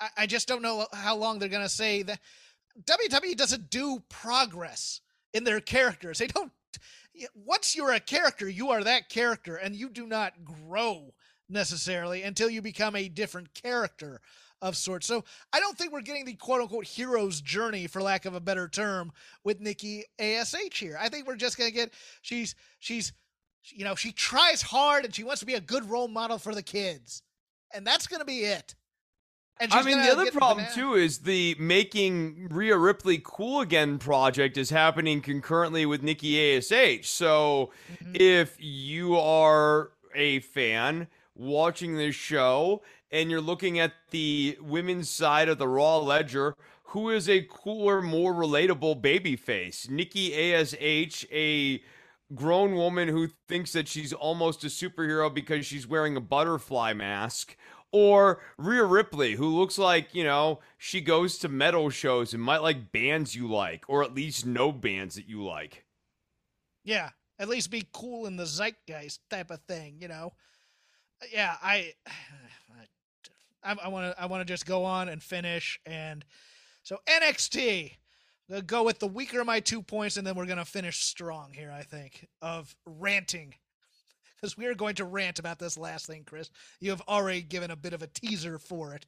[0.00, 2.20] I, I just don't know how long they're going to say that.
[2.84, 5.00] WWE doesn't do progress
[5.32, 6.18] in their characters.
[6.18, 6.52] They don't
[7.34, 11.14] once you're a character, you are that character, and you do not grow
[11.48, 14.20] necessarily until you become a different character
[14.62, 15.06] of sorts.
[15.06, 18.40] So I don't think we're getting the quote unquote hero's journey, for lack of a
[18.40, 19.12] better term,
[19.44, 20.96] with Nikki Ash here.
[20.98, 21.92] I think we're just gonna get
[22.22, 23.12] she's she's
[23.66, 26.54] you know she tries hard and she wants to be a good role model for
[26.54, 27.22] the kids,
[27.72, 28.74] and that's gonna be it.
[29.60, 34.70] I mean, the other problem too is the making Rhea Ripley cool again project is
[34.70, 37.08] happening concurrently with Nikki Ash.
[37.08, 38.12] So mm-hmm.
[38.14, 41.06] if you are a fan
[41.36, 46.56] watching this show and you're looking at the women's side of the Raw ledger,
[46.88, 49.88] who is a cooler, more relatable babyface?
[49.88, 51.82] Nikki ASH, a
[52.34, 57.56] grown woman who thinks that she's almost a superhero because she's wearing a butterfly mask,
[57.94, 62.60] or Rhea Ripley, who looks like, you know, she goes to metal shows and might
[62.60, 65.84] like bands you like, or at least know bands that you like.
[66.82, 70.32] Yeah, at least be cool in the zeitgeist type of thing, you know.
[71.32, 71.92] Yeah, I,
[73.62, 75.78] I want to, I want to just go on and finish.
[75.86, 76.24] And
[76.82, 77.92] so NXT,
[78.66, 81.70] go with the weaker of my two points, and then we're gonna finish strong here.
[81.70, 83.54] I think of ranting
[84.44, 86.50] because we are going to rant about this last thing, Chris.
[86.78, 89.06] You have already given a bit of a teaser for it.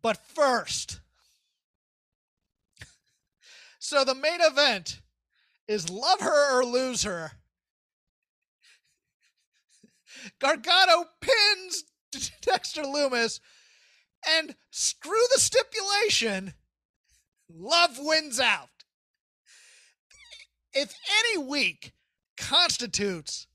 [0.00, 1.00] But first,
[3.80, 5.00] so the main event
[5.66, 7.32] is Love Her or Lose Her.
[10.38, 11.82] Gargano pins
[12.42, 13.40] Dexter Lumis
[14.38, 16.54] and screw the stipulation.
[17.52, 18.68] Love wins out.
[20.72, 21.92] If any week
[22.36, 23.48] constitutes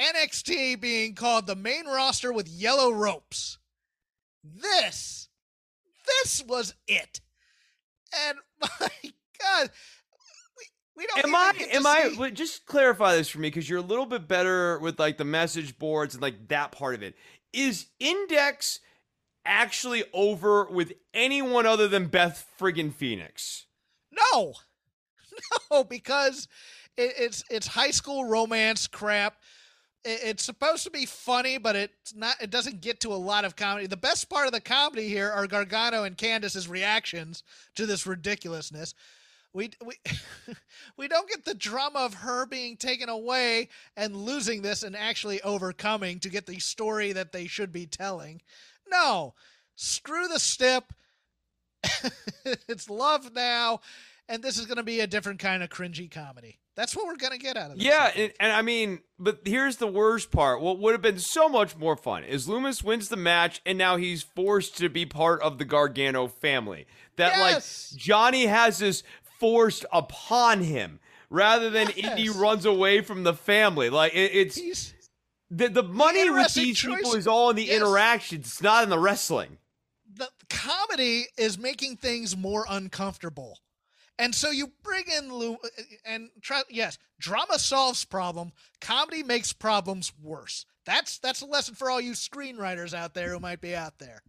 [0.00, 3.58] NXT being called the main roster with yellow ropes,
[4.42, 5.28] this,
[6.06, 7.20] this was it.
[8.26, 8.38] And
[8.80, 8.88] my
[9.40, 9.70] God,
[10.96, 14.06] we don't am I am I just clarify this for me because you're a little
[14.06, 17.14] bit better with like the message boards and like that part of it.
[17.52, 18.80] Is Indexter
[19.44, 23.66] actually over with anyone other than Beth friggin' Phoenix?
[24.12, 24.54] No,
[25.70, 26.48] no, because
[26.96, 29.36] it, it's it's high school romance crap.
[30.04, 32.36] It, it's supposed to be funny, but it's not.
[32.40, 33.86] It doesn't get to a lot of comedy.
[33.86, 37.42] The best part of the comedy here are Gargano and Candice's reactions
[37.76, 38.94] to this ridiculousness
[39.52, 39.94] we we
[40.96, 45.40] we don't get the drama of her being taken away and losing this and actually
[45.42, 48.42] overcoming to get the story that they should be telling.
[48.90, 49.34] No,
[49.76, 50.92] screw the stip.
[52.68, 53.80] it's love now,
[54.28, 56.59] and this is going to be a different kind of cringy comedy.
[56.76, 57.84] That's what we're going to get out of this.
[57.84, 60.60] Yeah, and, and, I mean, but here's the worst part.
[60.60, 63.96] What would have been so much more fun is Lumis wins the match, and now
[63.96, 66.86] he's forced to be part of the Gargano family.
[67.16, 67.92] That yes!
[67.92, 69.02] like Johnny has this
[69.38, 72.18] forced upon him rather than yes.
[72.18, 73.90] Indi runs away from the family.
[73.90, 74.94] Like it, it's He's,
[75.50, 76.96] the the money the with these choice.
[76.96, 77.80] people is all in the yes.
[77.80, 78.46] interactions.
[78.46, 79.58] It's not in the wrestling.
[80.12, 83.58] The comedy is making things more uncomfortable.
[84.20, 85.56] And so you bring in Lou
[86.04, 90.66] and try yes, drama solves problem, comedy makes problems worse.
[90.84, 94.22] That's that's a lesson for all you screenwriters out there who might be out there.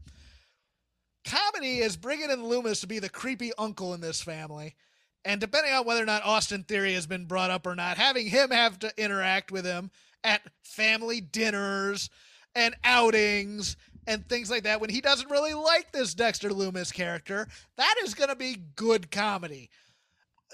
[1.26, 4.76] Comedy is bringing in Lumis to be the creepy uncle in this family
[5.26, 8.28] and depending on whether or not Austin Theory has been brought up or not, having
[8.28, 9.92] him have to interact with him
[10.24, 12.10] at family dinners
[12.56, 13.76] and outings
[14.08, 17.48] and things like that when he doesn't really like this Dexter Lumis character,
[17.78, 19.70] that is going to be good comedy.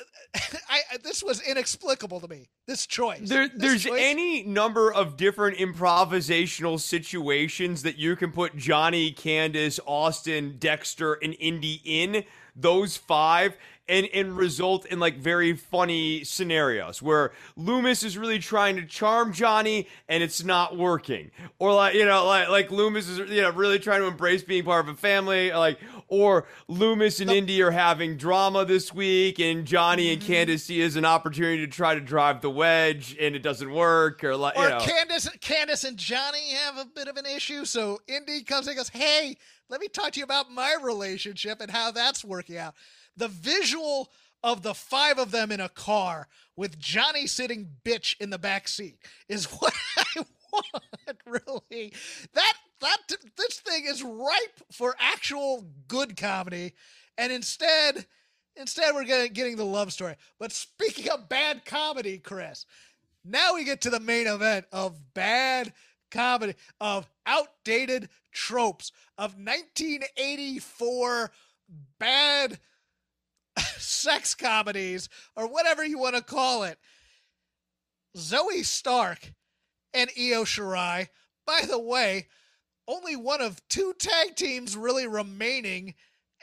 [0.70, 2.50] I, this was inexplicable to me.
[2.68, 3.30] This choice.
[3.30, 4.02] There, this there's choice.
[4.02, 11.36] any number of different improvisational situations that you can put Johnny, Candice, Austin, Dexter, and
[11.40, 12.24] Indi in.
[12.56, 13.56] Those five,
[13.90, 19.34] and and result in like very funny scenarios where Lumis is really trying to charm
[19.34, 23.52] Johnny and it's not working, or like you know like like Lumis is you know
[23.52, 27.72] really trying to embrace being part of a family, like or Lumis and Indi are
[27.72, 30.58] having drama this week and Johnny and mm-hmm.
[30.58, 34.36] See as an opportunity to try to drive the wedge and it doesn't work, or
[34.36, 34.80] like or you know.
[34.80, 38.90] Candice Candice and Johnny have a bit of an issue, so Indi comes and goes,
[38.90, 39.38] hey.
[39.70, 42.74] Let me talk to you about my relationship and how that's working out
[43.18, 44.10] the visual
[44.44, 48.68] of the five of them in a car with Johnny sitting bitch in the back
[48.68, 51.94] seat is what I want really.
[52.34, 52.98] That that
[53.36, 56.74] this thing is ripe for actual good comedy
[57.18, 58.06] and instead
[58.56, 60.16] instead we're getting, getting the love story.
[60.40, 62.66] But speaking of bad comedy chris
[63.26, 65.74] now we get to the main event of bad
[66.12, 71.32] comedy of outdated tropes of 1984
[72.00, 72.60] bad
[73.98, 76.78] sex comedies or whatever you want to call it.
[78.16, 79.34] Zoey Stark
[79.94, 81.08] and Io Shirai,
[81.46, 82.28] by the way,
[82.88, 85.94] only one of two tag teams really remaining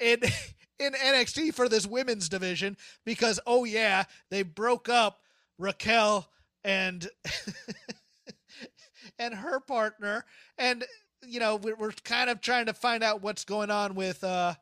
[0.00, 0.20] in
[0.78, 5.20] in NXT for this women's division because oh yeah, they broke up
[5.58, 6.28] Raquel
[6.62, 7.08] and
[9.18, 10.24] and her partner
[10.58, 10.84] and
[11.22, 14.54] you know we're, we're kind of trying to find out what's going on with uh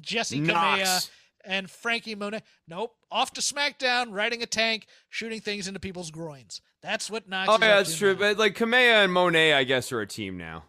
[0.00, 1.08] Jessi Kamea
[1.44, 2.42] and Frankie Monet.
[2.68, 6.60] Nope, off to SmackDown, riding a tank, shooting things into people's groins.
[6.82, 7.48] That's what Nox.
[7.50, 8.12] Oh is yeah, that's true.
[8.14, 8.20] now.
[8.20, 10.64] But like Kamea and Monet, I guess, are a team now.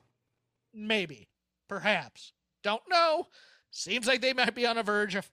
[0.73, 1.27] Maybe,
[1.67, 2.33] perhaps,
[2.63, 3.27] don't know.
[3.71, 5.29] Seems like they might be on a verge of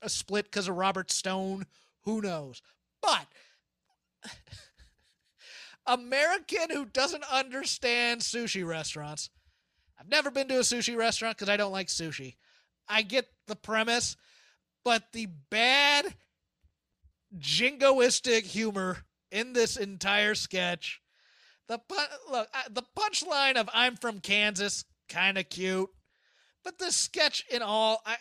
[0.00, 1.66] a split because of Robert Stone.
[2.04, 2.62] Who knows?
[3.00, 3.26] But
[5.86, 9.30] American who doesn't understand sushi restaurants.
[9.98, 12.36] I've never been to a sushi restaurant because I don't like sushi.
[12.88, 14.16] I get the premise,
[14.84, 16.14] but the bad
[17.38, 18.98] jingoistic humor
[19.30, 21.00] in this entire sketch.
[21.68, 21.80] The
[22.30, 25.90] look, the punchline of "I'm from Kansas" kind of cute,
[26.64, 28.16] but the sketch in all, I.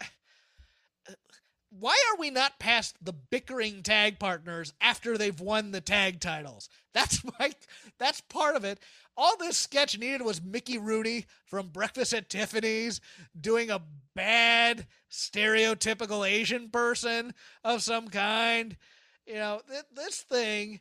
[1.70, 6.68] Why are we not past the bickering tag partners after they've won the tag titles?
[6.94, 7.54] That's my,
[7.98, 8.80] that's part of it.
[9.18, 13.02] All this sketch needed was Mickey Rooney from Breakfast at Tiffany's
[13.40, 13.82] doing a
[14.16, 17.34] bad stereotypical Asian person
[17.64, 18.78] of some kind.
[19.26, 20.80] You know, th- this thing,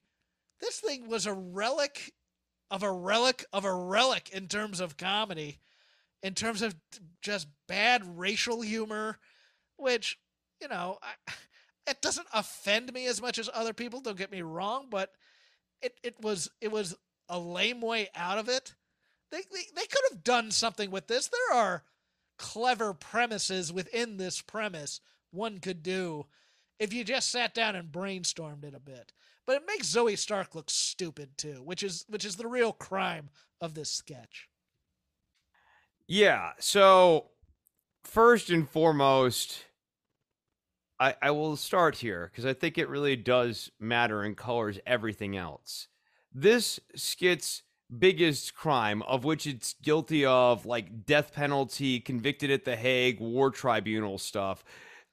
[0.61, 2.13] this thing was a relic
[2.71, 5.59] of a relic of a relic in terms of comedy,
[6.23, 6.77] in terms of
[7.21, 9.19] just bad racial humor,
[9.77, 10.19] which,
[10.61, 11.33] you know, I,
[11.89, 15.11] it doesn't offend me as much as other people, don't get me wrong, but
[15.83, 16.95] it, it was it was
[17.31, 18.75] a lame way out of it.
[19.31, 21.29] They, they they could have done something with this.
[21.29, 21.85] There are
[22.39, 25.01] clever premises within this premise
[25.31, 26.27] one could do
[26.79, 29.13] if you just sat down and brainstormed it a bit.
[29.47, 33.31] But it makes Zoey Stark look stupid too, which is which is the real crime
[33.61, 34.49] of this sketch.
[36.07, 36.53] Yeah.
[36.59, 37.31] So
[38.05, 39.65] first and foremost,
[40.99, 45.37] I I will start here because I think it really does matter and colors everything
[45.37, 45.89] else.
[46.33, 47.63] This skit's
[47.99, 53.51] biggest crime, of which it's guilty of, like death penalty, convicted at the Hague, war
[53.51, 54.65] tribunal stuff.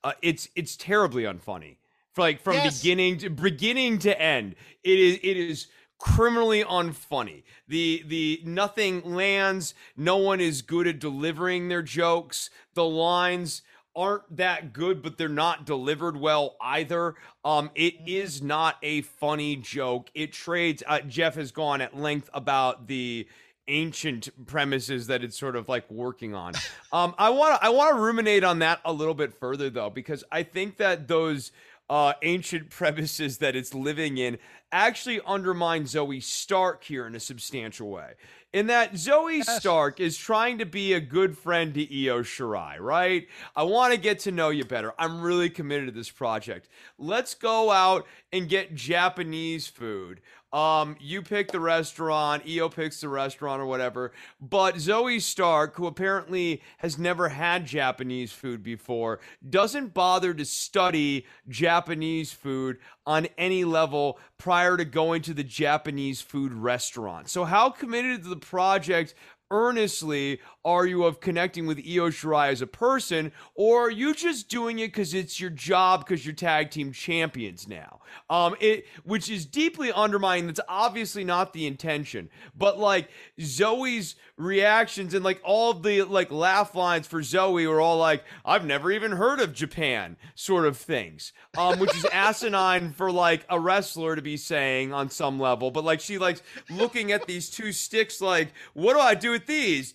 [0.03, 1.77] Uh, it's it's terribly unfunny.
[2.13, 2.81] For like from Yes.
[2.81, 5.67] beginning to beginning to end, it is it is
[5.99, 7.43] criminally unfunny.
[7.67, 9.73] The the nothing lands.
[9.95, 12.49] No one is good at delivering their jokes.
[12.75, 13.63] The lines
[13.97, 17.15] aren't that good, but they're not delivered well either.
[17.43, 20.09] Um, it is not a funny joke.
[20.13, 20.83] It trades.
[20.85, 23.27] Uh, Jeff has gone at length about the
[23.67, 26.53] ancient premises that it's sort of like working on.
[26.93, 29.89] Um, I want to I want to ruminate on that a little bit further though,
[29.89, 31.51] because I think that those
[31.89, 34.37] uh, ancient premises that it's living in
[34.71, 38.13] actually undermine Zoey Stark here in a substantial way.
[38.53, 43.27] In that Zoey Stark is trying to be a good friend to Io Shirai, right?
[43.55, 44.93] I want to get to know you better.
[44.97, 46.69] I'm really committed to this project.
[46.97, 50.21] Let's go out and get Japanese food.
[50.53, 54.13] Um, you pick the restaurant, Io picks the restaurant or whatever.
[54.39, 61.25] But Zoey Stark, who apparently has never had Japanese food before, doesn't bother to study
[61.49, 67.29] Japanese food on any level prior to going to the Japanese food restaurant.
[67.29, 69.15] So, how committed to the project
[69.51, 74.49] earnestly are you of connecting with Io Shirai as a person, or are you just
[74.49, 78.01] doing it because it's your job because you're tag team champions now?
[78.29, 80.47] Um, it which is deeply undermining.
[80.47, 83.09] That's obviously not the intention, but like
[83.39, 88.65] Zoey's reactions and like all the like laugh lines for Zoey were all like, "I've
[88.65, 93.57] never even heard of Japan," sort of things, um, which is asinine for like a
[93.57, 95.71] wrestler to be saying on some level.
[95.71, 99.47] But like she likes looking at these two sticks, like, "What do I do with
[99.47, 99.93] these?"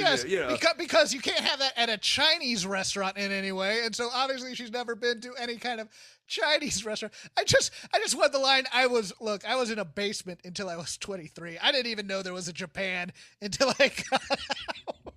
[0.00, 0.48] Yes, you know.
[0.52, 4.08] because, because you can't have that at a Chinese restaurant in any way, and so
[4.12, 5.88] obviously she's never been to any kind of
[6.26, 7.14] Chinese restaurant.
[7.38, 8.64] I just, I just want the line.
[8.72, 11.58] I was look, I was in a basement until I was 23.
[11.58, 15.14] I didn't even know there was a Japan until I got out.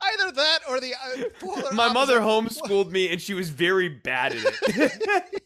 [0.00, 4.42] Either that or the uh, My mother homeschooled me, and she was very bad at
[4.44, 5.42] it.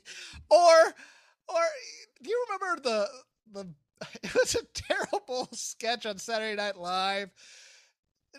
[0.51, 0.95] or
[1.49, 1.63] or
[2.23, 3.09] do you remember the
[3.53, 3.69] the
[4.23, 7.31] it was a terrible sketch on Saturday Night Live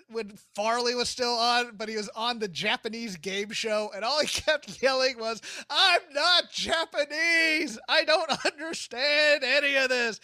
[0.10, 4.22] when Farley was still on, but he was on the Japanese game show, and all
[4.22, 7.80] he kept yelling was, I'm not Japanese!
[7.90, 10.20] I don't understand any of this.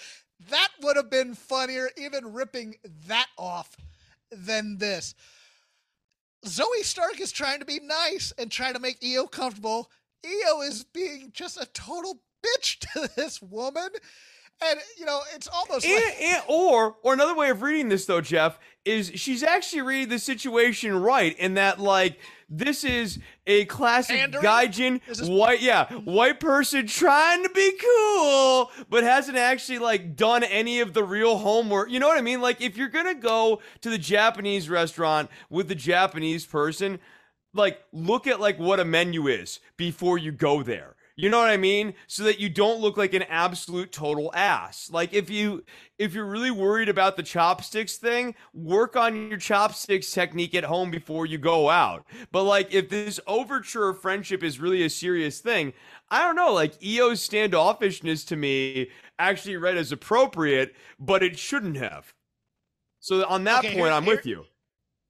[0.50, 2.76] That would have been funnier, even ripping
[3.08, 3.76] that off,
[4.32, 5.16] than this.
[6.46, 9.90] Zoey Stark is trying to be nice and trying to make Io comfortable.
[10.26, 13.90] Io is being just a total bitch to this woman.
[14.69, 18.06] And you know, it's almost and, like and, or or another way of reading this
[18.06, 22.19] though, Jeff, is she's actually reading the situation right in that like
[22.49, 24.44] this is a classic Pandering?
[24.44, 30.44] gaijin is- white yeah white person trying to be cool but hasn't actually like done
[30.44, 31.90] any of the real homework.
[31.90, 32.41] You know what i mean?
[32.41, 36.99] Like if you're gonna go to the japanese restaurant with the japanese person
[37.53, 41.49] like look at like what a menu is before you go there you know what
[41.49, 41.94] i mean?
[42.07, 44.90] So that you don't look like an absolute total ass.
[44.91, 45.64] Like if you
[45.99, 50.90] if you're really worried about the chopsticks thing work on your chopsticks technique at home
[50.91, 52.06] before you go out.
[52.31, 55.73] But like if this overture of friendship is really a serious thing
[56.10, 61.77] i don't know like Io's standoffishness to me actually read as appropriate but it shouldn't
[61.77, 62.14] have.
[62.99, 64.45] So on that Okay, point here- i'm with you.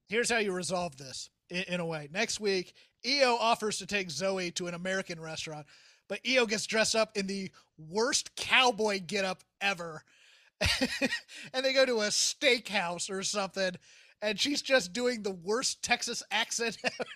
[0.09, 2.07] Here's how you resolve this in, in a way.
[2.11, 2.73] Next week,
[3.05, 5.65] Io offers to take Zoey to an American restaurant,
[6.07, 10.03] but Io gets dressed up in the worst cowboy getup ever.
[11.53, 13.71] and they go to a steakhouse or something,
[14.21, 17.09] and she's just doing the worst Texas accent ever.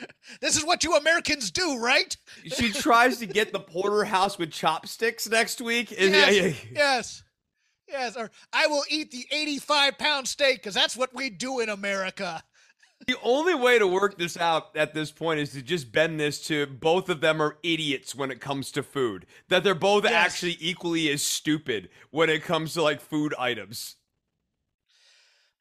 [0.40, 2.16] this is what you Americans do, right?
[2.44, 7.22] she tries to get the porterhouse with chopsticks next week Yes, yes,
[7.88, 8.16] yes.
[8.16, 12.42] Or I will eat the 85 pound steak because that's what we do in America.
[13.06, 16.40] The only way to work this out at this point is to just bend this
[16.48, 19.26] to both of them are idiots when it comes to food.
[19.48, 20.12] That they're both Yes.
[20.12, 23.94] actually equally as stupid when it comes to like food items.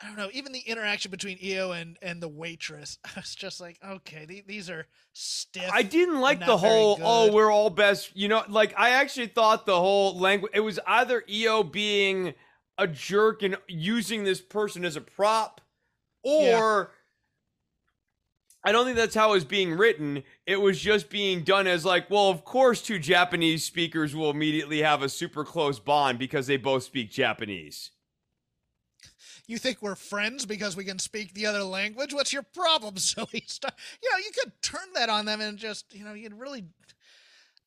[0.02, 0.30] I don't know.
[0.34, 4.44] Even the interaction between Io and and the waitress, I was just like, okay, the-
[4.48, 5.70] these are stiff.
[5.72, 8.10] I didn't like the whole oh we're all best.
[8.16, 12.34] You know, like I actually thought the whole language it was either Io being
[12.80, 15.62] a jerk and using this person as a prop
[16.24, 16.92] or
[18.66, 20.24] I don't think that's how it was being written.
[20.48, 24.82] It was just being done as like, well, of course two Japanese speakers will immediately
[24.82, 27.92] have a super close bond because they both speak Japanese.
[29.48, 32.12] You think we're friends because we can speak the other language?
[32.12, 33.48] What's your problem, Zoey?
[33.48, 33.72] Star?
[34.02, 36.66] You know, you could turn that on them and just, you know, you'd really,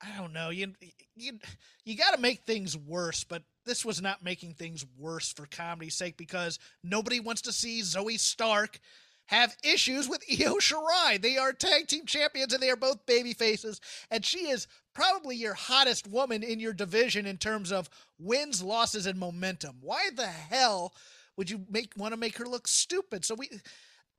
[0.02, 0.72] I don't know, you
[1.14, 1.38] you
[1.84, 3.22] you got to make things worse.
[3.22, 7.82] But this was not making things worse for comedy's sake because nobody wants to see
[7.82, 8.80] Zoey Stark
[9.28, 11.20] have issues with Io Shirai.
[11.20, 13.80] They are tag team champions and they are both baby faces.
[14.10, 17.88] And she is probably your hottest woman in your division in terms of
[18.18, 19.76] wins, losses, and momentum.
[19.80, 20.92] Why the hell
[21.36, 23.24] would you make want to make her look stupid?
[23.24, 23.48] So we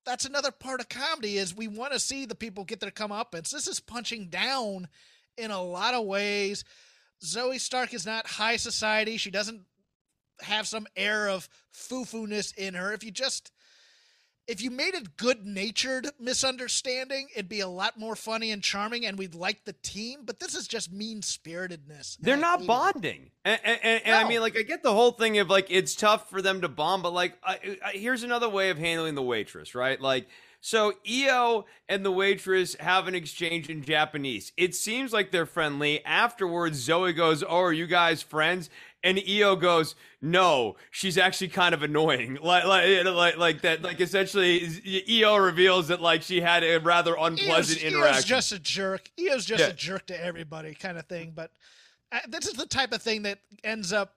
[0.05, 3.49] that's another part of comedy is we want to see the people get their comeuppance.
[3.49, 4.87] This is punching down
[5.37, 6.63] in a lot of ways.
[7.23, 9.17] Zoey Stark is not high society.
[9.17, 9.61] She doesn't
[10.41, 12.93] have some air of foo-foo-ness in her.
[12.93, 13.51] If you just
[14.49, 19.05] if you made it good natured misunderstanding, it'd be a lot more funny and charming
[19.05, 20.21] and we'd like the team.
[20.25, 22.17] But this is just mean spiritedness.
[22.19, 25.37] They're not bonding, and, and, and, and I mean, like, I get the whole thing
[25.37, 28.71] of like it's tough for them to bond, but like, I, I, here's another way
[28.71, 30.01] of handling the waitress, right?
[30.01, 30.27] Like,
[30.61, 34.51] so Io and the waitress have an exchange in Japanese.
[34.57, 36.03] It seems like they're friendly.
[36.03, 38.69] Afterwards, Zoey goes, "Oh, are you guys friends?"
[39.03, 43.81] And Io goes, "No, she's actually kind of annoying." Like, like, like, like that.
[43.81, 44.67] Like, essentially,
[45.09, 48.15] Io reveals that like she had a rather unpleasant Io's, interaction.
[48.15, 49.09] Io's just a jerk.
[49.19, 49.69] Io's just Yeah.
[49.69, 51.31] a jerk to everybody, kind of thing.
[51.33, 51.51] But
[52.11, 54.15] uh, this is the type of thing that ends up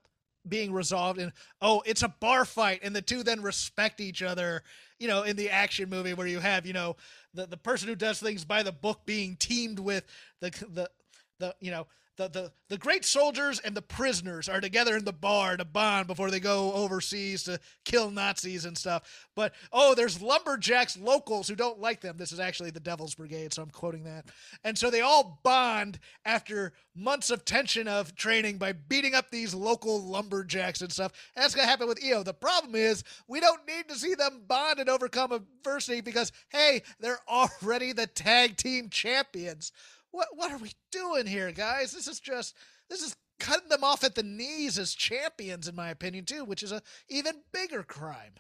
[0.49, 4.63] being resolved in oh, it's a bar fight, and the two then respect each other.
[4.99, 6.97] You know, in the action movie where you have you know
[7.35, 10.05] the the person who does things by the book being teamed with
[10.41, 10.91] the the
[11.39, 11.87] the you know.
[12.19, 16.07] The, the, the great soldiers and the prisoners are together in the bar to bond
[16.07, 19.29] before they go overseas to kill Nazis and stuff.
[19.35, 22.19] But oh, there's lumberjacks locals who don't like them.
[22.19, 24.27] This is actually the Devil's Brigade, so I'm quoting that.
[24.63, 29.55] And so they all bond after months of tension of training by beating up these
[29.55, 31.13] local lumberjacks and stuff.
[31.35, 32.23] And that's gonna happen with Io.
[32.23, 36.83] The problem is we don't need to see them bond and overcome adversity because hey,
[37.01, 39.73] they're already the tag team champions.
[40.13, 41.93] What what are we doing here, guys?
[41.93, 42.55] This is just
[42.89, 46.63] this is cutting them off at the knees as champions, in my opinion, too, which
[46.63, 48.35] is a even bigger crime.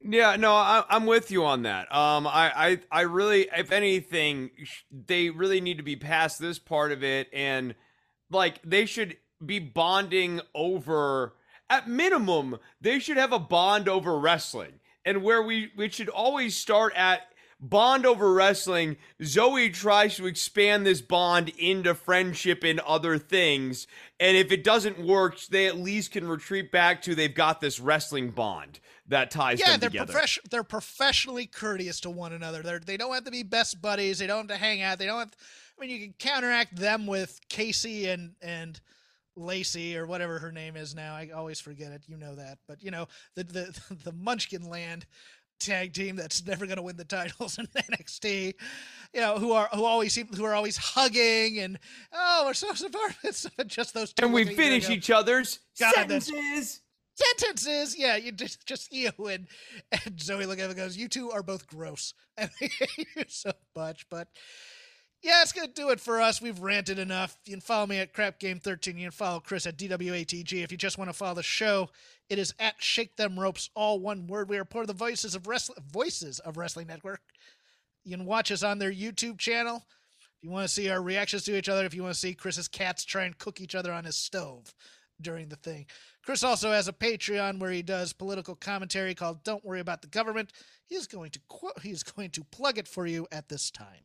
[0.00, 1.92] Yeah, no, I, I'm with you on that.
[1.92, 4.50] Um, I, I, I really, if anything,
[4.90, 7.74] they really need to be past this part of it, and
[8.30, 11.34] like they should be bonding over.
[11.68, 16.54] At minimum, they should have a bond over wrestling, and where we we should always
[16.56, 17.22] start at
[17.60, 18.96] bond over wrestling.
[19.22, 23.86] Zoe tries to expand this bond into friendship and other things,
[24.20, 27.80] and if it doesn't work, they at least can retreat back to they've got this
[27.80, 30.20] wrestling bond that ties yeah, them they're together.
[30.50, 32.62] They're professionally courteous to one another.
[32.62, 34.18] They're they don't have to be best buddies.
[34.18, 34.98] They don't have to hang out.
[34.98, 35.32] They don't have.
[35.78, 38.80] I mean, you can counteract them with Casey and and
[39.36, 41.14] Lacey or whatever her name is now.
[41.14, 42.02] I always forget it.
[42.06, 45.06] You know that, but you know the the the Munchkin Land
[45.58, 48.54] tag team that's never going to win the titles in NXT.
[49.14, 51.78] You know who are who always seem who are always hugging and
[52.12, 53.16] oh we're so supportive.
[53.24, 54.24] It's just those two.
[54.24, 56.82] And we finish each other's God, sentences.
[57.14, 57.98] sentences.
[57.98, 59.46] Yeah, you just just you and
[59.92, 63.06] and Zoey look at him and goes, "You two are both gross, and we hate
[63.16, 64.28] you so much." But
[65.22, 66.42] yeah, it's gonna do it for us.
[66.42, 67.36] We've ranted enough.
[67.46, 68.98] You can follow me at Crap Game Thirteen.
[68.98, 70.62] You can follow Chris at DWATG.
[70.62, 71.88] If you just want to follow the show,
[72.28, 74.48] it is at Shake Them Ropes, all one word.
[74.48, 77.20] We are part of the Voices of Wrestling Voices of Wrestling Network.
[78.04, 79.84] You can watch us on their YouTube channel.
[80.20, 82.34] If you want to see our reactions to each other, if you want to see
[82.34, 84.74] Chris's cats try and cook each other on his stove
[85.20, 85.86] during the thing.
[86.24, 90.08] Chris also has a Patreon where he does political commentary called "Don't Worry About the
[90.08, 90.52] Government."
[90.86, 93.70] He is going to qu- he is going to plug it for you at this
[93.70, 94.04] time.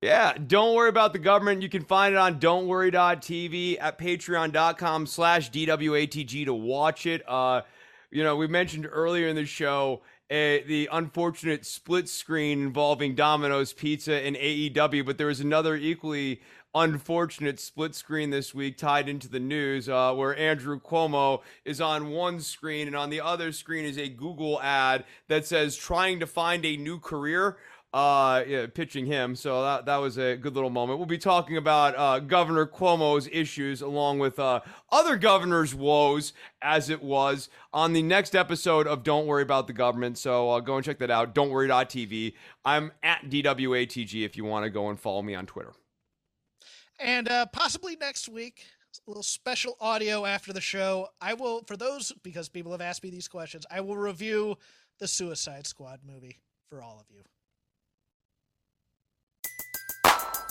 [0.00, 1.60] Yeah, don't worry about the government.
[1.60, 7.28] You can find it on don'tworry.tv at patreon.com slash DWATG to watch it.
[7.28, 7.62] Uh,
[8.10, 13.72] you know, we mentioned earlier in the show uh, the unfortunate split screen involving Domino's
[13.72, 16.42] Pizza and AEW, but there was another equally
[16.74, 22.10] unfortunate split screen this week tied into the news uh, where Andrew Cuomo is on
[22.10, 26.26] one screen and on the other screen is a Google ad that says trying to
[26.26, 27.56] find a new career
[27.92, 29.34] uh yeah, pitching him.
[29.34, 30.98] So that that was a good little moment.
[30.98, 34.60] We'll be talking about uh governor cuomo's issues along with uh
[34.90, 36.32] other governors woes
[36.62, 40.18] as it was on the next episode of don't worry about the government.
[40.18, 41.34] So uh, go and check that out.
[41.34, 42.34] Don't worry.tv
[42.64, 45.72] i'm at dwatg if you want to go and follow me on twitter.
[47.00, 48.64] And uh, possibly next week,
[49.06, 51.08] a little special audio after the show.
[51.20, 54.56] I will, for those, because people have asked me these questions, I will review
[54.98, 57.22] the Suicide Squad movie for all of you.